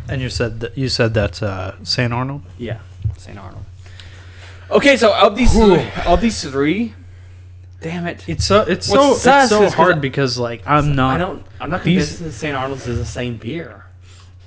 And 0.08 0.20
you 0.20 0.28
said 0.28 0.60
that 0.60 0.76
you 0.76 0.88
said 0.88 1.14
that's 1.14 1.42
uh, 1.42 1.76
St. 1.82 2.12
Arnold. 2.12 2.42
Yeah, 2.58 2.78
St. 3.16 3.38
Arnold. 3.38 3.64
Okay, 4.70 4.96
so 4.96 5.14
of 5.14 5.36
these 5.36 5.54
of 6.06 6.20
these 6.20 6.42
three, 6.50 6.94
damn 7.80 8.06
it, 8.06 8.24
It's 8.28 8.44
so 8.44 8.62
it's 8.62 8.88
What's 8.88 9.02
so 9.02 9.14
sus 9.14 9.44
it's 9.44 9.50
so 9.50 9.62
is 9.62 9.70
'cause 9.70 9.74
hard 9.74 9.96
I- 9.96 10.00
because 10.00 10.38
like 10.38 10.62
I'm 10.66 10.94
not. 10.94 11.14
I 11.14 11.18
don't. 11.18 11.42
I'm 11.60 11.70
not 11.70 11.84
these- 11.84 12.16
convinced 12.16 12.22
that 12.24 12.32
St. 12.32 12.56
Arnold's 12.56 12.86
is 12.86 12.98
the 12.98 13.04
same 13.04 13.36
beer. 13.36 13.84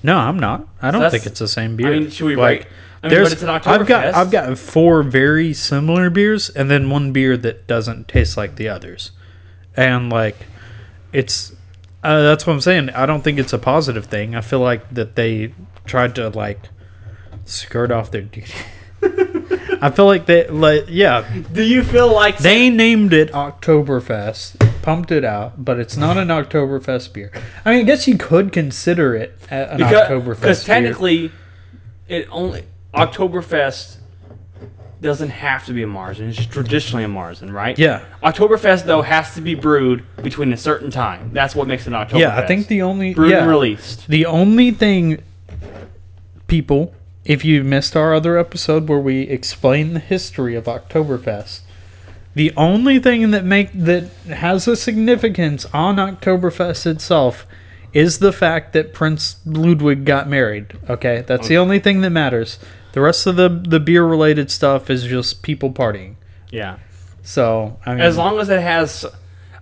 No, 0.03 0.17
I'm 0.17 0.37
not. 0.39 0.67
I 0.81 0.91
don't 0.91 1.01
that's- 1.01 1.11
think 1.11 1.25
it's 1.31 1.39
the 1.39 1.47
same 1.47 1.75
beer. 1.75 1.87
I 1.87 1.99
mean, 1.99 2.09
should 2.11 2.25
we 2.27 2.35
like, 2.35 2.59
rate? 2.59 2.67
I 3.03 3.09
mean, 3.09 3.23
but 3.23 3.31
it's 3.31 3.41
an 3.43 3.49
I've 3.49 3.63
got 3.63 4.05
Oktoberfest. 4.05 4.13
I've 4.13 4.31
got 4.31 4.57
four 4.57 5.01
very 5.03 5.53
similar 5.53 6.09
beers, 6.09 6.49
and 6.49 6.69
then 6.69 6.89
one 6.89 7.11
beer 7.13 7.35
that 7.37 7.67
doesn't 7.67 8.07
taste 8.07 8.37
like 8.37 8.55
the 8.57 8.69
others, 8.69 9.11
and 9.75 10.11
like 10.11 10.35
it's 11.13 11.53
uh, 12.07 12.21
that's 12.21 12.47
what 12.47 12.53
I'm 12.53 12.61
saying. 12.61 12.89
I 12.91 13.05
don't 13.05 13.21
think 13.21 13.37
it's 13.37 13.51
a 13.51 13.59
positive 13.59 14.05
thing. 14.05 14.33
I 14.33 14.39
feel 14.39 14.61
like 14.61 14.93
that 14.93 15.17
they 15.17 15.53
tried 15.85 16.15
to 16.15 16.29
like 16.29 16.69
skirt 17.43 17.91
off 17.91 18.11
their 18.11 18.21
duty. 18.21 18.45
I 19.81 19.91
feel 19.91 20.05
like 20.05 20.25
they 20.25 20.47
like 20.47 20.85
yeah 20.87 21.29
Do 21.51 21.61
you 21.61 21.83
feel 21.83 22.11
like 22.11 22.37
they 22.37 22.69
named 22.69 23.11
it 23.11 23.33
Oktoberfest, 23.33 24.81
pumped 24.81 25.11
it 25.11 25.25
out, 25.25 25.63
but 25.63 25.79
it's 25.79 25.97
not 25.97 26.17
an 26.17 26.29
Oktoberfest 26.29 27.11
beer. 27.11 27.31
I 27.65 27.71
mean, 27.71 27.79
I 27.81 27.83
guess 27.83 28.07
you 28.07 28.17
could 28.17 28.53
consider 28.53 29.13
it 29.13 29.37
an 29.49 29.79
Oktoberfest 29.79 30.39
because 30.39 30.63
beer. 30.63 30.75
technically, 30.75 31.31
it 32.07 32.29
only 32.31 32.63
Oktoberfest 32.93 33.96
doesn't 35.01 35.29
have 35.29 35.65
to 35.65 35.73
be 35.73 35.83
a 35.83 35.87
Marzen. 35.87 36.27
It's 36.29 36.37
just 36.37 36.51
traditionally 36.51 37.03
a 37.03 37.07
Marzen, 37.07 37.51
right? 37.51 37.77
Yeah. 37.77 38.03
Oktoberfest 38.23 38.85
though 38.85 39.01
has 39.01 39.33
to 39.35 39.41
be 39.41 39.55
brewed 39.55 40.03
between 40.23 40.51
a 40.53 40.57
certain 40.57 40.89
time. 40.89 41.31
That's 41.33 41.55
what 41.55 41.67
makes 41.67 41.87
it 41.87 41.93
an 41.93 41.93
Oktoberfest. 41.93 42.19
Yeah, 42.19 42.37
I 42.37 42.47
think 42.47 42.67
the 42.67 42.81
only 42.81 43.13
brewed 43.13 43.31
yeah, 43.31 43.39
and 43.39 43.49
released. 43.49 44.07
the 44.07 44.25
only 44.25 44.71
thing 44.71 45.21
people, 46.47 46.93
if 47.25 47.45
you 47.45 47.63
missed 47.63 47.95
our 47.95 48.13
other 48.13 48.37
episode 48.37 48.87
where 48.87 48.99
we 48.99 49.21
explain 49.21 49.93
the 49.93 49.99
history 49.99 50.55
of 50.55 50.65
Oktoberfest, 50.65 51.61
the 52.33 52.53
only 52.55 52.99
thing 52.99 53.31
that 53.31 53.43
make 53.43 53.71
that 53.73 54.05
has 54.27 54.67
a 54.67 54.75
significance 54.75 55.65
on 55.73 55.95
Oktoberfest 55.95 56.85
itself 56.85 57.47
is 57.93 58.19
the 58.19 58.31
fact 58.31 58.73
that 58.73 58.93
Prince 58.93 59.37
Ludwig 59.45 60.05
got 60.05 60.29
married. 60.29 60.77
Okay, 60.89 61.23
that's 61.25 61.47
the 61.47 61.57
only 61.57 61.79
thing 61.79 62.01
that 62.01 62.11
matters. 62.11 62.59
The 62.97 63.01
rest 63.01 63.27
of 63.27 63.35
the 63.35 63.47
the 63.47 63.79
beer 63.79 64.03
related 64.03 64.49
stuff 64.49 64.89
is 64.89 65.03
just 65.03 65.43
people 65.43 65.71
partying. 65.71 66.15
Yeah. 66.49 66.79
So 67.21 67.77
I 67.85 67.91
mean, 67.91 67.99
As 67.99 68.17
long 68.17 68.39
as 68.39 68.49
it 68.49 68.59
has, 68.59 69.05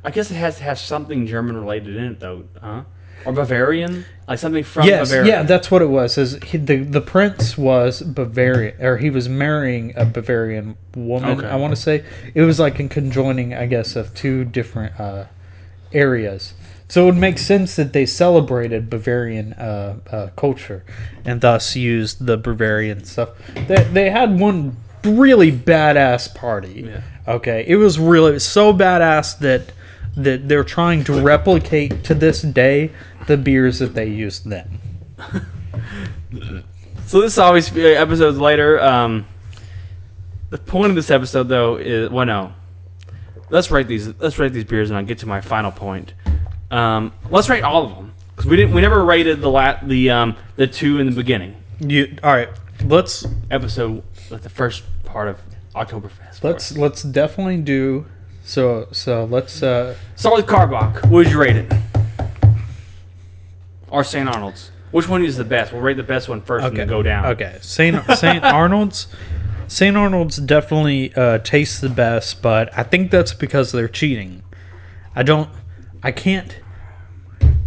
I 0.06 0.12
guess 0.12 0.32
it 0.32 0.36
has 0.36 0.56
to 0.60 0.64
have 0.64 0.80
something 0.80 1.28
German 1.28 1.58
related 1.58 1.98
in 1.98 2.06
it 2.14 2.22
though, 2.22 2.46
huh? 2.62 2.84
Or 3.26 3.34
Bavarian, 3.34 4.06
like 4.26 4.40
something 4.40 4.64
from 4.64 4.88
yes, 4.88 5.10
Bavaria. 5.10 5.28
yeah, 5.30 5.44
that's 5.44 5.70
what 5.70 5.82
it 5.82 5.90
was. 5.90 6.18
Is 6.18 6.42
he, 6.44 6.58
the 6.58 6.78
the 6.78 7.02
prince 7.02 7.58
was 7.58 8.02
Bavarian, 8.02 8.82
or 8.82 8.96
he 8.96 9.10
was 9.10 9.28
marrying 9.28 9.92
a 9.98 10.06
Bavarian 10.06 10.78
woman? 10.96 11.40
Okay. 11.40 11.50
I 11.50 11.58
want 11.58 11.76
to 11.76 11.82
say 11.82 12.06
it 12.34 12.42
was 12.44 12.58
like 12.58 12.80
in 12.80 12.88
conjoining, 12.88 13.54
I 13.54 13.66
guess, 13.66 13.98
of 13.98 14.14
two 14.14 14.46
different 14.46 14.98
uh, 14.98 15.26
areas. 15.92 16.54
So 16.96 17.02
it 17.02 17.06
would 17.08 17.18
make 17.18 17.40
sense 17.40 17.76
that 17.76 17.92
they 17.92 18.06
celebrated 18.06 18.90
Bavarian 18.90 19.52
uh, 19.52 19.98
uh, 20.10 20.28
culture, 20.38 20.86
and 21.26 21.42
thus 21.42 21.76
used 21.76 22.26
the 22.26 22.38
Bavarian 22.38 23.04
stuff. 23.04 23.32
They 23.68 23.84
they 23.92 24.10
had 24.10 24.40
one 24.40 24.78
really 25.04 25.52
badass 25.52 26.34
party. 26.34 26.86
Yeah. 26.88 27.02
Okay, 27.28 27.66
it 27.68 27.76
was 27.76 28.00
really 28.00 28.40
so 28.40 28.72
badass 28.72 29.38
that 29.40 29.74
that 30.16 30.48
they're 30.48 30.64
trying 30.64 31.04
to 31.04 31.22
replicate 31.22 32.06
to 32.06 32.14
this 32.14 32.42
day 32.42 32.92
the 33.28 33.36
beers 33.36 33.80
that 33.80 33.94
they 33.94 34.08
used 34.08 34.50
then. 34.50 34.80
So 37.08 37.22
this 37.22 37.34
is 37.34 37.40
always 37.40 37.76
uh, 37.76 37.82
episodes 37.82 38.38
later. 38.38 38.82
Um, 38.82 39.28
the 40.50 40.58
point 40.58 40.92
of 40.92 40.96
this 40.96 41.12
episode, 41.12 41.50
though, 41.50 41.76
is 41.76 42.10
well, 42.10 42.26
no. 42.26 42.54
Let's 43.50 43.70
rate 43.70 43.90
these. 43.90 44.08
Let's 44.18 44.40
rate 44.40 44.54
these 44.54 44.64
beers, 44.64 44.92
and 44.92 44.98
I'll 44.98 45.06
get 45.06 45.20
to 45.20 45.28
my 45.28 45.42
final 45.42 45.74
point. 45.74 46.14
Um, 46.72 47.14
let's 47.30 47.48
rate 47.50 47.64
all 47.64 47.86
of 47.86 47.96
them 47.96 48.14
because 48.36 48.50
we 48.50 48.58
didn't. 48.58 48.74
We 48.74 48.82
never 48.82 49.06
rated 49.06 49.42
the 49.42 49.50
la- 49.50 49.80
the 49.84 50.10
um, 50.10 50.36
the 50.56 50.68
two 50.68 51.00
in 51.00 51.06
the 51.06 51.12
beginning 51.16 51.56
You 51.80 52.18
all 52.24 52.34
right? 52.34 52.50
Let's 52.84 53.26
episode, 53.52 54.04
like 54.30 54.42
the 54.42 54.50
first 54.50 54.84
part 55.06 55.28
of 55.30 55.40
Oktoberfest. 55.76 56.44
let's 56.44 56.78
let's 56.78 57.04
definitely 57.04 57.58
do 57.58 58.06
so. 58.44 58.88
So 58.92 59.26
let's 59.26 59.62
uh 59.64 59.96
solid 60.16 60.46
Karbach. 60.46 61.04
What 61.04 61.12
would 61.12 61.30
you 61.30 61.40
rate 61.40 61.56
it? 61.56 61.72
Or 63.90 64.04
St. 64.04 64.28
Arnold's? 64.28 64.72
Which 64.92 65.08
one 65.08 65.24
is 65.24 65.38
the 65.38 65.44
best? 65.44 65.72
We'll 65.72 65.82
rate 65.82 65.98
the 65.98 66.04
best 66.04 66.28
one 66.30 66.42
first 66.42 66.64
and 66.66 66.74
okay 66.74 66.82
then 66.82 66.88
go 66.88 67.04
down. 67.04 67.26
Okay, 67.28 67.58
Saint 67.62 68.04
Saint 68.18 68.44
Arnold's. 68.44 69.08
St. 69.68 69.96
Arnold's 69.98 70.38
definitely 70.38 71.14
uh, 71.16 71.40
tastes 71.40 71.80
the 71.80 71.90
best, 71.90 72.42
but 72.42 72.78
I 72.78 72.84
think 72.84 73.10
that's 73.10 73.34
because 73.34 73.72
they're 73.72 73.88
cheating. 73.88 74.44
I 75.16 75.24
don't, 75.24 75.50
I 76.06 76.12
can't. 76.12 76.56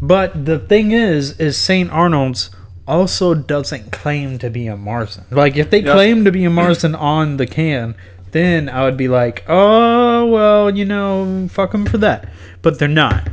But 0.00 0.44
the 0.46 0.58
thing 0.60 0.92
is, 0.92 1.38
is 1.40 1.56
St. 1.56 1.90
Arnold's 1.90 2.50
also 2.86 3.34
doesn't 3.34 3.90
claim 3.92 4.38
to 4.38 4.48
be 4.48 4.68
a 4.68 4.76
Marzen. 4.76 5.24
Like 5.30 5.56
if 5.56 5.70
they 5.70 5.82
claim 5.82 6.24
to 6.24 6.30
be 6.32 6.44
a 6.44 6.48
Marzen 6.50 6.98
on 6.98 7.36
the 7.36 7.46
can, 7.46 7.96
then 8.30 8.68
I 8.68 8.84
would 8.84 8.96
be 8.96 9.08
like, 9.08 9.44
oh 9.48 10.26
well, 10.26 10.74
you 10.74 10.84
know, 10.84 11.48
fuck 11.50 11.72
them 11.72 11.84
for 11.84 11.98
that. 11.98 12.28
But 12.62 12.78
they're 12.78 12.86
not. 12.88 13.28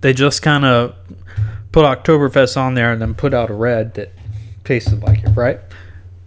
They 0.00 0.12
just 0.12 0.42
kind 0.42 0.64
of 0.64 0.94
put 1.72 1.84
Oktoberfest 1.84 2.56
on 2.56 2.74
there 2.74 2.92
and 2.92 3.02
then 3.02 3.14
put 3.14 3.34
out 3.34 3.50
a 3.50 3.54
red 3.54 3.94
that 3.94 4.12
tasted 4.64 5.02
like 5.02 5.24
it, 5.24 5.30
right? 5.30 5.58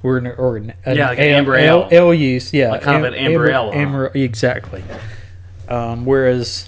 We're 0.03 0.17
in, 0.17 0.27
or 0.27 0.57
an, 0.57 0.73
an 0.85 0.97
Yeah, 0.97 1.09
like 1.09 1.19
an 1.19 1.25
amber 1.25 1.55
ale. 1.55 1.87
ale 1.91 2.13
yeast, 2.13 2.53
yeah, 2.53 2.71
Like 2.71 2.81
kind 2.81 3.05
of 3.05 3.13
an 3.13 3.17
amber 3.17 3.49
ale, 3.49 3.71
huh? 3.71 3.77
amber- 3.77 4.11
exactly. 4.15 4.83
Um, 5.69 6.05
whereas 6.05 6.67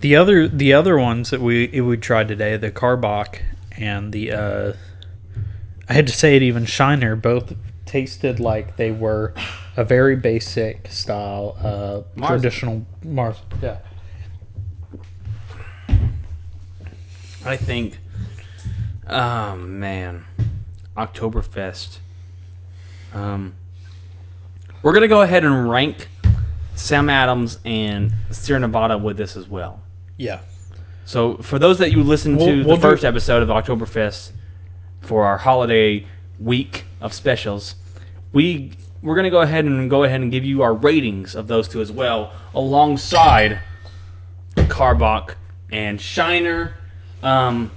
the 0.00 0.16
other 0.16 0.48
the 0.48 0.72
other 0.72 0.98
ones 0.98 1.30
that 1.30 1.40
we 1.40 1.80
we 1.80 1.96
tried 1.96 2.28
today, 2.28 2.56
the 2.56 2.70
Karbach 2.70 3.40
and 3.78 4.12
the 4.12 4.32
uh, 4.32 4.72
I 5.88 5.92
had 5.92 6.06
to 6.06 6.12
say 6.12 6.36
it 6.36 6.42
even 6.42 6.64
Shiner, 6.66 7.16
both 7.16 7.54
tasted 7.84 8.40
like 8.40 8.76
they 8.76 8.90
were 8.90 9.32
a 9.76 9.84
very 9.84 10.16
basic 10.16 10.90
style, 10.90 11.56
uh, 11.60 12.20
Marzen. 12.20 12.28
traditional 12.28 12.86
Mars. 13.02 13.36
Yeah. 13.62 13.78
I 17.44 17.56
think, 17.56 17.98
oh 19.08 19.54
man, 19.56 20.24
Oktoberfest. 20.96 21.98
Um, 23.14 23.54
we're 24.82 24.92
gonna 24.92 25.08
go 25.08 25.22
ahead 25.22 25.44
and 25.44 25.70
rank 25.70 26.08
Sam 26.74 27.08
Adams 27.08 27.60
and 27.64 28.12
Sierra 28.30 28.60
Nevada 28.60 28.98
with 28.98 29.16
this 29.16 29.36
as 29.36 29.48
well. 29.48 29.80
Yeah. 30.16 30.40
So 31.04 31.36
for 31.38 31.58
those 31.58 31.78
that 31.78 31.92
you 31.92 32.02
listened 32.02 32.38
We'll- 32.38 32.46
to 32.46 32.64
we'll 32.64 32.76
the 32.76 32.82
first 32.82 33.02
do- 33.02 33.08
episode 33.08 33.42
of 33.42 33.48
Oktoberfest 33.48 34.30
for 35.00 35.24
our 35.24 35.38
holiday 35.38 36.04
week 36.40 36.84
of 37.00 37.12
specials, 37.12 37.76
we 38.32 38.72
we're 39.02 39.14
gonna 39.14 39.30
go 39.30 39.40
ahead 39.42 39.64
and 39.66 39.88
go 39.88 40.02
ahead 40.04 40.20
and 40.20 40.32
give 40.32 40.44
you 40.44 40.62
our 40.62 40.74
ratings 40.74 41.34
of 41.36 41.46
those 41.46 41.68
two 41.68 41.80
as 41.80 41.92
well, 41.92 42.32
alongside 42.54 43.60
Karbach 44.56 45.34
and 45.70 46.00
Shiner. 46.00 46.74
Um, 47.22 47.70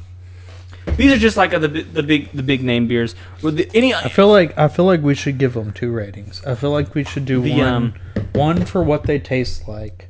these 0.97 1.11
are 1.11 1.17
just 1.17 1.37
like 1.37 1.51
the 1.51 1.69
bi- 1.69 1.85
the 1.93 2.01
big 2.03 2.31
the 2.31 2.41
big 2.43 2.63
name 2.63 2.87
beers. 2.87 3.15
With 3.43 3.57
the, 3.57 3.69
any 3.75 3.93
I 3.93 4.09
feel 4.09 4.27
like 4.29 4.57
I 4.57 4.67
feel 4.67 4.85
like 4.85 5.01
we 5.01 5.13
should 5.13 5.37
give 5.37 5.53
them 5.53 5.71
two 5.71 5.91
ratings. 5.91 6.41
I 6.45 6.55
feel 6.55 6.71
like 6.71 6.95
we 6.95 7.03
should 7.03 7.25
do 7.25 7.41
The, 7.41 7.51
one 7.59 7.67
um, 7.67 7.93
one 8.33 8.65
for 8.65 8.83
what 8.83 9.03
they 9.03 9.19
taste 9.19 9.67
like 9.67 10.08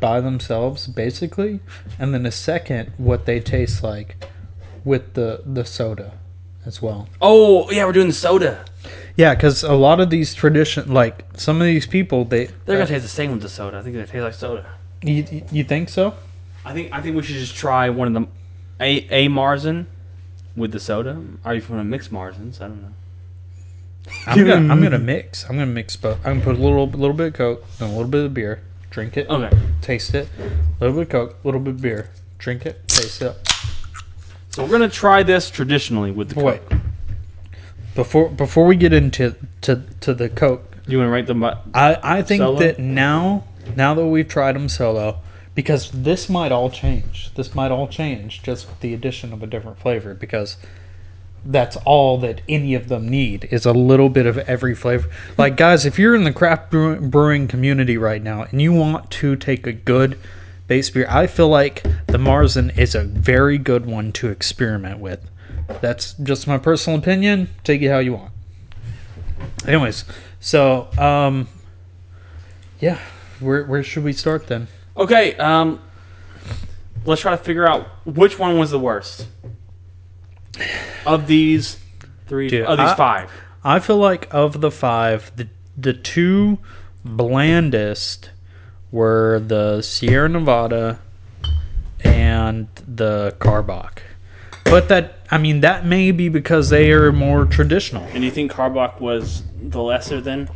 by 0.00 0.20
themselves, 0.20 0.86
basically, 0.86 1.60
and 1.98 2.12
then 2.14 2.26
a 2.26 2.30
second 2.32 2.92
what 2.98 3.26
they 3.26 3.40
taste 3.40 3.82
like 3.82 4.24
with 4.84 5.14
the 5.14 5.42
the 5.44 5.64
soda 5.64 6.12
as 6.66 6.80
well. 6.82 7.08
oh 7.20 7.70
yeah, 7.70 7.84
we're 7.84 7.92
doing 7.92 8.08
the 8.08 8.12
soda. 8.12 8.64
Yeah, 9.16 9.34
because 9.34 9.64
a 9.64 9.72
lot 9.74 9.98
of 10.00 10.10
these 10.10 10.32
tradition, 10.34 10.92
like 10.94 11.24
some 11.36 11.60
of 11.60 11.66
these 11.66 11.86
people, 11.86 12.24
they 12.24 12.46
They're 12.66 12.76
uh, 12.76 12.80
gonna 12.80 12.86
taste 12.86 13.02
the 13.02 13.08
same 13.08 13.32
with 13.32 13.42
the 13.42 13.48
soda. 13.48 13.78
I 13.78 13.82
think 13.82 13.96
they 13.96 14.02
taste 14.04 14.14
like 14.22 14.34
soda. 14.34 14.66
you, 15.02 15.24
you- 15.30 15.44
you 15.50 15.64
think 15.64 15.88
so? 15.88 16.14
I 16.64 16.72
think 16.72 16.92
I 16.92 17.00
think 17.02 17.16
we 17.16 17.22
should 17.22 17.36
just 17.36 17.56
try 17.56 17.88
one 17.90 18.06
of 18.08 18.14
them, 18.14 18.28
a 18.80 19.06
a 19.10 19.28
Marzen, 19.28 19.86
with 20.56 20.72
the 20.72 20.80
soda. 20.80 21.20
are 21.44 21.54
you 21.54 21.60
want 21.68 21.80
to 21.80 21.84
mix 21.84 22.08
Marzens, 22.08 22.60
I 22.60 22.68
don't 22.68 22.82
know. 22.82 22.92
I'm 24.26 24.38
gonna 24.38 24.72
I'm 24.72 24.82
gonna 24.86 24.98
mix. 24.98 25.44
I'm 25.44 25.56
gonna 25.56 25.66
mix 25.66 25.96
both. 25.96 26.18
I'm 26.24 26.40
gonna 26.40 26.44
put 26.44 26.56
a 26.56 26.62
little 26.62 26.86
little 26.88 27.14
bit 27.16 27.28
of 27.28 27.34
coke 27.34 27.64
and 27.80 27.88
a 27.90 27.92
little 27.92 28.08
bit 28.08 28.24
of 28.24 28.34
beer. 28.34 28.60
Drink 28.90 29.16
it. 29.16 29.28
Okay. 29.28 29.56
Taste 29.80 30.14
it. 30.14 30.28
A 30.38 30.84
little 30.84 30.96
bit 30.96 31.02
of 31.02 31.08
coke, 31.10 31.36
a 31.42 31.46
little 31.46 31.60
bit 31.60 31.74
of 31.74 31.80
beer. 31.80 32.10
Drink 32.38 32.66
it. 32.66 32.86
Taste 32.88 33.22
it. 33.22 33.36
So 34.50 34.64
we're 34.64 34.70
gonna 34.70 34.88
try 34.88 35.22
this 35.22 35.50
traditionally 35.50 36.10
with 36.10 36.30
the 36.30 36.42
Wait. 36.42 36.68
Coke. 36.68 36.80
Before 37.94 38.28
before 38.28 38.66
we 38.66 38.76
get 38.76 38.92
into 38.92 39.34
to, 39.62 39.82
to 40.00 40.14
the 40.14 40.28
coke, 40.28 40.76
You 40.86 40.98
want 40.98 41.08
to 41.08 41.12
write 41.12 41.26
them 41.26 41.40
by? 41.40 41.58
I 41.74 41.98
I 42.02 42.22
think 42.22 42.40
Solo? 42.40 42.58
that 42.60 42.78
now 42.78 43.44
now 43.76 43.94
that 43.94 44.06
we've 44.06 44.26
tried 44.28 44.54
them 44.54 44.68
solo, 44.68 45.18
because 45.54 45.90
this 45.90 46.28
might 46.28 46.52
all 46.52 46.70
change. 46.70 47.32
This 47.34 47.54
might 47.54 47.70
all 47.70 47.88
change 47.88 48.42
just 48.42 48.68
with 48.68 48.80
the 48.80 48.94
addition 48.94 49.32
of 49.32 49.42
a 49.42 49.46
different 49.46 49.78
flavor 49.78 50.14
because 50.14 50.56
that's 51.44 51.76
all 51.84 52.18
that 52.18 52.40
any 52.48 52.74
of 52.74 52.88
them 52.88 53.08
need 53.08 53.48
is 53.50 53.64
a 53.64 53.72
little 53.72 54.08
bit 54.08 54.26
of 54.26 54.38
every 54.38 54.74
flavor. 54.74 55.08
Like 55.36 55.56
guys, 55.56 55.86
if 55.86 55.98
you're 55.98 56.14
in 56.14 56.24
the 56.24 56.32
craft 56.32 56.70
brewing 56.70 57.48
community 57.48 57.96
right 57.96 58.22
now 58.22 58.42
and 58.42 58.60
you 58.60 58.72
want 58.72 59.10
to 59.12 59.36
take 59.36 59.66
a 59.66 59.72
good 59.72 60.18
base 60.66 60.90
beer, 60.90 61.06
I 61.08 61.26
feel 61.26 61.48
like 61.48 61.82
the 62.06 62.18
Marzen 62.18 62.76
is 62.78 62.94
a 62.94 63.04
very 63.04 63.58
good 63.58 63.86
one 63.86 64.12
to 64.12 64.28
experiment 64.28 64.98
with. 64.98 65.30
That's 65.80 66.14
just 66.14 66.46
my 66.46 66.58
personal 66.58 66.98
opinion. 66.98 67.48
Take 67.64 67.82
it 67.82 67.88
how 67.88 67.98
you 67.98 68.14
want. 68.14 68.32
Anyways, 69.66 70.04
so 70.40 70.88
um 70.98 71.48
yeah, 72.80 72.98
where 73.40 73.64
where 73.64 73.82
should 73.82 74.04
we 74.04 74.12
start 74.12 74.46
then? 74.46 74.68
Okay, 74.96 75.36
um, 75.36 75.80
let's 77.04 77.20
try 77.20 77.30
to 77.30 77.42
figure 77.42 77.66
out 77.66 77.86
which 78.04 78.38
one 78.38 78.58
was 78.58 78.70
the 78.70 78.78
worst 78.78 79.26
of 81.06 81.26
these 81.26 81.78
three. 82.26 82.48
Dude, 82.48 82.66
of 82.66 82.78
these 82.78 82.88
I- 82.88 82.94
five. 82.94 83.30
I 83.64 83.80
feel 83.80 83.98
like 83.98 84.28
of 84.32 84.60
the 84.60 84.70
five, 84.70 85.32
the 85.36 85.48
the 85.76 85.92
two 85.92 86.58
blandest 87.04 88.30
were 88.90 89.40
the 89.40 89.82
Sierra 89.82 90.28
Nevada 90.28 90.98
and 92.04 92.68
the 92.86 93.34
Karbach. 93.40 93.98
But 94.64 94.88
that 94.88 95.18
I 95.30 95.38
mean 95.38 95.60
that 95.60 95.86
may 95.86 96.12
be 96.12 96.28
because 96.28 96.70
they 96.70 96.92
are 96.92 97.12
more 97.12 97.44
traditional. 97.46 98.04
And 98.04 98.22
you 98.22 98.30
think 98.30 98.52
Karbach 98.52 99.00
was 99.00 99.42
the 99.60 99.82
lesser 99.82 100.20
then? 100.20 100.48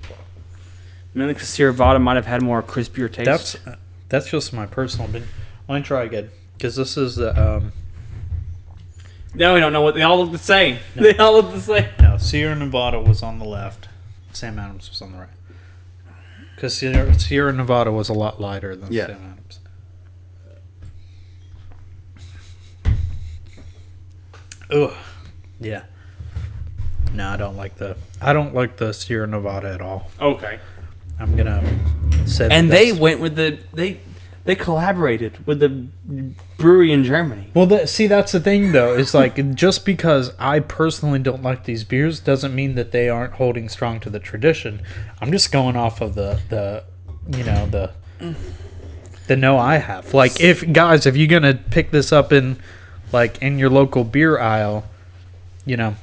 Mainly 1.14 1.34
because 1.34 1.48
Sierra 1.48 1.72
Nevada 1.72 1.98
might 1.98 2.16
have 2.16 2.26
had 2.26 2.42
more 2.42 2.62
crispier 2.62 3.12
taste. 3.12 3.26
That's 3.26 3.56
that's 4.08 4.30
just 4.30 4.52
my 4.52 4.66
personal 4.66 5.08
opinion. 5.08 5.28
Let 5.68 5.76
me 5.78 5.82
try 5.82 6.04
again 6.04 6.30
because 6.56 6.76
this 6.76 6.96
is 6.96 7.16
the 7.16 7.56
um, 7.56 7.72
now 9.34 9.54
we 9.54 9.60
don't 9.60 9.72
know 9.72 9.82
what 9.82 9.94
they 9.94 10.02
all 10.02 10.18
look 10.22 10.32
the 10.32 10.38
same. 10.38 10.78
They 10.94 11.16
all 11.16 11.34
look 11.34 11.52
the 11.52 11.60
same. 11.60 11.88
no 12.00 12.16
Sierra 12.18 12.54
Nevada 12.54 13.00
was 13.00 13.22
on 13.22 13.38
the 13.38 13.44
left, 13.44 13.88
Sam 14.32 14.58
Adams 14.58 14.88
was 14.88 15.00
on 15.02 15.12
the 15.12 15.18
right. 15.18 15.28
Because 16.54 16.76
Sierra, 16.76 17.18
Sierra 17.18 17.52
Nevada 17.52 17.90
was 17.90 18.08
a 18.08 18.12
lot 18.12 18.40
lighter 18.40 18.76
than 18.76 18.92
Yeah. 18.92 19.06
Sam 19.06 19.16
Adams. 19.32 19.60
Ugh. 24.70 24.92
Yeah. 25.60 25.82
No, 27.14 27.28
I 27.28 27.36
don't 27.36 27.56
like 27.56 27.76
the. 27.76 27.96
I 28.20 28.32
don't 28.32 28.54
like 28.54 28.76
the 28.76 28.92
Sierra 28.92 29.26
Nevada 29.26 29.72
at 29.72 29.80
all. 29.80 30.10
Okay. 30.20 30.58
I'm 31.18 31.36
gonna 31.36 31.62
say. 32.26 32.48
that 32.48 32.52
And 32.54 32.70
they 32.70 32.92
went 32.92 33.20
with 33.20 33.36
the 33.36 33.58
they 33.72 34.00
they 34.44 34.56
collaborated 34.56 35.46
with 35.46 35.60
the 35.60 35.86
brewery 36.58 36.92
in 36.92 37.04
Germany. 37.04 37.50
Well, 37.54 37.66
that, 37.66 37.88
see, 37.88 38.08
that's 38.08 38.32
the 38.32 38.40
thing, 38.40 38.72
though. 38.72 38.94
It's 38.94 39.14
like 39.14 39.54
just 39.54 39.84
because 39.84 40.32
I 40.38 40.60
personally 40.60 41.20
don't 41.20 41.42
like 41.42 41.64
these 41.64 41.84
beers 41.84 42.18
doesn't 42.18 42.54
mean 42.54 42.74
that 42.74 42.90
they 42.90 43.08
aren't 43.08 43.34
holding 43.34 43.68
strong 43.68 44.00
to 44.00 44.10
the 44.10 44.18
tradition. 44.18 44.82
I'm 45.20 45.30
just 45.30 45.52
going 45.52 45.76
off 45.76 46.00
of 46.00 46.14
the 46.14 46.40
the, 46.48 46.84
you 47.36 47.44
know 47.44 47.66
the 47.66 47.92
the 49.28 49.36
know 49.36 49.58
I 49.58 49.76
have. 49.76 50.12
Like, 50.12 50.40
if 50.40 50.70
guys, 50.72 51.06
if 51.06 51.16
you're 51.16 51.28
gonna 51.28 51.54
pick 51.54 51.92
this 51.92 52.12
up 52.12 52.32
in 52.32 52.58
like 53.12 53.40
in 53.42 53.58
your 53.58 53.70
local 53.70 54.02
beer 54.02 54.38
aisle, 54.40 54.84
you 55.64 55.76
know. 55.76 55.94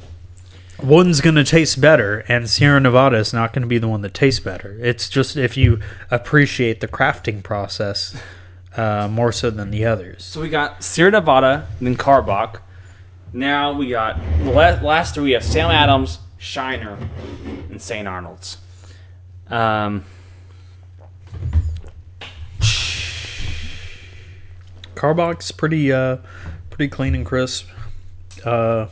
One's 0.81 1.19
gonna 1.19 1.43
taste 1.43 1.81
better, 1.81 2.23
and 2.29 2.49
Sierra 2.49 2.79
Nevada 2.79 3.17
is 3.17 3.33
not 3.33 3.51
gonna 3.53 3.67
be 3.67 3.77
the 3.79 3.87
one 3.87 4.01
that 4.01 4.13
tastes 4.13 4.39
better. 4.39 4.77
It's 4.81 5.09
just 5.09 5.35
if 5.35 5.57
you 5.57 5.79
appreciate 6.09 6.79
the 6.79 6.87
crafting 6.87 7.43
process 7.43 8.15
uh, 8.77 9.07
more 9.09 9.31
so 9.31 9.49
than 9.49 9.71
the 9.71 9.85
others. 9.85 10.23
So 10.23 10.39
we 10.41 10.49
got 10.49 10.83
Sierra 10.83 11.11
Nevada, 11.11 11.67
then 11.81 11.97
Karbach. 11.97 12.61
Now 13.33 13.73
we 13.73 13.89
got 13.89 14.19
the 14.39 14.51
last 14.51 15.15
three. 15.15 15.25
We 15.25 15.31
have 15.31 15.43
Sam 15.43 15.69
Adams, 15.69 16.19
Shiner, 16.37 16.97
and 17.69 17.81
St. 17.81 18.07
Arnold's. 18.07 18.57
Um, 19.49 20.05
Karbach's 24.95 25.51
pretty 25.51 25.91
uh 25.91 26.17
pretty 26.69 26.89
clean 26.89 27.15
and 27.15 27.25
crisp. 27.25 27.67
Uh 28.45 28.87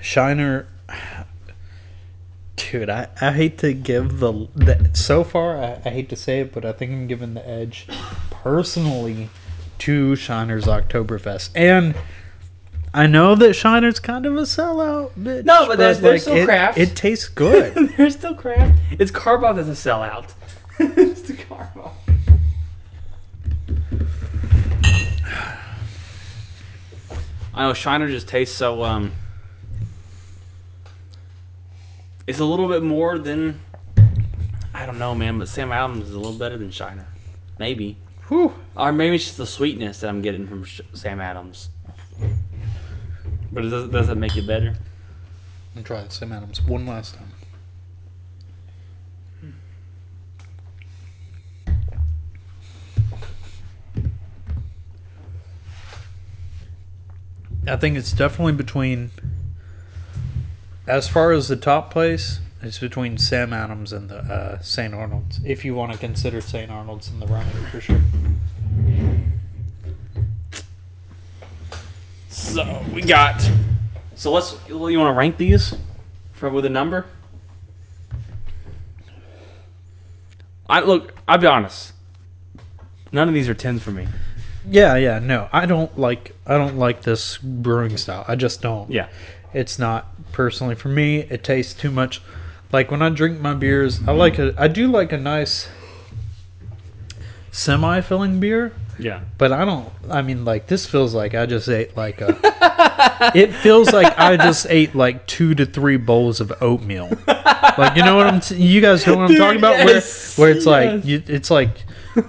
Shiner 0.00 0.66
Dude, 2.56 2.90
I, 2.90 3.08
I 3.20 3.32
hate 3.32 3.58
to 3.58 3.72
give 3.72 4.18
the, 4.18 4.48
the 4.54 4.90
so 4.92 5.22
far 5.24 5.56
I, 5.56 5.80
I 5.84 5.90
hate 5.90 6.08
to 6.10 6.16
say 6.16 6.40
it, 6.40 6.52
but 6.52 6.64
I 6.64 6.72
think 6.72 6.90
I'm 6.92 7.06
giving 7.06 7.34
the 7.34 7.48
edge 7.48 7.86
personally 8.30 9.30
to 9.78 10.16
Shiner's 10.16 10.64
Oktoberfest. 10.64 11.50
And 11.54 11.94
I 12.92 13.06
know 13.06 13.36
that 13.36 13.50
Shiner's 13.54 14.00
kind 14.00 14.26
of 14.26 14.34
a 14.36 14.42
sellout, 14.42 15.12
bitch. 15.12 15.44
No, 15.44 15.66
but 15.68 15.78
there's- 15.78 16.00
there's 16.00 16.22
still 16.22 16.36
it, 16.36 16.44
craft. 16.46 16.78
It 16.78 16.96
tastes 16.96 17.28
good. 17.28 17.74
there's 17.96 18.14
still 18.14 18.34
craft. 18.34 18.78
It's 18.98 19.10
Karbach 19.12 19.56
that's 19.56 19.68
a 19.68 19.88
sellout. 19.88 20.32
it's 20.80 21.22
the 21.22 21.34
Karbach. 21.34 21.92
I 27.54 27.62
know 27.66 27.72
Shiner 27.74 28.08
just 28.08 28.28
tastes 28.28 28.56
so 28.56 28.82
um. 28.84 29.12
It's 32.28 32.40
a 32.40 32.44
little 32.44 32.68
bit 32.68 32.82
more 32.82 33.18
than 33.18 33.58
I 34.74 34.84
don't 34.84 34.98
know, 34.98 35.14
man. 35.14 35.38
But 35.38 35.48
Sam 35.48 35.72
Adams 35.72 36.10
is 36.10 36.14
a 36.14 36.18
little 36.18 36.38
better 36.38 36.58
than 36.58 36.70
Shiner, 36.70 37.06
maybe. 37.58 37.96
Whew. 38.28 38.52
Or 38.76 38.92
maybe 38.92 39.16
it's 39.16 39.24
just 39.24 39.38
the 39.38 39.46
sweetness 39.46 40.00
that 40.00 40.08
I'm 40.10 40.20
getting 40.20 40.46
from 40.46 40.62
Sh- 40.62 40.82
Sam 40.92 41.22
Adams. 41.22 41.70
But 43.50 43.64
it 43.64 43.70
does, 43.70 43.88
does 43.88 44.08
that 44.08 44.16
make 44.16 44.36
it 44.36 44.46
better? 44.46 44.76
I'll 45.74 45.82
try 45.82 46.02
the 46.02 46.10
Sam 46.10 46.32
Adams 46.32 46.62
one 46.62 46.86
last 46.86 47.14
time. 47.14 47.32
I 57.66 57.76
think 57.76 57.96
it's 57.96 58.12
definitely 58.12 58.52
between. 58.52 59.12
As 60.88 61.06
far 61.06 61.32
as 61.32 61.48
the 61.48 61.56
top 61.56 61.90
place, 61.90 62.40
it's 62.62 62.78
between 62.78 63.18
Sam 63.18 63.52
Adams 63.52 63.92
and 63.92 64.08
the 64.08 64.20
uh, 64.20 64.62
St. 64.62 64.94
Arnold's. 64.94 65.38
If 65.44 65.62
you 65.62 65.74
want 65.74 65.92
to 65.92 65.98
consider 65.98 66.40
St. 66.40 66.70
Arnold's 66.70 67.10
in 67.10 67.20
the 67.20 67.26
running 67.26 67.52
for 67.66 67.78
sure. 67.78 68.00
So 72.30 72.82
we 72.94 73.02
got. 73.02 73.38
So 74.14 74.32
let's. 74.32 74.56
You 74.66 74.78
want 74.78 75.14
to 75.14 75.18
rank 75.18 75.36
these, 75.36 75.74
for 76.32 76.48
with 76.48 76.64
a 76.64 76.70
number? 76.70 77.04
I 80.70 80.80
look. 80.80 81.12
I'll 81.28 81.36
be 81.36 81.46
honest. 81.46 81.92
None 83.12 83.28
of 83.28 83.34
these 83.34 83.50
are 83.50 83.54
tens 83.54 83.82
for 83.82 83.90
me. 83.90 84.08
Yeah, 84.66 84.96
yeah, 84.96 85.18
no, 85.18 85.50
I 85.52 85.66
don't 85.66 85.98
like 85.98 86.34
I 86.46 86.56
don't 86.56 86.78
like 86.78 87.02
this 87.02 87.36
brewing 87.36 87.98
style. 87.98 88.24
I 88.26 88.36
just 88.36 88.62
don't. 88.62 88.90
Yeah. 88.90 89.08
It's 89.54 89.78
not 89.78 90.17
personally 90.32 90.74
for 90.74 90.88
me. 90.88 91.20
It 91.20 91.42
tastes 91.44 91.74
too 91.74 91.90
much. 91.90 92.20
Like 92.72 92.90
when 92.90 93.00
I 93.02 93.08
drink 93.08 93.40
my 93.40 93.54
beers, 93.54 94.00
I 94.06 94.12
like 94.12 94.38
a 94.38 94.54
I 94.58 94.68
do 94.68 94.88
like 94.88 95.12
a 95.12 95.18
nice 95.18 95.68
semi-filling 97.50 98.40
beer, 98.40 98.72
Yeah. 98.98 99.20
but 99.38 99.52
I 99.52 99.64
don't. 99.64 99.88
I 100.10 100.22
mean, 100.22 100.44
like 100.44 100.66
this 100.66 100.86
feels 100.86 101.14
like 101.14 101.34
I 101.34 101.46
just 101.46 101.68
ate 101.68 101.96
like 101.96 102.20
a. 102.20 102.38
it 103.34 103.52
feels 103.54 103.90
like 103.92 104.18
I 104.18 104.36
just 104.36 104.66
ate 104.68 104.94
like 104.94 105.26
two 105.26 105.54
to 105.54 105.66
three 105.66 105.96
bowls 105.96 106.40
of 106.40 106.52
oatmeal. 106.60 107.08
Like 107.26 107.96
you 107.96 108.02
know 108.04 108.16
what 108.16 108.26
I'm. 108.26 108.40
T- 108.40 108.56
you 108.56 108.80
guys 108.80 109.06
know 109.06 109.16
what 109.16 109.22
I'm 109.22 109.28
Dude, 109.28 109.38
talking 109.38 109.58
about? 109.58 109.78
yes, 109.78 110.36
where 110.38 110.48
where 110.48 110.56
it's 110.56 110.66
yes. 110.66 110.94
like 110.94 111.04
you, 111.04 111.22
it's 111.26 111.50
like. 111.50 111.84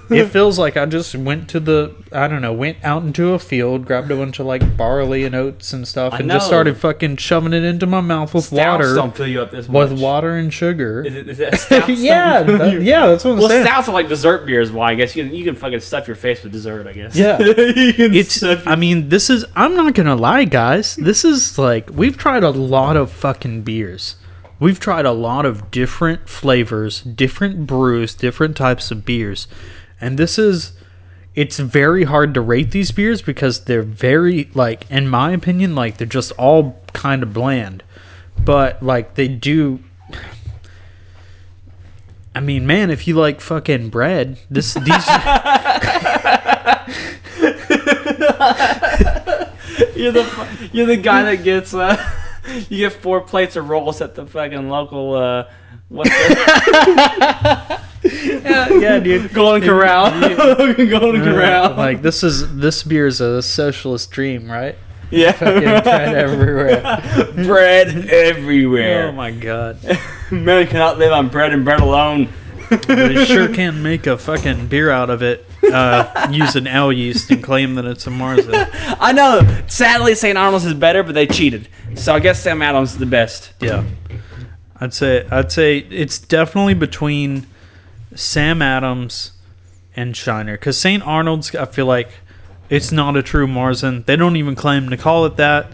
It 0.09 0.25
feels 0.27 0.57
like 0.59 0.77
I 0.77 0.85
just 0.85 1.15
went 1.15 1.49
to 1.49 1.59
the 1.59 1.95
I 2.11 2.27
don't 2.27 2.41
know 2.41 2.53
went 2.53 2.77
out 2.83 3.03
into 3.03 3.33
a 3.33 3.39
field 3.39 3.85
grabbed 3.85 4.11
a 4.11 4.15
bunch 4.15 4.39
of 4.39 4.45
like 4.45 4.77
barley 4.77 5.23
and 5.25 5.35
oats 5.35 5.73
and 5.73 5.87
stuff 5.87 6.13
I 6.13 6.19
and 6.19 6.29
just 6.29 6.45
know. 6.45 6.47
started 6.47 6.77
fucking 6.77 7.17
shoving 7.17 7.53
it 7.53 7.63
into 7.63 7.85
my 7.85 8.01
mouth 8.01 8.33
with 8.33 8.45
Stouts 8.45 8.57
water 8.83 8.95
don't 8.95 9.15
fill 9.15 9.27
you 9.27 9.41
up 9.41 9.51
this 9.51 9.67
much. 9.69 9.89
with 9.89 10.01
water 10.01 10.35
and 10.37 10.53
sugar. 10.53 11.03
Is 11.05 11.15
it, 11.15 11.29
is 11.29 11.37
that 11.39 11.59
stouts 11.59 11.89
yeah, 11.89 12.43
don't 12.43 12.57
that- 12.59 12.81
yeah, 12.81 13.07
that's 13.07 13.23
what 13.23 13.31
I'm 13.31 13.37
Well, 13.39 13.49
saying. 13.49 13.65
stouts 13.65 13.87
are 13.89 13.93
like 13.93 14.07
dessert 14.09 14.45
beers. 14.45 14.71
Why? 14.71 14.91
I 14.91 14.95
guess 14.95 15.15
you 15.15 15.23
can, 15.25 15.33
you 15.33 15.43
can 15.43 15.55
fucking 15.55 15.79
stuff 15.79 16.07
your 16.07 16.15
face 16.15 16.43
with 16.43 16.51
dessert. 16.51 16.87
I 16.87 16.93
guess. 16.93 17.15
Yeah. 17.15 17.37
it's 17.41 18.35
stuff 18.35 18.63
I 18.67 18.75
mean, 18.75 19.09
this 19.09 19.29
is 19.29 19.45
I'm 19.55 19.75
not 19.75 19.93
gonna 19.93 20.15
lie, 20.15 20.45
guys. 20.45 20.95
This 20.95 21.25
is 21.25 21.57
like 21.57 21.89
we've 21.91 22.17
tried 22.17 22.43
a 22.43 22.49
lot 22.51 22.97
of 22.97 23.11
fucking 23.11 23.63
beers. 23.63 24.15
We've 24.61 24.79
tried 24.79 25.05
a 25.05 25.13
lot 25.13 25.45
of 25.45 25.71
different 25.71 26.27
flavors, 26.27 26.99
different 27.01 27.65
brews, 27.65 28.13
different 28.13 28.57
types 28.57 28.91
of 28.91 29.05
beers. 29.05 29.47
And 30.01 30.17
this 30.17 30.37
is 30.37 30.73
it's 31.35 31.59
very 31.59 32.03
hard 32.03 32.33
to 32.33 32.41
rate 32.41 32.71
these 32.71 32.91
beers 32.91 33.21
because 33.21 33.65
they're 33.65 33.83
very 33.83 34.49
like 34.53 34.89
in 34.89 35.07
my 35.07 35.31
opinion 35.31 35.75
like 35.75 35.97
they're 35.97 36.07
just 36.07 36.31
all 36.33 36.81
kind 36.93 37.23
of 37.23 37.33
bland. 37.33 37.83
But 38.43 38.81
like 38.81 39.15
they 39.15 39.27
do 39.27 39.79
I 42.35 42.41
mean, 42.41 42.67
man, 42.67 42.89
if 42.91 43.07
you 43.07 43.15
like 43.15 43.41
fucking 43.41 43.89
bread, 43.89 44.39
this 44.49 44.73
these 44.75 44.85
You're 49.95 50.13
the 50.13 50.69
you're 50.71 50.85
the 50.85 50.97
guy 50.97 51.23
that 51.23 51.43
gets 51.43 51.73
uh, 51.73 51.97
you 52.69 52.89
get 52.89 52.93
four 52.93 53.19
plates 53.21 53.55
of 53.57 53.67
rolls 53.67 53.99
at 54.01 54.15
the 54.15 54.25
fucking 54.25 54.69
local 54.69 55.15
uh, 55.15 55.49
what's 55.89 56.09
the 58.01 58.79
yeah, 58.81 58.99
dude. 58.99 59.33
Golden 59.33 59.61
Corral. 59.67 60.09
Golden 60.75 61.23
Corral. 61.23 61.75
Like 61.75 62.01
this 62.01 62.23
is 62.23 62.55
this 62.55 62.83
beer 62.83 63.07
is 63.07 63.21
a 63.21 63.41
socialist 63.41 64.11
dream, 64.11 64.49
right? 64.49 64.75
yeah, 65.11 65.31
Fucking 65.31 65.63
bread 65.63 66.15
everywhere. 66.15 67.33
bread 67.45 68.07
everywhere. 68.09 69.07
Oh 69.07 69.11
my 69.11 69.31
god. 69.31 69.79
Man 70.31 70.67
cannot 70.67 70.99
live 70.99 71.11
on 71.11 71.29
bread 71.29 71.51
and 71.53 71.65
bread 71.65 71.79
alone. 71.81 72.29
They 72.87 73.25
sure 73.25 73.51
can 73.51 73.81
make 73.81 74.05
a 74.05 74.15
fucking 74.17 74.67
beer 74.67 74.91
out 74.91 75.09
of 75.09 75.23
it 75.23 75.43
uh, 75.73 76.27
using 76.31 76.67
ale 76.67 76.93
yeast 76.93 77.31
and 77.31 77.43
claim 77.43 77.73
that 77.75 77.85
it's 77.85 78.05
a 78.05 78.11
Marzen. 78.11 78.69
I 78.99 79.11
know. 79.11 79.41
Sadly, 79.65 80.13
St. 80.13 80.37
Arnold's 80.37 80.65
is 80.65 80.75
better, 80.75 81.01
but 81.01 81.15
they 81.15 81.25
cheated. 81.25 81.67
So 81.95 82.13
I 82.13 82.19
guess 82.19 82.39
Sam 82.39 82.61
Adams 82.61 82.91
is 82.91 82.99
the 82.99 83.07
best. 83.07 83.53
Yeah. 83.59 83.83
I'd 84.79 84.93
say 84.93 85.27
I'd 85.29 85.51
say 85.51 85.79
it's 85.79 86.19
definitely 86.19 86.75
between 86.75 87.47
Sam 88.19 88.61
Adams 88.61 89.31
and 89.95 90.15
Shiner 90.15 90.53
because 90.53 90.77
St. 90.77 91.01
Arnold's 91.03 91.53
I 91.55 91.65
feel 91.65 91.85
like 91.85 92.09
it's 92.69 92.91
not 92.91 93.17
a 93.17 93.23
true 93.23 93.47
Marzen. 93.47 94.05
They 94.05 94.15
don't 94.15 94.35
even 94.35 94.55
claim 94.55 94.89
to 94.89 94.97
call 94.97 95.25
it 95.25 95.37
that. 95.37 95.71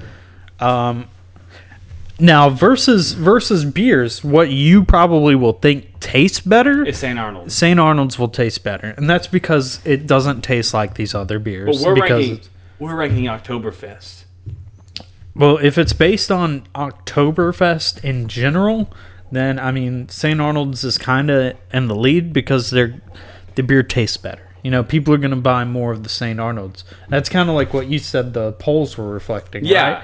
Um, 0.60 1.08
now 2.20 2.50
versus 2.50 3.12
versus 3.12 3.66
beers, 3.66 4.24
what 4.24 4.50
you 4.50 4.86
probably 4.86 5.36
will 5.36 5.54
think 5.54 6.00
tastes 6.00 6.40
better, 6.40 6.86
is 6.86 6.98
St. 6.98 7.20
Arnold's. 7.20 7.54
St. 7.54 7.80
Arnold's 7.80 8.18
will 8.18 8.30
taste 8.30 8.64
better, 8.64 8.94
and 8.96 9.10
that's 9.10 9.28
because 9.28 9.80
it 9.86 10.08
doesn't 10.08 10.42
taste 10.42 10.74
like 10.74 10.94
these 10.96 11.14
other 11.14 11.40
beers. 11.40 11.82
But 11.82 11.88
we're 11.88 11.96
because 11.96 12.30
ranking. 12.30 12.50
We're 12.80 12.96
ranking 12.96 13.26
Oktoberfest. 13.26 14.24
Well, 15.36 15.58
if 15.58 15.78
it's 15.78 15.94
based 15.94 16.32
on 16.32 16.66
Oktoberfest 16.76 18.04
in 18.04 18.30
general, 18.30 18.90
then 19.36 19.60
I 19.60 19.72
mean 19.72 20.08
St. 20.10 20.40
Arnold's 20.40 20.84
is 20.84 20.98
kind 20.98 21.30
of 21.30 21.56
in 21.74 21.88
the 21.88 21.96
lead 21.96 22.34
because 22.34 22.70
they're 22.72 23.02
the 23.56 23.64
beer 23.64 23.84
tastes 23.84 24.18
better. 24.18 24.42
You 24.64 24.72
know, 24.72 24.84
people 24.84 25.14
are 25.14 25.18
going 25.18 25.30
to 25.32 25.36
buy 25.38 25.64
more 25.64 25.92
of 25.92 26.02
the 26.02 26.10
St. 26.10 26.40
Arnold's. 26.40 26.84
That's 27.10 27.30
kind 27.30 27.50
of 27.50 27.56
like 27.56 27.74
what 27.74 27.88
you 27.88 28.00
said 28.00 28.34
the 28.34 28.54
polls 28.54 28.98
were 28.98 29.08
reflecting. 29.10 29.64
Yeah, 29.64 29.94
right? 29.96 30.04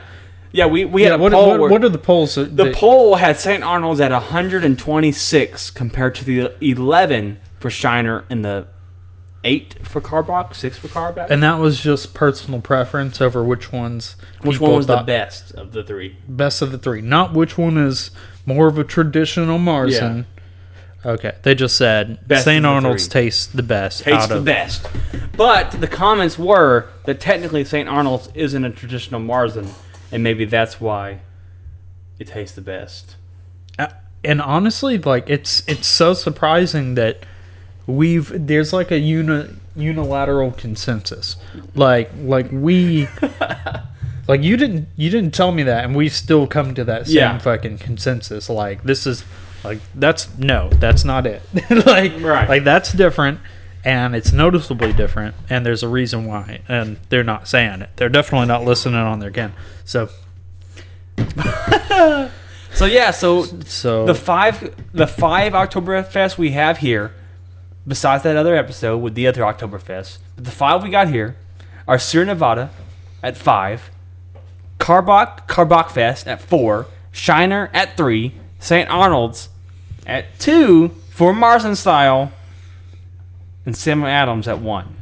yeah. 0.51 0.65
We 0.67 0.85
we 0.85 1.01
Yeah. 1.03 1.11
had 1.11 1.19
a 1.19 1.23
What, 1.23 1.31
poll. 1.33 1.47
what, 1.49 1.59
where- 1.59 1.69
what 1.71 1.83
are 1.83 1.89
the 1.89 1.97
polls? 1.97 2.35
the 2.35 2.45
that- 2.45 2.75
poll 2.75 3.15
had 3.15 3.39
St. 3.39 3.63
Arnold's 3.63 3.99
at 3.99 4.11
126 4.11 5.71
compared 5.71 6.15
to 6.15 6.25
the 6.25 6.51
11 6.61 7.39
for 7.59 7.69
Shiner 7.69 8.23
and 8.29 8.43
the 8.45 8.67
eight 9.43 9.75
for 9.81 9.99
Carbox, 10.01 10.59
six 10.59 10.77
for 10.77 10.87
Carbox. 10.87 11.31
and 11.31 11.41
that 11.41 11.57
was 11.57 11.81
just 11.81 12.13
personal 12.13 12.61
preference 12.61 13.19
over 13.21 13.43
which 13.43 13.71
ones. 13.71 14.15
which 14.43 14.59
one 14.59 14.75
was 14.75 14.85
the 14.85 14.97
best 14.97 15.51
of 15.55 15.71
the 15.71 15.83
three? 15.83 16.15
Best 16.27 16.61
of 16.61 16.71
the 16.71 16.77
three, 16.77 17.01
not 17.01 17.33
which 17.33 17.57
one 17.57 17.75
is 17.77 18.11
more 18.45 18.67
of 18.67 18.77
a 18.77 18.83
traditional 18.83 19.59
Marzen. 19.59 20.25
Okay, 21.03 21.33
they 21.41 21.55
just 21.55 21.77
said 21.77 22.27
Best 22.27 22.45
St. 22.45 22.63
Arnold's 22.65 23.07
three. 23.07 23.23
tastes 23.23 23.47
the 23.47 23.63
best. 23.63 24.03
Tastes 24.03 24.27
the 24.27 24.39
best. 24.39 24.87
But 25.35 25.71
the 25.71 25.87
comments 25.87 26.37
were 26.37 26.89
that 27.05 27.19
technically 27.19 27.63
St. 27.65 27.89
Arnold's 27.89 28.29
isn't 28.35 28.63
a 28.63 28.69
traditional 28.69 29.19
Marzen, 29.19 29.67
and 30.11 30.23
maybe 30.23 30.45
that's 30.45 30.79
why 30.79 31.21
it 32.19 32.27
tastes 32.27 32.55
the 32.55 32.61
best. 32.61 33.15
Uh, 33.79 33.87
and 34.23 34.41
honestly 34.41 34.97
like 34.99 35.27
it's 35.27 35.63
it's 35.67 35.87
so 35.87 36.13
surprising 36.13 36.95
that 36.95 37.25
we've 37.87 38.31
there's 38.47 38.71
like 38.71 38.91
a 38.91 38.99
uni, 38.99 39.49
unilateral 39.75 40.51
consensus 40.51 41.37
like 41.73 42.11
like 42.19 42.47
we 42.51 43.07
like 44.27 44.41
you 44.43 44.57
didn't 44.57 44.87
you 44.95 45.09
didn't 45.09 45.33
tell 45.33 45.51
me 45.51 45.63
that 45.63 45.83
and 45.85 45.95
we 45.95 46.09
still 46.09 46.47
come 46.47 46.73
to 46.75 46.83
that 46.85 47.07
same 47.07 47.15
Yeah. 47.15 47.37
fucking 47.37 47.77
consensus. 47.79 48.49
Like 48.49 48.83
this 48.83 49.05
is 49.07 49.23
like 49.63 49.79
that's 49.95 50.27
no 50.37 50.69
that's 50.79 51.03
not 51.05 51.25
it. 51.27 51.41
Like 51.85 52.13
Right. 52.21 52.47
like 52.49 52.63
that's 52.63 52.91
different 52.93 53.39
and 53.83 54.15
it's 54.15 54.31
noticeably 54.31 54.93
different 54.93 55.35
and 55.49 55.65
there's 55.65 55.83
a 55.83 55.87
reason 55.87 56.25
why 56.25 56.61
and 56.67 56.97
they're 57.09 57.23
not 57.23 57.47
saying 57.47 57.81
it. 57.81 57.89
They're 57.95 58.09
definitely 58.09 58.47
not 58.47 58.63
listening 58.63 58.95
on 58.95 59.19
their 59.19 59.29
again. 59.29 59.53
So. 59.85 60.09
So 62.73 62.85
yeah, 62.85 63.11
so 63.11 63.43
so. 63.65 64.05
the 64.05 64.15
five 64.15 64.73
the 64.93 65.05
five 65.05 65.51
Oktoberfest 65.51 66.37
we 66.37 66.51
have 66.51 66.77
here, 66.77 67.11
besides 67.85 68.23
that 68.23 68.37
other 68.37 68.55
episode 68.55 68.99
with 68.99 69.13
the 69.13 69.27
other 69.27 69.41
Oktoberfest, 69.41 70.19
but 70.37 70.45
the 70.45 70.51
five 70.51 70.81
we 70.81 70.89
got 70.89 71.09
here 71.09 71.35
are 71.85 71.99
Sierra 71.99 72.25
Nevada 72.27 72.69
at 73.21 73.35
five, 73.35 73.91
Karbach 74.81 75.47
Karbach 75.47 75.91
Fest 75.91 76.27
at 76.27 76.41
four, 76.41 76.87
Shiner 77.11 77.69
at 77.73 77.95
three, 77.97 78.33
St. 78.59 78.89
Arnold's 78.89 79.49
at 80.05 80.39
two 80.39 80.89
for 81.11 81.33
Marzen 81.33 81.75
style, 81.77 82.31
and 83.65 83.75
Sam 83.77 84.03
Adams 84.03 84.47
at 84.47 84.59
one. 84.59 84.95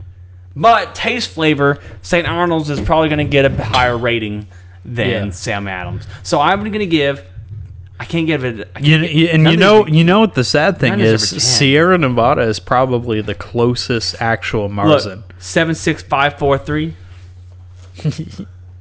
But 0.56 0.94
taste 0.96 1.30
flavor, 1.30 1.80
St. 2.02 2.28
Arnold's 2.28 2.70
is 2.70 2.82
probably 2.82 3.08
going 3.08 3.20
to 3.20 3.24
get 3.32 3.46
a 3.46 3.64
higher 3.64 3.98
rating 3.98 4.48
than 4.84 5.28
Yeah. 5.28 5.32
Sam 5.32 5.68
Adams. 5.68 6.06
So 6.24 6.40
I'm 6.42 6.60
going 6.60 6.74
to 6.74 6.86
give. 6.86 7.24
I 8.02 8.06
can't 8.06 8.28
give 8.28 8.44
it. 8.46 8.74
Can't 8.76 8.86
You, 9.12 9.28
and 9.28 9.44
you 9.50 9.58
know, 9.58 9.84
these- 9.84 9.96
you 9.96 10.04
know 10.04 10.22
what 10.22 10.34
the 10.34 10.44
sad 10.44 10.80
thing 10.80 10.92
none 10.92 11.02
of 11.02 11.06
these 11.08 11.34
is? 11.34 11.44
Sierra 11.44 11.98
Nevada 11.98 12.42
is 12.42 12.60
probably 12.60 13.22
the 13.22 13.36
closest 13.36 14.22
actual 14.22 14.70
Marzen. 14.70 15.18
Look, 15.18 15.34
seven, 15.40 15.76
six, 15.76 16.02
five, 16.02 16.38
four, 16.40 16.58
three, 16.58 16.96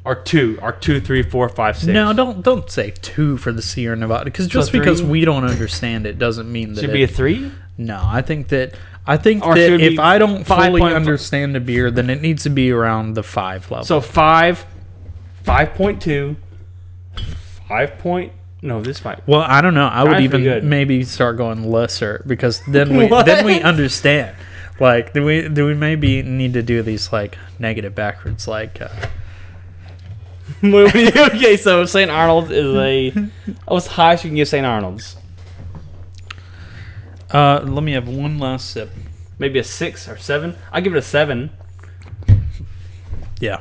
or 0.08 0.14
two, 0.14 0.58
or 0.62 0.72
two, 0.72 1.02
three, 1.02 1.22
four, 1.22 1.50
five, 1.50 1.76
six. 1.76 1.88
No, 1.88 2.14
don't 2.14 2.40
don't 2.42 2.70
say 2.70 2.94
two 3.02 3.36
for 3.36 3.52
the 3.52 3.60
Sierra 3.60 3.94
Nevada 3.94 4.24
because 4.24 4.46
just 4.46 4.72
because 4.72 5.02
we 5.02 5.26
don't 5.26 5.44
understand 5.44 6.06
it 6.06 6.18
doesn't 6.18 6.50
mean 6.50 6.72
that 6.72 6.80
should 6.80 6.90
it, 6.90 6.94
be 6.94 7.02
a 7.02 7.06
three. 7.06 7.52
no. 7.76 8.00
I 8.02 8.22
think 8.22 8.48
that 8.48 8.74
I 9.06 9.18
think 9.18 9.44
Or 9.46 9.54
that 9.54 9.60
should 9.60 9.80
it 9.82 9.84
if 9.84 9.90
be 9.92 9.98
I 9.98 10.16
don't 10.16 10.44
fully 10.44 10.82
understand 10.82 11.54
a 11.56 11.60
beer, 11.60 11.90
then 11.90 12.08
it 12.08 12.22
needs 12.22 12.44
to 12.44 12.48
be 12.48 12.70
around 12.70 13.14
the 13.14 13.22
five 13.22 13.70
level. 13.70 13.84
So 13.84 14.00
five, 14.00 14.64
five 15.42 15.74
point 15.74 16.00
two, 16.00 16.36
five 17.68 17.98
point. 17.98 18.32
No, 18.62 18.80
this 18.80 19.04
might. 19.04 19.26
well, 19.28 19.42
I 19.42 19.60
don't 19.60 19.74
know. 19.74 19.88
I 19.88 20.04
would 20.04 20.12
Five's 20.12 20.24
even 20.24 20.40
pretty 20.42 20.60
good. 20.60 20.64
maybe 20.64 21.04
start 21.04 21.36
going 21.36 21.70
lesser 21.70 22.24
because 22.26 22.62
then 22.66 22.96
we 22.96 23.08
then 23.24 23.44
we 23.44 23.60
understand. 23.60 24.34
Like, 24.80 25.12
do 25.12 25.22
we 25.22 25.48
do 25.48 25.66
we 25.66 25.74
maybe 25.74 26.22
need 26.22 26.54
to 26.54 26.62
do 26.62 26.82
these 26.82 27.12
like 27.12 27.36
negative 27.58 27.94
backwards? 27.94 28.48
Like, 28.48 28.80
uh, 28.80 28.88
okay, 30.64 31.56
so 31.56 31.84
St. 31.84 32.10
Arnold 32.10 32.50
is 32.50 32.74
a. 32.74 33.12
Oh, 33.68 33.76
it's 33.76 33.86
high 33.86 34.14
as 34.14 34.24
you 34.24 34.30
can 34.30 34.36
give 34.36 34.48
St. 34.48 34.66
Arnold's. 34.66 35.16
uh, 37.30 37.60
let 37.64 37.84
me 37.84 37.92
have 37.92 38.08
one 38.08 38.38
last 38.38 38.70
sip. 38.70 38.90
Maybe 39.38 39.58
a 39.58 39.64
six 39.64 40.08
or 40.08 40.16
seven. 40.16 40.56
I 40.72 40.80
give 40.80 40.94
it 40.94 40.98
a 40.98 41.02
seven. 41.02 41.50
Yeah. 43.40 43.60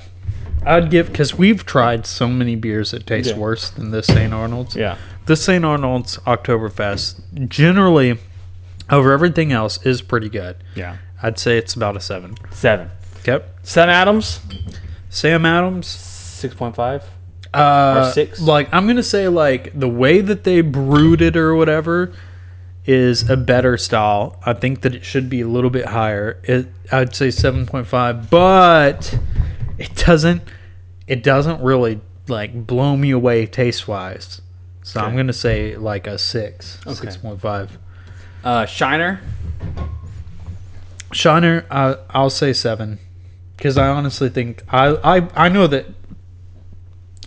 I'd 0.66 0.90
give 0.90 1.08
because 1.08 1.36
we've 1.36 1.66
tried 1.66 2.06
so 2.06 2.28
many 2.28 2.56
beers 2.56 2.92
that 2.92 3.06
taste 3.06 3.30
Yeah. 3.32 3.38
worse 3.38 3.70
than 3.70 3.92
this 3.92 4.08
St. 4.08 4.34
Arnold's. 4.34 4.76
Yeah. 4.76 4.98
This 5.28 5.44
St. 5.44 5.64
Arnold's 5.64 6.18
Oktoberfest 6.20 7.48
generally 7.48 8.18
over 8.90 9.12
everything 9.12 9.52
else 9.52 9.78
is 9.86 10.02
pretty 10.02 10.30
good. 10.30 10.56
Yeah. 10.76 10.98
I'd 11.22 11.38
say 11.38 11.58
it's 11.58 11.76
about 11.76 11.96
a 11.96 12.00
seven. 12.00 12.36
Seven. 12.52 12.90
Yep. 13.26 13.60
Sam 13.64 13.90
Adams. 13.90 14.40
Sam 15.10 15.46
Adams. 15.46 15.88
Six 16.38 16.54
point 16.54 16.76
five. 16.76 17.04
Uh, 17.54 18.04
Or 18.06 18.12
six? 18.12 18.40
Like 18.40 18.70
I'm 18.72 18.86
gonna 18.86 19.02
say 19.02 19.28
like 19.28 19.78
the 19.78 19.88
way 19.90 20.22
that 20.22 20.44
they 20.44 20.62
brewed 20.62 21.22
it 21.22 21.36
or 21.36 21.56
whatever 21.56 22.14
is 22.86 23.28
a 23.30 23.36
better 23.36 23.76
style. 23.78 24.40
I 24.46 24.54
think 24.54 24.82
that 24.82 24.94
it 24.94 25.04
should 25.04 25.30
be 25.30 25.42
a 25.42 25.48
little 25.48 25.70
bit 25.72 25.86
higher. 25.88 26.40
It 26.44 26.68
I'd 26.92 27.16
say 27.16 27.32
seven 27.32 27.66
point 27.66 27.88
five, 27.88 28.30
but 28.30 29.18
it 29.80 29.96
doesn't 29.96 30.44
it 31.08 31.24
doesn't 31.24 31.62
really 31.62 32.02
like 32.28 32.68
blow 32.68 32.96
me 32.96 33.12
away 33.12 33.46
taste 33.48 33.88
wise. 33.88 34.42
So 34.84 35.00
I'm 35.02 35.16
gonna 35.16 35.34
say 35.34 35.76
like 35.76 36.06
a 36.06 36.18
six, 36.18 36.78
Okay. 36.86 36.94
six 36.96 37.18
point 37.18 37.42
five. 37.42 37.78
Uh, 38.44 38.66
Shiner. 38.68 39.20
Shiner, 41.12 41.66
uh, 41.72 41.96
I'll 42.10 42.30
say 42.30 42.52
seven, 42.54 43.00
because 43.56 43.78
I 43.78 43.88
honestly 43.88 44.30
think 44.30 44.62
I, 44.70 45.18
I 45.18 45.46
I 45.46 45.50
know 45.50 45.66
that 45.68 45.86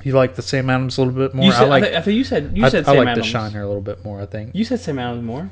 you 0.05 0.12
like 0.14 0.34
the 0.34 0.42
Sam 0.42 0.70
Adams 0.70 0.98
a 0.98 1.03
little 1.03 1.14
bit 1.14 1.34
more. 1.34 1.44
You 1.46 1.53
said, 1.53 1.64
I 1.64 1.66
like 1.66 1.84
I, 1.84 1.88
thi- 1.90 1.96
I 1.96 2.01
think 2.03 2.16
you 2.16 2.24
said 2.24 2.57
you 2.57 2.64
I, 2.64 2.68
said 2.68 2.84
I 2.84 2.92
Sam 2.92 2.96
like 2.96 3.09
Adams. 3.09 3.26
the 3.26 3.30
Shiner 3.32 3.62
a 3.62 3.66
little 3.66 3.82
bit 3.82 4.05
more. 4.05 4.20
I 4.20 4.26
think. 4.26 4.55
You 4.55 4.64
said 4.64 4.80
Sam 4.80 4.98
Adams 4.98 5.22
more. 5.24 5.51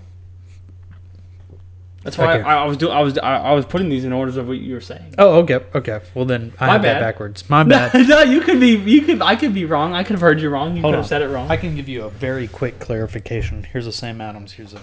That's 2.04 2.16
why 2.16 2.36
Okay. 2.38 2.42
I, 2.44 2.62
I 2.62 2.66
was 2.66 2.76
doing. 2.76 2.92
I 2.92 3.00
was 3.02 3.18
I, 3.18 3.36
I 3.36 3.52
was 3.52 3.66
putting 3.66 3.88
these 3.88 4.04
in 4.04 4.12
orders 4.12 4.36
of 4.36 4.46
what 4.48 4.58
you 4.58 4.72
were 4.74 4.80
saying. 4.80 5.14
Oh, 5.18 5.40
okay, 5.40 5.60
okay. 5.74 6.00
Well 6.14 6.24
then, 6.24 6.52
I 6.60 6.66
My 6.66 6.72
have 6.74 6.82
that 6.82 6.94
bad. 6.94 7.00
backwards. 7.00 7.50
My 7.50 7.62
bad. 7.64 7.92
no, 8.08 8.22
you 8.22 8.40
could 8.40 8.60
be. 8.60 8.76
You 8.76 9.02
could. 9.02 9.20
I 9.20 9.34
could 9.36 9.52
be 9.52 9.64
wrong. 9.64 9.92
I 9.94 10.04
could 10.04 10.12
have 10.14 10.20
heard 10.20 10.40
you 10.40 10.48
wrong. 10.48 10.76
You 10.76 10.82
Hold 10.82 10.92
could 10.94 10.98
have 10.98 11.06
said 11.08 11.22
it 11.22 11.28
wrong. 11.28 11.50
I 11.50 11.56
can 11.56 11.74
give 11.74 11.88
you 11.88 12.04
a 12.04 12.10
very 12.10 12.46
quick 12.48 12.78
clarification. 12.78 13.64
Here's 13.64 13.86
a 13.86 13.92
Sam 13.92 14.20
Adams. 14.20 14.52
Here's 14.52 14.74
a. 14.74 14.80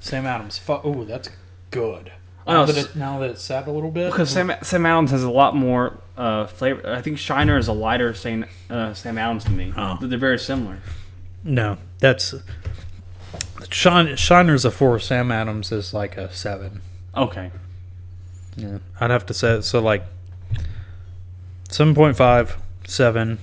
Sam 0.00 0.26
Adams. 0.26 0.58
Fu- 0.58 0.80
oh, 0.82 1.04
that's 1.04 1.28
good. 1.70 2.10
I 2.46 2.52
know, 2.54 2.60
Now 2.60 2.66
that, 2.66 2.76
s- 2.76 2.84
it, 2.86 2.96
now 2.96 3.18
that 3.20 3.30
it's 3.30 3.42
sat 3.42 3.66
a 3.68 3.70
little 3.70 3.90
bit. 3.90 4.10
Because 4.10 4.30
Sam, 4.30 4.52
Sam 4.62 4.84
Adams 4.86 5.10
has 5.12 5.22
a 5.22 5.30
lot 5.30 5.54
more 5.54 5.98
uh, 6.16 6.46
flavor. 6.46 6.92
I 6.92 7.00
think 7.02 7.18
Shiner 7.18 7.56
is 7.58 7.68
a 7.68 7.72
lighter 7.72 8.14
Sam, 8.14 8.44
uh, 8.68 8.94
Sam 8.94 9.16
Adams 9.18 9.44
to 9.44 9.50
me. 9.52 9.72
Oh. 9.76 9.98
They're 10.00 10.18
very 10.18 10.38
similar. 10.38 10.78
No, 11.44 11.76
that's 11.98 12.34
Shine, 13.70 14.16
Shiner's 14.16 14.64
a 14.64 14.70
four. 14.70 14.98
Sam 15.00 15.30
Adams 15.32 15.72
is 15.72 15.94
like 15.94 16.16
a 16.16 16.32
seven. 16.32 16.80
Okay. 17.16 17.50
Yeah, 18.56 18.78
I'd 19.00 19.10
have 19.10 19.26
to 19.26 19.34
say 19.34 19.60
so. 19.62 19.80
Like 19.80 20.04
seven 21.70 21.94
point 21.94 22.16
five, 22.16 22.56
seven. 22.86 23.38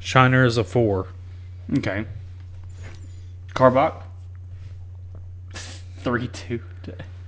Shiner 0.00 0.44
is 0.44 0.56
a 0.56 0.64
four. 0.64 1.08
Okay. 1.78 2.04
Karbach? 3.54 4.02
3 6.02 6.28
2. 6.28 6.60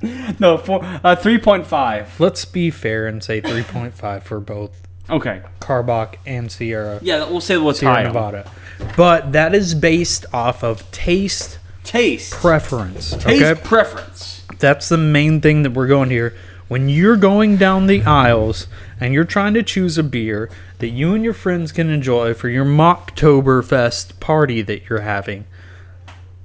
No, 0.40 0.58
four, 0.58 0.82
uh, 0.82 1.14
3.5. 1.16 2.18
Let's 2.18 2.44
be 2.44 2.70
fair 2.70 3.06
and 3.06 3.22
say 3.22 3.40
three 3.40 3.62
point 3.62 3.94
five 3.94 4.22
for 4.28 4.40
both 4.40 4.72
Okay. 5.10 5.42
Karbach 5.60 6.14
and 6.26 6.50
Sierra. 6.50 6.98
Yeah, 7.02 7.28
we'll 7.28 7.40
say 7.40 7.56
we'll 7.58 7.74
Sierra 7.74 7.94
tie 7.96 8.00
'em. 8.02 8.06
Nevada. 8.08 8.50
But 8.96 9.32
that 9.32 9.54
is 9.54 9.74
based 9.74 10.26
off 10.32 10.62
of 10.62 10.88
taste 10.90 11.58
Taste. 11.84 12.32
preference. 12.32 13.10
Taste 13.16 13.42
okay? 13.42 13.60
preference. 13.60 14.42
That's 14.58 14.88
the 14.88 14.96
main 14.98 15.40
thing 15.40 15.62
that 15.64 15.72
we're 15.72 15.88
going 15.88 16.10
here. 16.10 16.34
When 16.68 16.88
you're 16.88 17.16
going 17.16 17.56
down 17.58 17.86
the 17.86 18.02
aisles 18.04 18.66
and 19.00 19.12
you're 19.12 19.24
trying 19.24 19.54
to 19.54 19.62
choose 19.62 19.98
a 19.98 20.02
beer 20.02 20.48
that 20.78 20.88
you 20.88 21.14
and 21.14 21.22
your 21.24 21.34
friends 21.34 21.72
can 21.72 21.90
enjoy 21.90 22.32
for 22.32 22.48
your 22.48 22.64
Mocktoberfest 22.64 24.18
party 24.20 24.62
that 24.62 24.88
you're 24.88 25.00
having, 25.00 25.44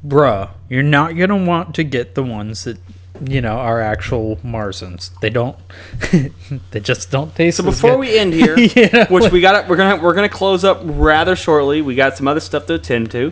bruh, 0.05 0.49
you're 0.67 0.83
not 0.83 1.15
going 1.15 1.29
to 1.29 1.35
want 1.35 1.75
to 1.75 1.83
get 1.83 2.15
the 2.15 2.23
ones 2.23 2.63
that, 2.65 2.77
you 3.25 3.41
know, 3.41 3.57
are 3.57 3.81
actual 3.81 4.37
Marzens. 4.37 5.11
They 5.21 5.29
don't, 5.29 5.57
they 6.71 6.79
just 6.79 7.11
don't 7.11 7.33
taste 7.35 7.57
So 7.57 7.63
before 7.63 7.91
good. 7.91 7.99
we 7.99 8.17
end 8.17 8.33
here, 8.41 8.57
Yeah. 8.57 9.07
which 9.09 9.31
we 9.31 9.41
got, 9.41 9.67
we're 9.67 9.75
gonna 9.75 10.01
we're 10.01 10.13
gonna 10.13 10.29
close 10.29 10.63
up 10.63 10.79
rather 10.83 11.35
shortly. 11.35 11.81
We 11.81 11.95
got 11.95 12.17
some 12.17 12.27
other 12.27 12.39
stuff 12.39 12.65
to 12.67 12.75
attend 12.75 13.11
to. 13.11 13.31